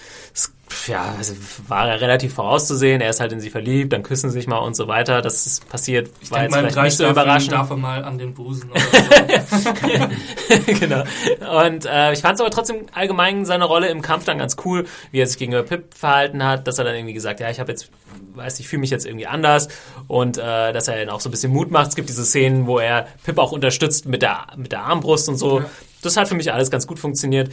[0.88, 1.34] ja, also
[1.68, 3.02] war er relativ vorauszusehen.
[3.02, 5.22] Er ist halt in sie verliebt, dann küssen sie sich mal und so weiter.
[5.22, 7.52] Das ist passiert, ich war jetzt vielleicht nicht so überraschend.
[7.52, 8.80] darf er mal an den Busen oder
[9.50, 9.74] so.
[10.80, 11.04] genau.
[11.66, 14.86] Und äh, ich fand es aber trotzdem allgemein seine Rolle im Kampf dann ganz cool,
[15.12, 17.72] wie er sich gegenüber Pip verhalten hat, dass er dann irgendwie gesagt, ja, ich habe
[17.72, 17.90] jetzt,
[18.36, 19.70] weiß ich fühle mich jetzt irgendwie anders
[20.08, 21.90] und äh, dass er dann auch so ein bisschen Mut macht.
[21.90, 25.38] Es gibt diese Szenen, wo er Pip auch unterstützt mit der mit der Armbrust und
[25.38, 25.60] so.
[25.60, 25.66] Ja.
[26.02, 27.50] Das hat für mich alles ganz gut funktioniert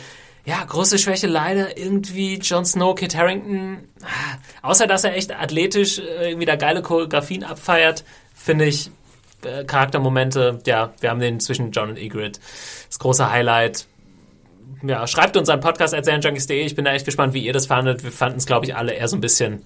[0.47, 3.89] ja, große Schwäche leider irgendwie Jon Snow, Kit Harrington.
[4.03, 8.91] Ah, außer dass er echt athletisch äh, irgendwie da geile Choreografien abfeiert, finde ich
[9.45, 10.61] äh, Charaktermomente.
[10.65, 12.41] Ja, wir haben den zwischen John und Ygritte.
[12.87, 13.87] Das große Highlight.
[14.83, 16.65] Ja, schreibt uns einen Podcast at serienjunkies.de.
[16.65, 18.05] Ich bin da echt gespannt, wie ihr das fandet.
[18.05, 19.65] Wir fanden es, glaube ich, alle eher so ein bisschen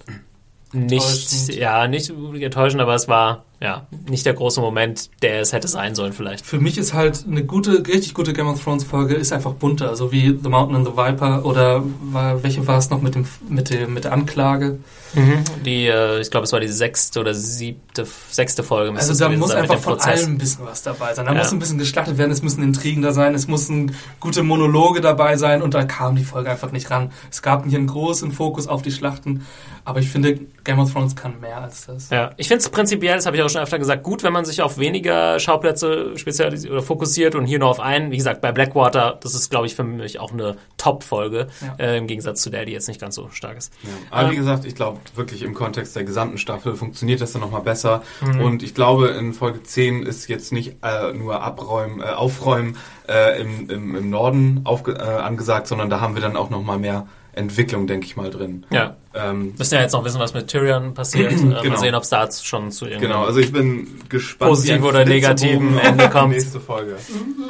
[0.73, 5.69] nicht, ja, nicht enttäuschend, aber es war ja nicht der große Moment, der es hätte
[5.69, 6.47] sein sollen vielleicht.
[6.47, 9.91] Für mich ist halt eine gute, richtig gute Game of Thrones Folge ist einfach bunter,
[9.91, 13.27] also wie The Mountain and the Viper oder war, welche war es noch mit dem
[13.49, 14.79] mit dem mit der Anklage?
[15.15, 15.45] Mhm.
[15.65, 18.97] Die, äh, ich glaube, es war die sechste oder siebte, sechste Folge.
[18.97, 21.27] Also da muss einfach von allem ein bisschen was dabei sein.
[21.27, 21.39] Da ja.
[21.39, 25.37] muss ein bisschen geschlachtet werden, es müssen Intrigen da sein, es müssen gute Monologe dabei
[25.37, 27.11] sein und da kam die Folge einfach nicht ran.
[27.31, 29.47] Es gab hier einen großen Fokus auf die Schlachten,
[29.85, 32.11] aber ich finde, Game of Thrones kann mehr als das.
[32.11, 34.45] Ja, ich finde es prinzipiell, das habe ich auch schon öfter gesagt, gut, wenn man
[34.45, 38.11] sich auf weniger Schauplätze spezialisiert oder fokussiert und hier nur auf einen.
[38.11, 41.85] Wie gesagt, bei Blackwater, das ist, glaube ich, für mich auch eine Top-Folge, ja.
[41.85, 43.73] äh, im Gegensatz zu der, die jetzt nicht ganz so stark ist.
[43.83, 43.91] Ja.
[44.11, 47.43] Aber ähm, wie gesagt, ich glaube, wirklich im Kontext der gesamten Staffel funktioniert das dann
[47.43, 48.03] nochmal besser.
[48.21, 48.41] Mhm.
[48.41, 52.77] Und ich glaube, in Folge 10 ist jetzt nicht äh, nur abräumen, äh, aufräumen
[53.09, 56.79] äh, im, im, im Norden aufge, äh, angesagt, sondern da haben wir dann auch nochmal
[56.79, 57.07] mehr
[57.41, 58.65] Entwicklung, denke ich mal, drin.
[58.71, 58.97] Ja.
[59.13, 61.31] Ähm, Müssen ja jetzt noch wissen, was mit Tyrion passiert.
[61.31, 61.65] genau.
[61.65, 65.05] Mal sehen, ob es da schon zu irgendeinem Genau, also ich bin gespannt, positiv oder
[65.05, 66.35] negativen Ende kommt.
[66.35, 66.97] Nächste Folge.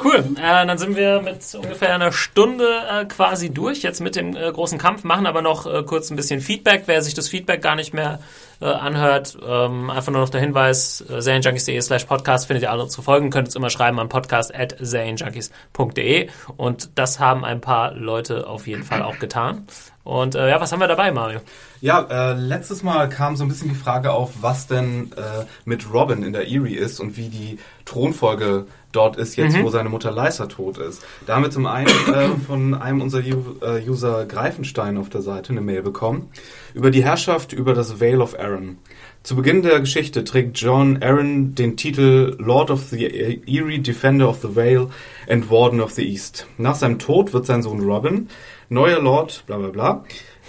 [0.03, 0.25] Cool.
[0.37, 4.51] Äh, dann sind wir mit ungefähr einer Stunde äh, quasi durch, jetzt mit dem äh,
[4.51, 6.83] großen Kampf, machen aber noch äh, kurz ein bisschen Feedback.
[6.87, 8.19] Wer sich das Feedback gar nicht mehr
[8.61, 12.87] äh, anhört, ähm, einfach nur noch der Hinweis, äh, serienjunkies.de slash podcast findet ihr alle
[12.87, 17.93] zu folgen, könnt uns immer schreiben an podcast at serienjunkies.de und das haben ein paar
[17.93, 19.67] Leute auf jeden Fall auch getan.
[20.03, 21.41] Und äh, ja, was haben wir dabei, Mario?
[21.79, 25.93] Ja, äh, letztes Mal kam so ein bisschen die Frage auf, was denn äh, mit
[25.93, 29.63] Robin in der Erie ist und wie die Thronfolge dort ist, jetzt mhm.
[29.63, 31.03] wo seine Mutter Lysa tot ist.
[31.25, 35.51] Da haben wir zum einen äh, von einem unserer äh, User Greifenstein auf der Seite
[35.51, 36.29] eine Mail bekommen
[36.73, 38.77] über die Herrschaft über das Vale of Arryn.
[39.23, 44.41] Zu Beginn der Geschichte trägt John Arryn den Titel Lord of the Erie, Defender of
[44.41, 44.89] the Vale
[45.29, 46.47] and Warden of the East.
[46.57, 48.29] Nach seinem Tod wird sein Sohn Robin
[48.71, 50.03] neuer Lord, bla bla bla.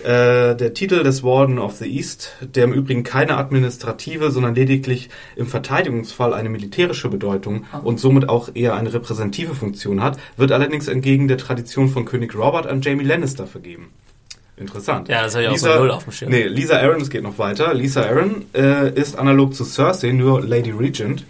[0.05, 5.11] Äh, der Titel des Warden of the East, der im Übrigen keine administrative, sondern lediglich
[5.37, 7.79] im Verteidigungsfall eine militärische Bedeutung ah.
[7.79, 12.35] und somit auch eher eine repräsentative Funktion hat, wird allerdings entgegen der Tradition von König
[12.35, 13.91] Robert an Jamie Lannister vergeben.
[14.57, 15.09] Interessant.
[15.09, 16.31] Ja, das habe ich auch so null auf dem Schirm.
[16.31, 17.75] Nee, Lisa Aaron, es geht noch weiter.
[17.75, 21.25] Lisa Aaron äh, ist analog zu Cersei nur Lady Regent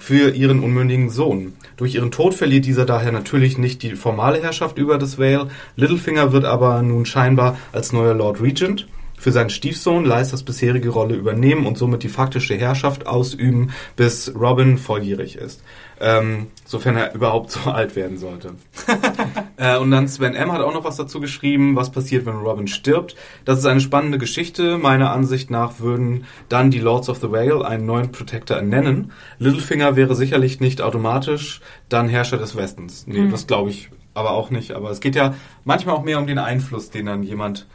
[0.00, 1.52] für ihren unmündigen Sohn.
[1.76, 5.48] Durch ihren Tod verliert dieser daher natürlich nicht die formale Herrschaft über das Vale.
[5.76, 8.88] Littlefinger wird aber nun scheinbar als neuer Lord Regent
[9.20, 14.78] für seinen Stiefsohn Lysas bisherige Rolle übernehmen und somit die faktische Herrschaft ausüben, bis Robin
[14.78, 15.62] volljährig ist.
[16.02, 18.54] Ähm, sofern er überhaupt so alt werden sollte.
[19.58, 20.50] äh, und dann Sven M.
[20.50, 23.16] hat auch noch was dazu geschrieben, was passiert, wenn Robin stirbt.
[23.44, 24.78] Das ist eine spannende Geschichte.
[24.78, 29.12] Meiner Ansicht nach würden dann die Lords of the Vale einen neuen Protector ernennen.
[29.38, 33.06] Littlefinger wäre sicherlich nicht automatisch dann Herrscher des Westens.
[33.06, 33.30] Nee, mhm.
[33.30, 34.72] das glaube ich aber auch nicht.
[34.72, 35.34] Aber es geht ja
[35.64, 37.66] manchmal auch mehr um den Einfluss, den dann jemand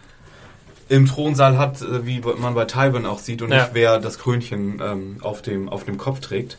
[0.88, 3.64] im Thronsaal hat, äh, wie man bei Tywin auch sieht und ja.
[3.64, 6.58] nicht wer das Krönchen ähm, auf, dem, auf dem Kopf trägt.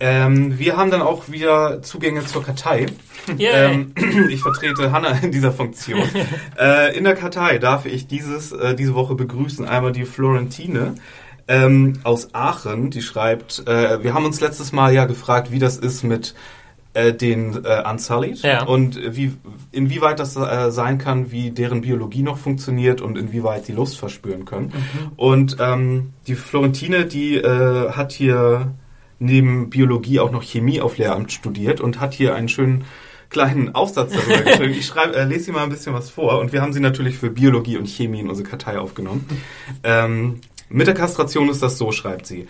[0.00, 2.86] Ähm, wir haben dann auch wieder Zugänge zur Kartei.
[3.38, 3.94] Ähm,
[4.28, 6.02] ich vertrete Hanna in dieser Funktion.
[6.60, 9.66] äh, in der Kartei darf ich dieses, äh, diese Woche begrüßen.
[9.66, 10.96] Einmal die Florentine
[11.48, 15.78] ähm, aus Aachen, die schreibt, äh, wir haben uns letztes Mal ja gefragt, wie das
[15.78, 16.34] ist mit
[16.94, 18.64] äh, den äh, Unsullied ja.
[18.64, 19.32] und wie,
[19.72, 24.44] inwieweit das äh, sein kann, wie deren Biologie noch funktioniert und inwieweit die Lust verspüren
[24.44, 24.66] können.
[24.66, 25.12] Mhm.
[25.16, 28.74] Und ähm, die Florentine, die äh, hat hier
[29.24, 32.84] neben Biologie auch noch Chemie auf Lehramt studiert und hat hier einen schönen
[33.30, 34.74] kleinen Aufsatz darüber geschrieben.
[34.74, 37.16] Ich schreibe, äh, lese sie mal ein bisschen was vor und wir haben sie natürlich
[37.18, 39.26] für Biologie und Chemie in unsere Kartei aufgenommen.
[39.82, 42.46] Ähm, mit der Kastration ist das so, schreibt sie.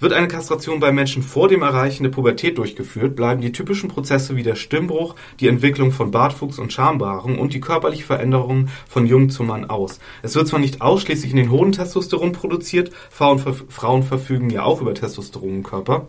[0.00, 4.34] Wird eine Kastration bei Menschen vor dem Erreichen der Pubertät durchgeführt, bleiben die typischen Prozesse
[4.34, 9.28] wie der Stimmbruch, die Entwicklung von Bartwuchs und Schambehaarung und die körperliche Veränderung von Jung
[9.28, 10.00] zu Mann aus.
[10.22, 14.80] Es wird zwar nicht ausschließlich in den hohen Testosteron produziert, Frauen, Frauen verfügen ja auch
[14.80, 16.08] über Testosteron im Körper,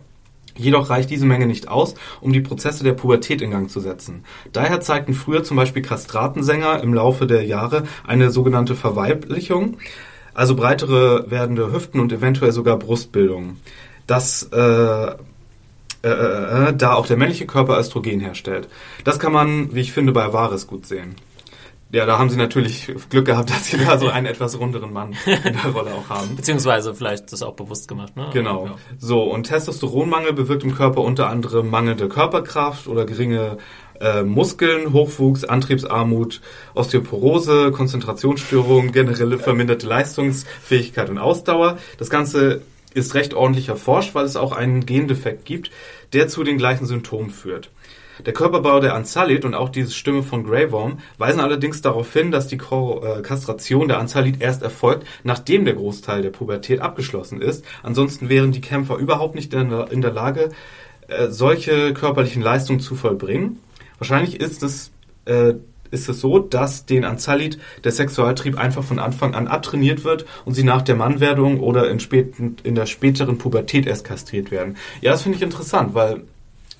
[0.55, 4.25] Jedoch reicht diese Menge nicht aus, um die Prozesse der Pubertät in Gang zu setzen.
[4.51, 9.77] Daher zeigten früher zum Beispiel Kastratensänger im Laufe der Jahre eine sogenannte Verweiblichung,
[10.33, 13.57] also breitere werdende Hüften und eventuell sogar Brustbildung.
[14.07, 15.15] Das äh,
[16.03, 18.67] äh, äh, äh, da auch der männliche Körper Östrogen herstellt.
[19.03, 21.15] Das kann man, wie ich finde, bei Avaris gut sehen.
[21.91, 25.13] Ja, da haben sie natürlich Glück gehabt, dass sie da so einen etwas runderen Mann
[25.25, 26.35] in der Rolle auch haben.
[26.35, 28.29] Beziehungsweise vielleicht das auch bewusst gemacht, ne?
[28.33, 28.65] Genau.
[28.65, 28.75] Ja.
[28.97, 33.57] So, und Testosteronmangel bewirkt im Körper unter anderem mangelnde Körperkraft oder geringe
[34.01, 36.41] äh, Muskeln, Hochwuchs, Antriebsarmut,
[36.73, 41.77] Osteoporose, Konzentrationsstörungen, generelle verminderte Leistungsfähigkeit und Ausdauer.
[41.97, 42.61] Das Ganze
[42.93, 45.71] ist recht ordentlich erforscht, weil es auch einen Gendefekt gibt,
[46.13, 47.69] der zu den gleichen Symptomen führt.
[48.25, 52.31] Der Körperbau der Anzalit und auch diese Stimme von Grey Worm weisen allerdings darauf hin,
[52.31, 57.65] dass die äh, Kastration der Anzalit erst erfolgt, nachdem der Großteil der Pubertät abgeschlossen ist.
[57.81, 60.49] Ansonsten wären die Kämpfer überhaupt nicht in der Lage,
[61.07, 63.57] äh, solche körperlichen Leistungen zu vollbringen.
[64.01, 64.89] Wahrscheinlich ist es,
[65.25, 65.53] äh,
[65.91, 70.55] ist es so, dass den Anzalit der Sexualtrieb einfach von Anfang an abtrainiert wird und
[70.55, 74.75] sie nach der Mannwerdung oder in, späten, in der späteren Pubertät erst kastriert werden.
[75.01, 76.23] Ja, das finde ich interessant, weil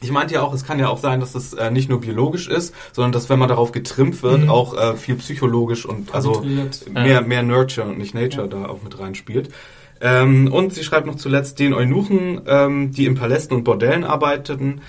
[0.02, 2.48] ich meinte ja auch, es kann ja auch sein, dass es äh, nicht nur biologisch
[2.48, 4.50] ist, sondern dass wenn man darauf getrimmt wird, mhm.
[4.50, 6.44] auch äh, viel psychologisch und also
[6.92, 8.48] mehr, mehr Nurture und nicht Nature ja.
[8.48, 9.52] da auch mit reinspielt.
[10.02, 14.82] Ähm, und sie schreibt noch zuletzt, den Eunuchen, ähm, die in Palästen und Bordellen arbeiteten,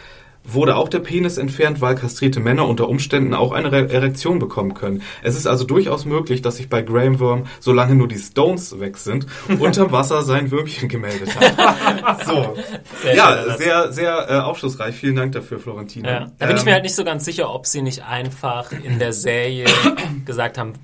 [0.44, 5.02] wurde auch der Penis entfernt, weil kastrierte Männer unter Umständen auch eine Erektion bekommen können.
[5.22, 8.96] Es ist also durchaus möglich, dass sich bei Graham Worm, solange nur die Stones weg
[8.96, 9.26] sind,
[9.60, 12.26] unterm Wasser sein Würmchen gemeldet hat.
[12.26, 12.54] so.
[13.02, 14.94] Sehr ja, sehr, sehr äh, aufschlussreich.
[14.94, 16.08] Vielen Dank dafür, Florentine.
[16.08, 16.18] Ja.
[16.38, 18.98] Da bin ähm, ich mir halt nicht so ganz sicher, ob sie nicht einfach in
[18.98, 19.66] der Serie
[20.24, 20.74] gesagt haben,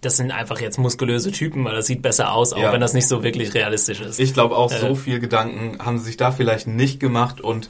[0.00, 2.72] das sind einfach jetzt muskulöse Typen, weil das sieht besser aus, auch ja.
[2.72, 4.18] wenn das nicht so wirklich realistisch ist.
[4.18, 7.68] Ich glaube auch, äh, so viel Gedanken haben sie sich da vielleicht nicht gemacht und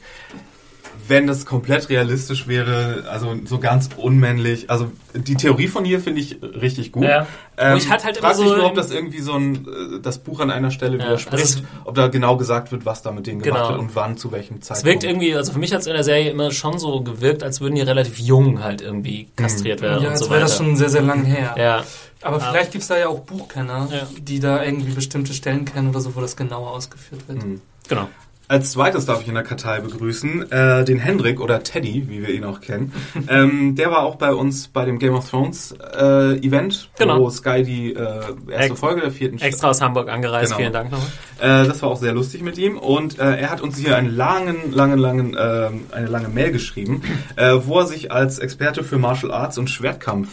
[1.11, 4.69] wenn das komplett realistisch wäre, also so ganz unmännlich.
[4.69, 7.03] Also die Theorie von hier finde ich richtig gut.
[7.03, 7.27] Ja.
[7.57, 10.39] Ähm, ich hatte halt frag so nur, ob das irgendwie so ein äh, das Buch
[10.39, 13.41] an einer Stelle ja, widerspricht, also ob da genau gesagt wird, was da mit denen
[13.41, 13.55] genau.
[13.55, 14.77] gemacht wird und wann zu welchem Zeitpunkt.
[14.79, 17.43] Es wirkt irgendwie, also für mich hat es in der Serie immer schon so gewirkt,
[17.43, 19.85] als würden die relativ jung halt irgendwie kastriert mhm.
[19.85, 20.03] werden.
[20.03, 21.55] Ja, und so wäre das schon sehr, sehr lang her.
[21.57, 21.83] Ja.
[22.21, 24.07] Aber vielleicht gibt es da ja auch Buchkenner, ja.
[24.17, 27.43] die da irgendwie bestimmte Stellen kennen oder so, wo das genauer ausgeführt wird.
[27.43, 27.61] Mhm.
[27.89, 28.07] Genau.
[28.51, 32.33] Als zweites darf ich in der Kartei begrüßen äh, den Hendrik oder Teddy, wie wir
[32.33, 32.91] ihn auch kennen.
[33.29, 37.21] ähm, der war auch bei uns bei dem Game of Thrones äh, Event, genau.
[37.21, 40.57] wo Sky die äh, erste Ex Folge der vierten Extra aus Hamburg angereist, genau.
[40.57, 41.07] vielen Dank nochmal.
[41.39, 44.13] Äh, das war auch sehr lustig mit ihm und äh, er hat uns hier einen
[44.13, 47.03] langen, langen, langen, äh, eine lange Mail geschrieben,
[47.37, 50.27] äh, wo er sich als Experte für Martial Arts und Schwertkampf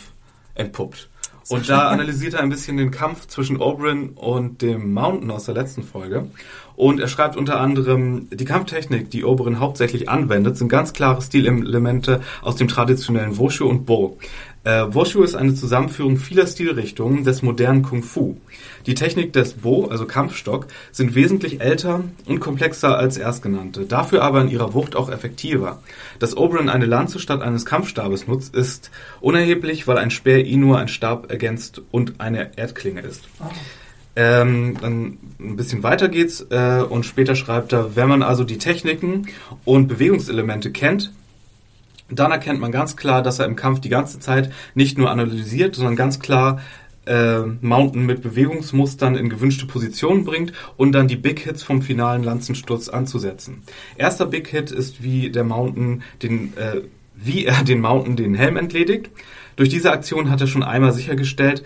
[0.57, 1.09] entpuppt.
[1.51, 5.55] Und da analysiert er ein bisschen den Kampf zwischen Oberyn und dem Mountain aus der
[5.55, 6.27] letzten Folge.
[6.79, 12.21] Und er schreibt unter anderem, die Kampftechnik, die Oberyn hauptsächlich anwendet, sind ganz klare Stilelemente
[12.41, 14.17] aus dem traditionellen Wushu und Bo.
[14.63, 18.37] Äh, Wushu ist eine Zusammenführung vieler Stilrichtungen des modernen Kung Fu.
[18.87, 24.41] Die Technik des Bo, also Kampfstock, sind wesentlich älter und komplexer als erstgenannte, dafür aber
[24.41, 25.83] in ihrer Wucht auch effektiver.
[26.21, 30.79] Dass Oberon eine Lanze statt eines Kampfstabes nutzt, ist unerheblich, weil ein Speer ihn nur
[30.79, 33.25] ein Stab ergänzt und eine Erdklinge ist.
[34.21, 38.59] Ähm, dann ein bisschen weiter geht's äh, und später schreibt er, wenn man also die
[38.59, 39.29] Techniken
[39.65, 41.13] und Bewegungselemente kennt,
[42.11, 45.77] dann erkennt man ganz klar, dass er im Kampf die ganze Zeit nicht nur analysiert,
[45.77, 46.61] sondern ganz klar
[47.07, 52.25] äh, Mountain mit Bewegungsmustern in gewünschte Positionen bringt und dann die Big Hits vom finalen
[52.25, 53.63] Lanzensturz anzusetzen.
[53.97, 56.81] Erster Big Hit ist wie der Mountain den äh,
[57.15, 59.11] wie er den Mountain den Helm entledigt.
[59.55, 61.63] Durch diese Aktion hat er schon einmal sichergestellt,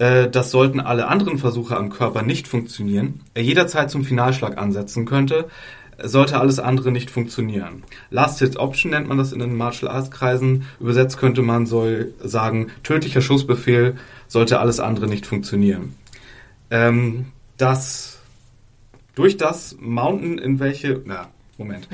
[0.00, 5.48] dass sollten alle anderen Versuche am Körper nicht funktionieren, er jederzeit zum Finalschlag ansetzen könnte,
[6.02, 7.82] sollte alles andere nicht funktionieren.
[8.10, 10.64] Last Hit Option nennt man das in den Martial Arts Kreisen.
[10.80, 13.96] Übersetzt könnte man soll sagen, tödlicher Schussbefehl
[14.26, 15.94] sollte alles andere nicht funktionieren.
[16.70, 17.26] Ähm,
[17.58, 18.20] das
[19.14, 21.28] durch das Mountain in welche, na,
[21.58, 21.88] Moment.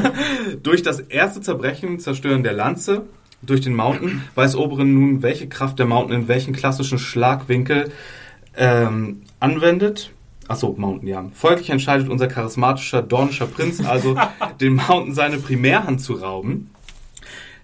[0.62, 3.02] durch das erste Zerbrechen, Zerstören der Lanze
[3.42, 7.90] durch den Mountain weiß Oberen nun, welche Kraft der Mountain in welchen klassischen Schlagwinkel
[8.56, 10.12] ähm, anwendet.
[10.48, 11.24] Achso, Mountain, ja.
[11.34, 14.16] Folglich entscheidet unser charismatischer, dornischer Prinz also,
[14.60, 16.70] den Mountain seine Primärhand zu rauben,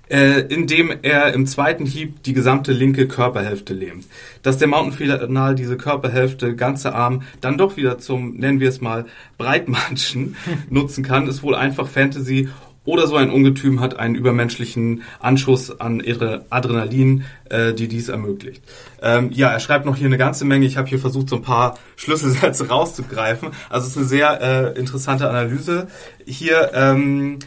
[0.09, 4.07] äh, indem er im zweiten Hieb die gesamte linke Körperhälfte lähmt.
[4.43, 8.81] Dass der Mountain final diese Körperhälfte, ganze Arm, dann doch wieder zum, nennen wir es
[8.81, 9.07] mal,
[9.37, 10.37] Breitmatschen
[10.71, 12.49] nutzen kann, ist wohl einfach Fantasy
[12.89, 16.03] oder so ein Ungetüm hat einen übermenschlichen Anschuss an
[16.49, 18.63] Adrenalin, äh, die dies ermöglicht.
[19.03, 20.65] Ähm, ja, er schreibt noch hier eine ganze Menge.
[20.65, 23.51] Ich habe hier versucht, so ein paar Schlüsselsätze rauszugreifen.
[23.69, 25.89] Also es ist eine sehr äh, interessante Analyse.
[26.25, 27.41] Hier ähm,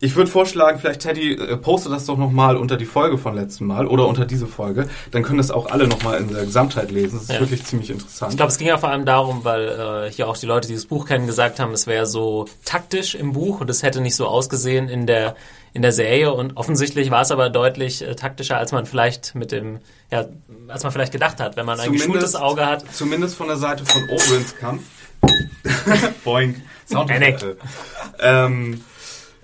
[0.00, 3.66] ich würde vorschlagen, vielleicht Teddy, äh, poste das doch nochmal unter die Folge von letzten
[3.66, 4.88] Mal oder unter diese Folge.
[5.10, 7.14] Dann können das auch alle nochmal in der Gesamtheit lesen.
[7.14, 7.40] Das ist ja.
[7.40, 8.32] wirklich ziemlich interessant.
[8.32, 10.74] Ich glaube, es ging ja vor allem darum, weil äh, hier auch die Leute, die
[10.74, 14.14] das Buch kennen, gesagt haben, es wäre so taktisch im Buch und es hätte nicht
[14.14, 15.34] so ausgesehen in der
[15.74, 19.52] in der Serie und offensichtlich war es aber deutlich äh, taktischer, als man vielleicht mit
[19.52, 19.80] dem,
[20.10, 20.24] ja,
[20.66, 22.84] als man vielleicht gedacht hat, wenn man ein geschultes Auge hat.
[22.92, 24.82] Zumindest von der Seite von Oberins Kampf.
[26.24, 26.62] Boing.
[26.86, 27.58] Soundeffekte.
[28.20, 28.82] ähm,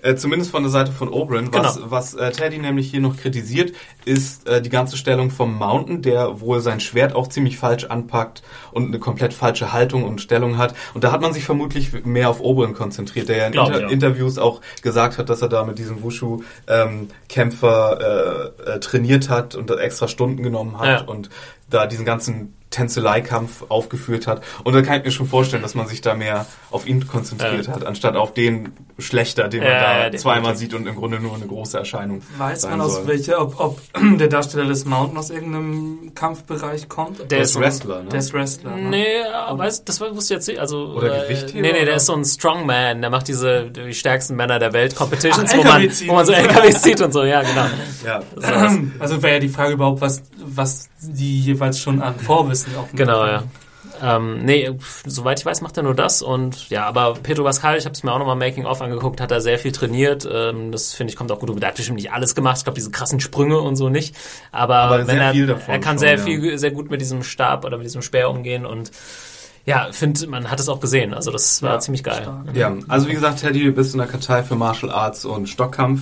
[0.05, 1.51] äh, zumindest von der Seite von Oberyn.
[1.51, 1.91] Was, genau.
[1.91, 3.73] was äh, Teddy nämlich hier noch kritisiert,
[4.05, 8.43] ist äh, die ganze Stellung vom Mountain, der wohl sein Schwert auch ziemlich falsch anpackt
[8.71, 10.75] und eine komplett falsche Haltung und Stellung hat.
[10.93, 13.81] Und da hat man sich vermutlich mehr auf Oberyn konzentriert, der ja in Glaub, Inter
[13.81, 13.89] ja.
[13.89, 19.55] Interviews auch gesagt hat, dass er da mit diesem Wushu-Kämpfer ähm, äh, äh, trainiert hat
[19.55, 21.01] und extra Stunden genommen hat ja.
[21.01, 21.31] und
[21.69, 24.41] da diesen ganzen Tänzelei-Kampf aufgeführt hat.
[24.63, 27.67] Und da kann ich mir schon vorstellen, dass man sich da mehr auf ihn konzentriert
[27.67, 27.71] äh.
[27.71, 31.35] hat, anstatt auf den Schlechter, den man äh, da zweimal sieht und im Grunde nur
[31.35, 32.21] eine große Erscheinung.
[32.37, 33.81] Weiß man aus welcher, ob, ob
[34.19, 37.31] der Darsteller des Mountain aus irgendeinem Kampfbereich kommt?
[37.31, 38.09] Der, ist Wrestler, ne?
[38.09, 38.75] Der ist Wrestler.
[38.75, 38.89] Ne?
[38.89, 39.05] Nee,
[39.51, 40.59] weiß, das wusste ich jetzt nicht.
[40.59, 41.61] Also, oder äh, Gewichtheber?
[41.61, 43.01] Nee, nee, der ist so ein Strongman.
[43.01, 46.33] Der macht diese die stärksten Männer der Welt Competitions, Ach, wo, man, wo man so
[46.33, 47.23] LKWs zieht und so.
[47.23, 47.65] Ja, genau.
[48.05, 48.21] Ja.
[48.99, 53.25] Also wäre ja die Frage überhaupt, was, was die jeweils schon an Vorwissen auch Genau,
[53.25, 53.43] ja.
[54.01, 54.69] Ähm, nee,
[55.05, 58.03] soweit ich weiß, macht er nur das und ja, aber Pedro Pascal, ich habe es
[58.03, 60.27] mir auch nochmal Making-of angeguckt, hat er sehr viel trainiert.
[60.29, 61.61] Ähm, das finde ich kommt auch gut.
[61.61, 62.57] Er hat bestimmt nicht alles gemacht.
[62.57, 64.15] Ich glaube, diese krassen Sprünge und so nicht.
[64.51, 66.23] Aber, aber wenn er, er kann schon, sehr ja.
[66.23, 68.91] viel, sehr gut mit diesem Stab oder mit diesem Speer umgehen und
[69.65, 71.13] ja, finde, man hat es auch gesehen.
[71.13, 72.21] Also das war ja, ziemlich geil.
[72.21, 72.55] Stark.
[72.55, 76.01] Ja, also wie gesagt, Teddy, du bist in der Kartei für Martial Arts und Stockkampf.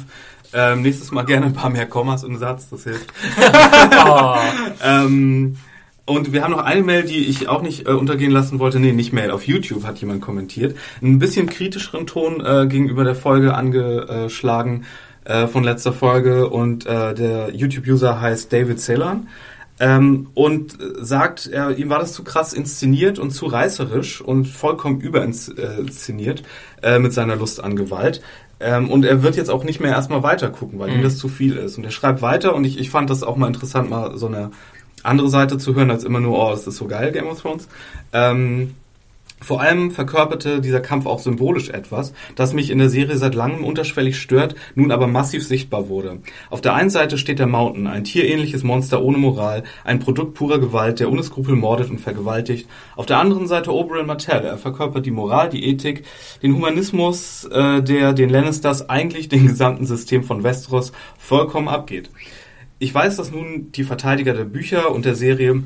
[0.52, 3.11] Ähm, nächstes Mal gerne ein paar mehr Kommas im Satz, das hilft.
[4.06, 4.35] oh.
[4.84, 5.57] ähm,
[6.06, 8.80] und wir haben noch eine Mail, die ich auch nicht äh, untergehen lassen wollte.
[8.80, 9.32] Nee, nicht Mail.
[9.32, 10.76] Auf YouTube hat jemand kommentiert.
[11.02, 14.86] Ein bisschen kritischeren Ton äh, gegenüber der Folge angeschlagen
[15.24, 16.50] äh, von letzter Folge.
[16.50, 19.28] Und äh, der YouTube-User heißt David Celan.
[19.80, 25.02] Ähm, und sagt, er, ihm war das zu krass inszeniert und zu reißerisch und vollkommen
[25.02, 26.44] überinszeniert
[26.84, 28.22] äh, mit seiner Lust an Gewalt.
[28.60, 30.98] Ähm, und er wird jetzt auch nicht mehr erstmal weiter gucken, weil mhm.
[30.98, 31.78] ihm das zu viel ist.
[31.78, 34.52] Und er schreibt weiter und ich, ich fand das auch mal interessant, mal so eine
[35.04, 37.68] andere Seite zu hören, als immer nur, oh, es ist so geil, Game of Thrones.
[38.12, 38.76] Ähm,
[39.44, 43.66] vor allem verkörperte dieser Kampf auch symbolisch etwas, das mich in der Serie seit langem
[43.66, 46.20] unterschwellig stört, nun aber massiv sichtbar wurde.
[46.50, 50.60] Auf der einen Seite steht der Mountain, ein tierähnliches Monster ohne Moral, ein Produkt purer
[50.60, 52.70] Gewalt, der ohne Skrupel mordet und vergewaltigt.
[52.96, 56.06] Auf der anderen Seite Oberyn Martell, er verkörpert die Moral, die Ethik,
[56.42, 62.10] den Humanismus, äh, der den Lannisters eigentlich den gesamten System von Westeros vollkommen abgeht.
[62.84, 65.64] Ich weiß, dass nun die Verteidiger der Bücher und der Serie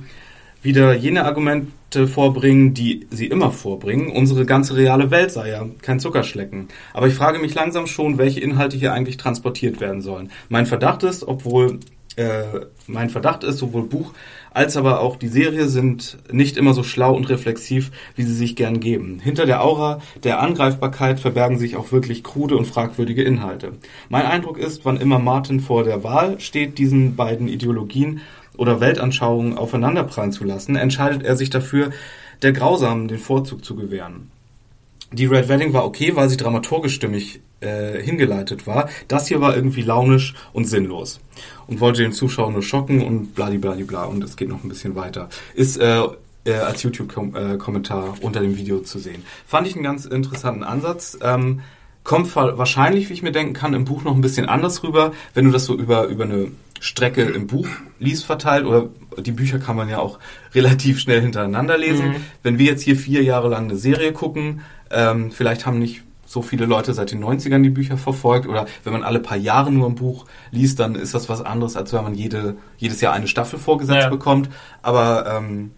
[0.61, 4.11] wieder jene Argumente vorbringen, die sie immer vorbringen.
[4.11, 6.67] Unsere ganze reale Welt sei ja kein Zuckerschlecken.
[6.93, 10.29] Aber ich frage mich langsam schon, welche Inhalte hier eigentlich transportiert werden sollen.
[10.49, 11.79] Mein Verdacht ist, obwohl
[12.17, 12.43] äh,
[12.85, 14.13] mein Verdacht ist, sowohl Buch
[14.57, 18.55] als aber auch die Serie sind nicht immer so schlau und reflexiv, wie sie sich
[18.55, 19.19] gern geben.
[19.19, 23.73] Hinter der Aura der Angreifbarkeit verbergen sich auch wirklich krude und fragwürdige Inhalte.
[24.09, 28.21] Mein Eindruck ist, wann immer Martin vor der Wahl steht, diesen beiden Ideologien
[28.57, 31.91] oder Weltanschauungen aufeinanderprallen zu lassen, entscheidet er sich dafür,
[32.41, 34.31] der Grausamen den Vorzug zu gewähren.
[35.11, 38.89] Die Red Wedding war okay, weil sie dramaturgisch stimmig äh, hingeleitet war.
[39.07, 41.19] Das hier war irgendwie launisch und sinnlos
[41.67, 45.29] und wollte den Zuschauer nur schocken und bladibladibla und es geht noch ein bisschen weiter.
[45.55, 46.03] Ist äh,
[46.47, 49.23] äh, als YouTube-Kommentar unter dem Video zu sehen.
[49.45, 51.17] Fand ich einen ganz interessanten Ansatz.
[51.21, 51.61] Ähm,
[52.03, 55.43] kommt wahrscheinlich, wie ich mir denken kann, im Buch noch ein bisschen anders rüber, wenn
[55.43, 57.67] du das so über, über eine Strecke im Buch
[57.99, 60.19] liest verteilt oder die Bücher kann man ja auch
[60.55, 62.09] relativ schnell hintereinander lesen.
[62.09, 62.15] Mhm.
[62.43, 64.61] Wenn wir jetzt hier vier Jahre lang eine Serie gucken,
[64.91, 68.93] ähm, vielleicht haben nicht so viele Leute seit den 90ern die Bücher verfolgt oder wenn
[68.93, 72.03] man alle paar Jahre nur ein Buch liest, dann ist das was anderes, als wenn
[72.03, 74.09] man jede, jedes Jahr eine Staffel vorgesetzt ja.
[74.09, 74.49] bekommt.
[74.81, 75.71] Aber ähm,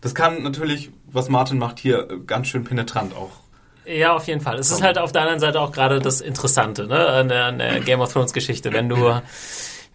[0.00, 3.42] das kann natürlich, was Martin macht, hier ganz schön penetrant auch
[3.84, 4.58] ja, auf jeden Fall.
[4.58, 7.58] Es ist halt auf der anderen Seite auch gerade das Interessante, ne, an der, an
[7.58, 8.72] der Game of Thrones Geschichte.
[8.72, 9.20] Wenn du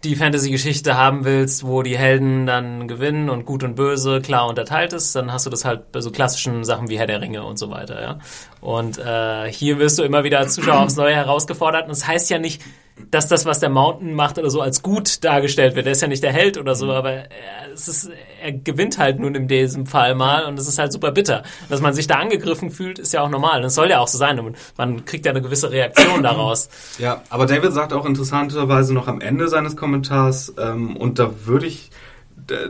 [0.04, 4.92] die Fantasy-Geschichte haben willst, wo die Helden dann gewinnen und gut und böse klar unterteilt
[4.92, 7.58] ist, dann hast du das halt bei so klassischen Sachen wie Herr der Ringe und
[7.58, 8.18] so weiter, ja.
[8.60, 11.84] Und äh, hier wirst du immer wieder als Zuschauer aufs Neue herausgefordert.
[11.84, 12.62] Und das heißt ja nicht,
[13.10, 15.86] dass das, was der Mountain macht oder so, als gut dargestellt wird.
[15.86, 16.92] Der ist ja nicht der Held oder so, mhm.
[16.92, 17.28] aber er,
[17.72, 18.10] es ist,
[18.42, 21.42] er gewinnt halt nun in diesem Fall mal und es ist halt super bitter.
[21.68, 23.62] Dass man sich da angegriffen fühlt, ist ja auch normal.
[23.62, 24.38] Das soll ja auch so sein.
[24.38, 26.68] Und man kriegt ja eine gewisse Reaktion daraus.
[26.98, 31.66] Ja, aber David sagt auch interessanterweise noch am Ende seines Kommentars, ähm, und da würde
[31.66, 31.90] ich,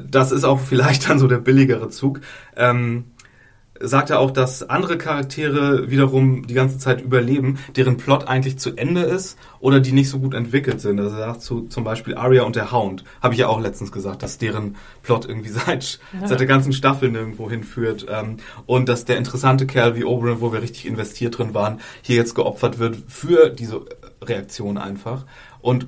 [0.06, 2.20] das ist auch vielleicht dann so der billigere Zug,
[2.56, 3.04] ähm,
[3.80, 8.76] sagt er auch, dass andere Charaktere wiederum die ganze Zeit überleben, deren Plot eigentlich zu
[8.76, 11.00] Ende ist oder die nicht so gut entwickelt sind.
[11.00, 13.92] Also er sagt zu, zum Beispiel Arya und der Hound, habe ich ja auch letztens
[13.92, 16.26] gesagt, dass deren Plot irgendwie seit, ja.
[16.26, 18.06] seit der ganzen Staffel nirgendwo hinführt.
[18.08, 22.16] Ähm, und dass der interessante Kerl wie Oberyn, wo wir richtig investiert drin waren, hier
[22.16, 23.82] jetzt geopfert wird für diese
[24.22, 25.24] Reaktion einfach.
[25.60, 25.86] Und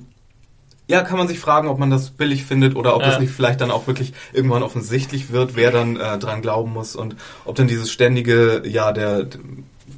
[0.91, 3.09] ja, kann man sich fragen, ob man das billig findet oder ob ja.
[3.09, 6.95] das nicht vielleicht dann auch wirklich irgendwann offensichtlich wird, wer dann äh, dran glauben muss
[6.95, 7.15] und
[7.45, 9.27] ob dann dieses ständige, ja, der,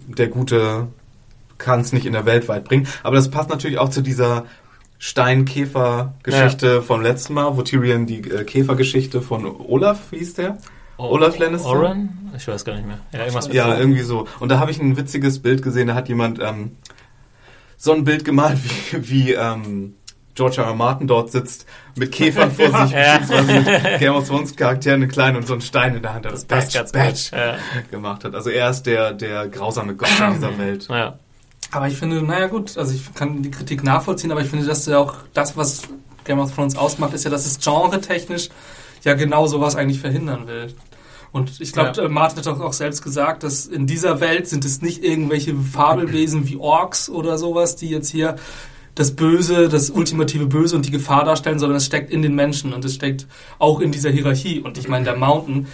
[0.08, 0.88] der Gute
[1.58, 2.88] kann es nicht in der Welt weit bringen.
[3.02, 4.46] Aber das passt natürlich auch zu dieser
[5.00, 6.82] Stein-Käfer-Geschichte ja.
[6.82, 10.60] vom letzten Mal, wo Tyrion die äh, Käfergeschichte von Olaf, wie hieß der?
[10.98, 11.70] O Olaf Lannister?
[11.70, 12.32] Oren?
[12.38, 13.00] Ich weiß gar nicht mehr.
[13.12, 14.28] Ja, irgendwas mit ja irgendwie so.
[14.40, 16.78] Und da habe ich ein witziges Bild gesehen, da hat jemand ähm,
[17.78, 18.60] so ein Bild gemalt,
[18.92, 19.96] wie, wie ähm,
[20.36, 20.68] George R.
[20.68, 20.74] R.
[20.74, 21.66] Martin dort sitzt
[21.96, 23.18] mit Käfern vor sich, ja.
[23.20, 26.26] beziehungsweise mit Game of Thrones Charakteren einen kleinen und so einen Stein in der Hand,
[26.26, 27.58] der das, das Badge, Badge ja.
[27.92, 28.34] gemacht hat.
[28.34, 30.88] Also er ist der, der grausame Gott in dieser Welt.
[30.90, 31.20] Ja.
[31.72, 34.86] Aber ich finde, naja gut, also ich kann die Kritik nachvollziehen, aber ich finde, dass
[34.86, 35.84] ja auch das, was
[36.24, 38.50] Game of Thrones ausmacht, ist ja, dass es genre-technisch
[39.04, 40.74] ja genau sowas eigentlich verhindern will.
[41.32, 42.08] Und ich glaube, ja.
[42.10, 46.58] Martin hat auch selbst gesagt, dass in dieser Welt sind es nicht irgendwelche Fabelwesen wie
[46.58, 48.36] Orks oder sowas, die jetzt hier
[48.96, 52.74] das Böse, das ultimative Böse und die Gefahr darstellen, sondern es steckt in den Menschen
[52.74, 53.28] und es steckt
[53.60, 54.60] auch in dieser Hierarchie.
[54.60, 55.68] Und ich meine, der Mountain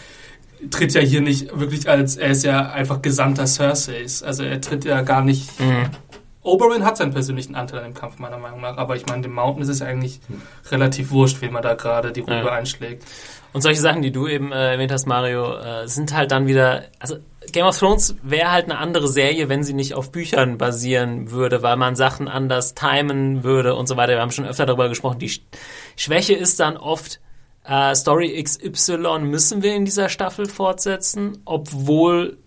[0.71, 4.23] tritt ja hier nicht wirklich als, er ist ja einfach Gesandter Cerseis.
[4.23, 5.59] Also er tritt ja gar nicht.
[5.59, 5.89] Mhm.
[6.41, 8.77] Oberyn hat seinen persönlichen Anteil im Kampf, meiner Meinung nach.
[8.77, 10.21] Aber ich meine, dem Mountain ist es eigentlich
[10.71, 12.51] relativ wurscht, wie man da gerade die Ruhe ja.
[12.51, 13.03] einschlägt.
[13.51, 16.83] Und solche Sachen, die du eben äh, erwähnt hast, Mario, äh, sind halt dann wieder,
[16.99, 17.17] also
[17.51, 21.61] Game of Thrones wäre halt eine andere Serie, wenn sie nicht auf Büchern basieren würde,
[21.61, 24.13] weil man Sachen anders timen würde und so weiter.
[24.13, 25.19] Wir haben schon öfter darüber gesprochen.
[25.19, 25.31] Die
[25.95, 27.19] Schwäche ist dann oft,
[27.65, 32.37] äh, Story XY müssen wir in dieser Staffel fortsetzen, obwohl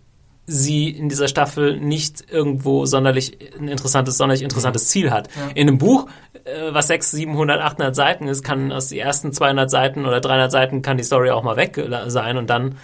[0.46, 5.28] sie in dieser Staffel nicht irgendwo sonderlich ein interessantes, sonderlich interessantes Ziel hat.
[5.36, 5.48] Ja.
[5.54, 6.08] In einem Buch,
[6.44, 10.50] äh, was 600, 700, 800 Seiten ist, kann aus den ersten 200 Seiten oder 300
[10.50, 12.74] Seiten kann die Story auch mal weg sein und dann äh,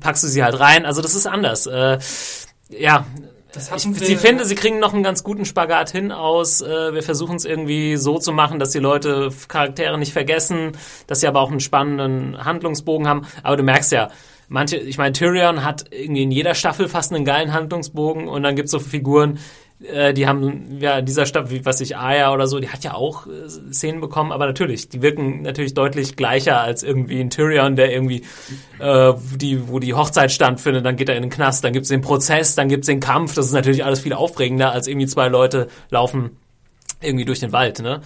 [0.00, 0.86] packst du sie halt rein.
[0.86, 1.66] Also das ist anders.
[1.66, 1.98] Äh,
[2.68, 3.06] ja,
[3.56, 6.60] ich, sie finde, sie kriegen noch einen ganz guten Spagat hin aus.
[6.60, 10.72] Äh, wir versuchen es irgendwie so zu machen, dass die Leute Charaktere nicht vergessen,
[11.06, 13.26] dass sie aber auch einen spannenden Handlungsbogen haben.
[13.42, 14.10] Aber du merkst ja,
[14.48, 18.56] manche, ich meine, Tyrion hat irgendwie in jeder Staffel fast einen geilen Handlungsbogen und dann
[18.56, 19.38] gibt es so Figuren,
[19.82, 22.82] äh, die haben ja in dieser Stadt, wie was ich Aya oder so, die hat
[22.82, 27.30] ja auch äh, Szenen bekommen, aber natürlich, die wirken natürlich deutlich gleicher als irgendwie ein
[27.30, 28.22] Tyrion, der irgendwie
[28.78, 32.00] äh, die, wo die Hochzeit stattfindet, dann geht er in den Knast, dann gibt's den
[32.00, 35.68] Prozess, dann gibt's den Kampf, das ist natürlich alles viel aufregender, als irgendwie zwei Leute
[35.90, 36.38] laufen
[37.02, 38.00] irgendwie durch den Wald, ne?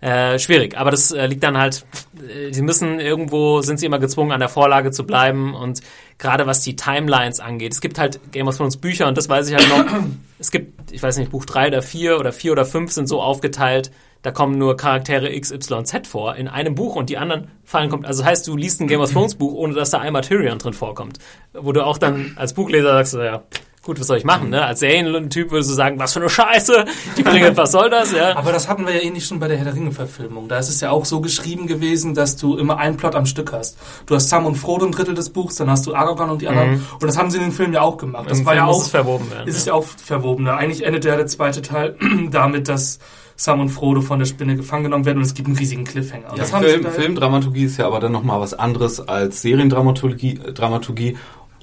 [0.00, 0.34] Ja.
[0.34, 1.84] Äh, schwierig, aber das äh, liegt dann halt,
[2.16, 5.80] äh, sie müssen irgendwo, sind sie immer gezwungen, an der Vorlage zu bleiben und
[6.18, 7.72] gerade was die Timelines angeht.
[7.72, 10.00] Es gibt halt Game of Thrones Bücher und das weiß ich halt noch.
[10.38, 13.20] es gibt, ich weiß nicht, Buch drei oder vier oder vier oder fünf sind so
[13.20, 13.90] aufgeteilt,
[14.22, 18.06] da kommen nur Charaktere XYZ vor in einem Buch und die anderen fallen kommt.
[18.06, 20.72] Also heißt, du liest ein Game of Thrones Buch, ohne dass da einmal Tyrion drin
[20.72, 21.18] vorkommt.
[21.52, 23.44] Wo du auch dann als Buchleser sagst, ja,
[23.86, 24.64] gut, was soll ich machen, ne?
[24.64, 26.84] Als Serientyp würdest du sagen, was für eine Scheiße,
[27.16, 28.36] die bringen, was soll das, ja?
[28.36, 30.48] Aber das hatten wir ja eh nicht schon bei der Herr der Ringe-Verfilmung.
[30.48, 33.52] Da ist es ja auch so geschrieben gewesen, dass du immer einen Plot am Stück
[33.52, 33.78] hast.
[34.06, 36.48] Du hast Sam und Frodo ein Drittel des Buchs, dann hast du Aragorn und die
[36.48, 36.72] anderen.
[36.72, 36.86] Mhm.
[36.94, 38.28] Und das haben sie in den Film ja auch gemacht.
[38.28, 38.74] Das Im war Film ja auch.
[38.74, 39.72] muss es verwoben werden, Ist es ja.
[39.72, 40.48] auch verwoben.
[40.48, 41.96] Eigentlich endet ja der zweite Teil
[42.30, 42.98] damit, dass
[43.38, 46.28] Sam und Frodo von der Spinne gefangen genommen werden und es gibt einen riesigen Cliffhanger.
[46.30, 50.40] Ja, das haben sie Film, Filmdramaturgie ist ja aber dann nochmal was anderes als Seriendramaturgie.
[50.54, 51.16] Dramaturgie.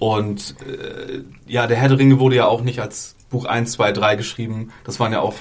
[0.04, 3.94] Und äh, ja, der Herr der Ringe wurde ja auch nicht als Buch 1, 2,
[3.94, 4.74] 3 geschrieben.
[4.84, 5.34] Das waren ja auch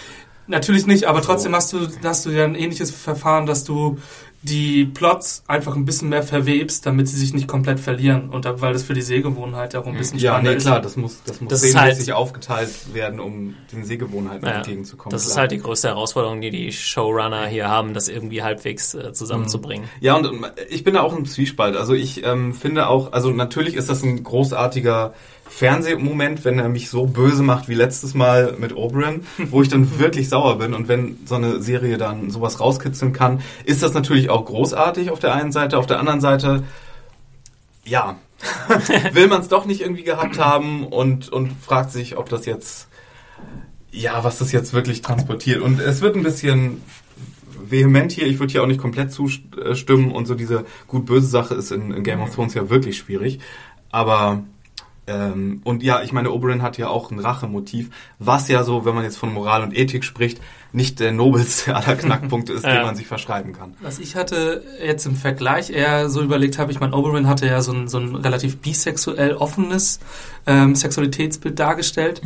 [0.47, 3.98] Natürlich nicht, aber trotzdem hast du, hast du ja ein ähnliches Verfahren, dass du
[4.44, 8.28] die Plots einfach ein bisschen mehr verwebst, damit sie sich nicht komplett verlieren.
[8.31, 10.64] Und da, weil das für die Sehgewohnheit auch ein bisschen Ja, spannender nee, ist.
[10.64, 14.55] klar, das muss, das muss Das ist sehmäßig halt- aufgeteilt werden, um den Sehgewohnheiten Ja,
[14.56, 15.12] entgegenzukommen.
[15.12, 15.43] das ist klar.
[15.43, 19.89] halt die größte Herausforderung, die die Showrunner hier haben, das irgendwie halbwegs äh, zusammenzubringen.
[20.01, 21.77] Ja, und ähm, ich bin da auch im Zwiespalt.
[21.77, 25.14] Also ich ähm, finde auch, also natürlich ist das ein großartiger
[25.54, 29.98] Fernsehmoment, wenn er mich so böse macht wie letztes Mal mit Oberyn, wo ich dann
[29.98, 30.72] wirklich sauer bin.
[30.72, 35.18] Und wenn so eine Serie dann sowas rauskitzeln kann, ist das natürlich auch großartig auf
[35.18, 35.76] der einen Seite.
[35.76, 36.64] Auf der anderen Seite,
[37.84, 38.16] ja,
[39.12, 42.88] will man es doch nicht irgendwie gehabt haben und, und fragt sich, ob das jetzt,
[43.90, 45.60] ja, was das jetzt wirklich transportiert.
[45.60, 46.80] Und es wird ein bisschen
[47.62, 48.26] vehement hier.
[48.26, 52.02] Ich würde hier auch nicht komplett zustimmen und so diese gut-böse Sache ist in, in
[52.02, 53.38] Game of Thrones ja wirklich schwierig.
[53.90, 54.44] Aber
[55.06, 58.94] ähm, und ja, ich meine, Oberyn hat ja auch ein Rachemotiv, was ja so, wenn
[58.94, 60.40] man jetzt von Moral und Ethik spricht,
[60.72, 62.74] nicht der nobelste aller Knackpunkte ist, Ja.
[62.74, 63.74] den man sich verschreiben kann.
[63.80, 67.60] Was ich hatte jetzt im Vergleich eher so überlegt habe, ich meine, Oberyn hatte ja
[67.62, 69.98] so ein, so ein relativ bisexuell offenes
[70.46, 72.22] ähm, Sexualitätsbild dargestellt.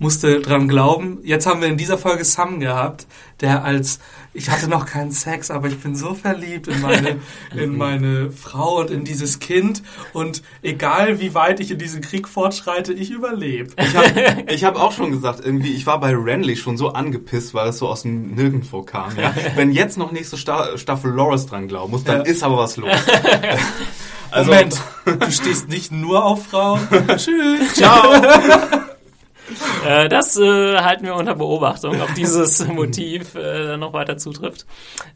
[0.00, 1.18] Musste dran glauben.
[1.22, 3.06] Jetzt haben wir in dieser Folge Sam gehabt,
[3.40, 4.00] der als
[4.36, 7.20] ich hatte noch keinen Sex, aber ich bin so verliebt in meine,
[7.56, 9.82] in meine Frau und in dieses Kind.
[10.12, 13.72] Und egal wie weit ich in diesen Krieg fortschreite, ich überlebe.
[13.78, 17.54] Ich habe ich hab auch schon gesagt, irgendwie, ich war bei Renly schon so angepisst,
[17.54, 19.16] weil es so aus dem Nirgendwo kam.
[19.16, 19.32] Ja?
[19.54, 22.22] Wenn jetzt noch nächste Sta Staffel Loris dran glauben muss, dann Ja.
[22.24, 22.90] ist aber was los.
[24.32, 26.80] Also, Moment, du stehst nicht nur auf Frauen.
[27.16, 27.74] Tschüss.
[27.74, 28.10] Ciao.
[29.86, 34.66] Äh, das äh, halten wir unter Beobachtung, ob dieses Motiv äh, noch weiter zutrifft.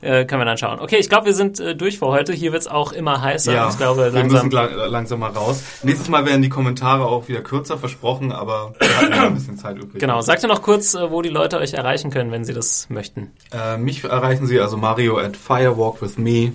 [0.00, 0.80] Äh, können wir dann schauen.
[0.80, 2.32] Okay, ich glaube, wir sind äh, durch für heute.
[2.32, 3.52] Hier wird es auch immer heißer.
[3.52, 5.62] Ja, ich glaube, langsam müssen lang, langsam mal raus.
[5.82, 9.56] Nächstes Mal werden die Kommentare auch wieder kürzer versprochen, aber wir hatten noch ein bisschen
[9.56, 10.00] Zeit übrig.
[10.00, 12.88] Genau, sagt ihr noch kurz, äh, wo die Leute euch erreichen können, wenn sie das
[12.90, 13.32] möchten.
[13.78, 16.52] mich erreichen sie also mario at Firewalk with me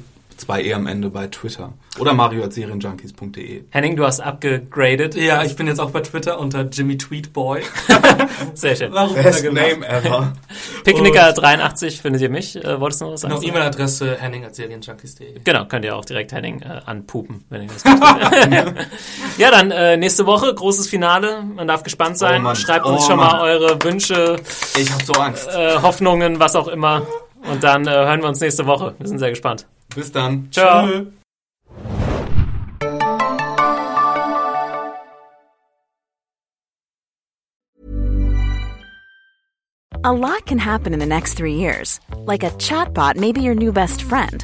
[0.47, 1.73] 2e am Ende bei Twitter.
[1.99, 3.63] Oder mario.serienjunkies.de.
[3.69, 5.15] Henning, du hast abgegradet.
[5.15, 7.61] Ja, ich bin jetzt auch bei Twitter unter Jimmy Tweetboy.
[8.53, 8.91] Sehr schön.
[8.91, 10.33] Warum Best Name ever.
[10.85, 12.55] Picknicker83 findet ihr mich.
[12.55, 13.45] Äh, wolltest du noch was genau, sagen?
[13.45, 15.39] Genau, E-Mail-Adresse henning.serienjunkies.de.
[15.43, 17.83] Genau, könnt ihr auch direkt Henning äh, anpupen, wenn ihr das
[19.37, 21.43] Ja, dann äh, nächste Woche, großes Finale.
[21.43, 22.45] Man darf gespannt sein.
[22.45, 23.31] Oh Schreibt uns oh schon Mann.
[23.31, 24.37] mal eure Wünsche.
[24.77, 25.47] Ich hab so Angst.
[25.47, 27.05] Äh, Hoffnungen, was auch immer.
[27.51, 28.95] Und dann äh, hören wir uns nächste Woche.
[28.97, 29.67] Wir sind sehr gespannt.
[29.95, 30.47] Bis dann.
[30.51, 30.87] Ciao.
[30.87, 31.11] Tschö.
[40.05, 42.01] A lot can happen in the next three years.
[42.25, 44.43] Like a chatbot may be your new best friend.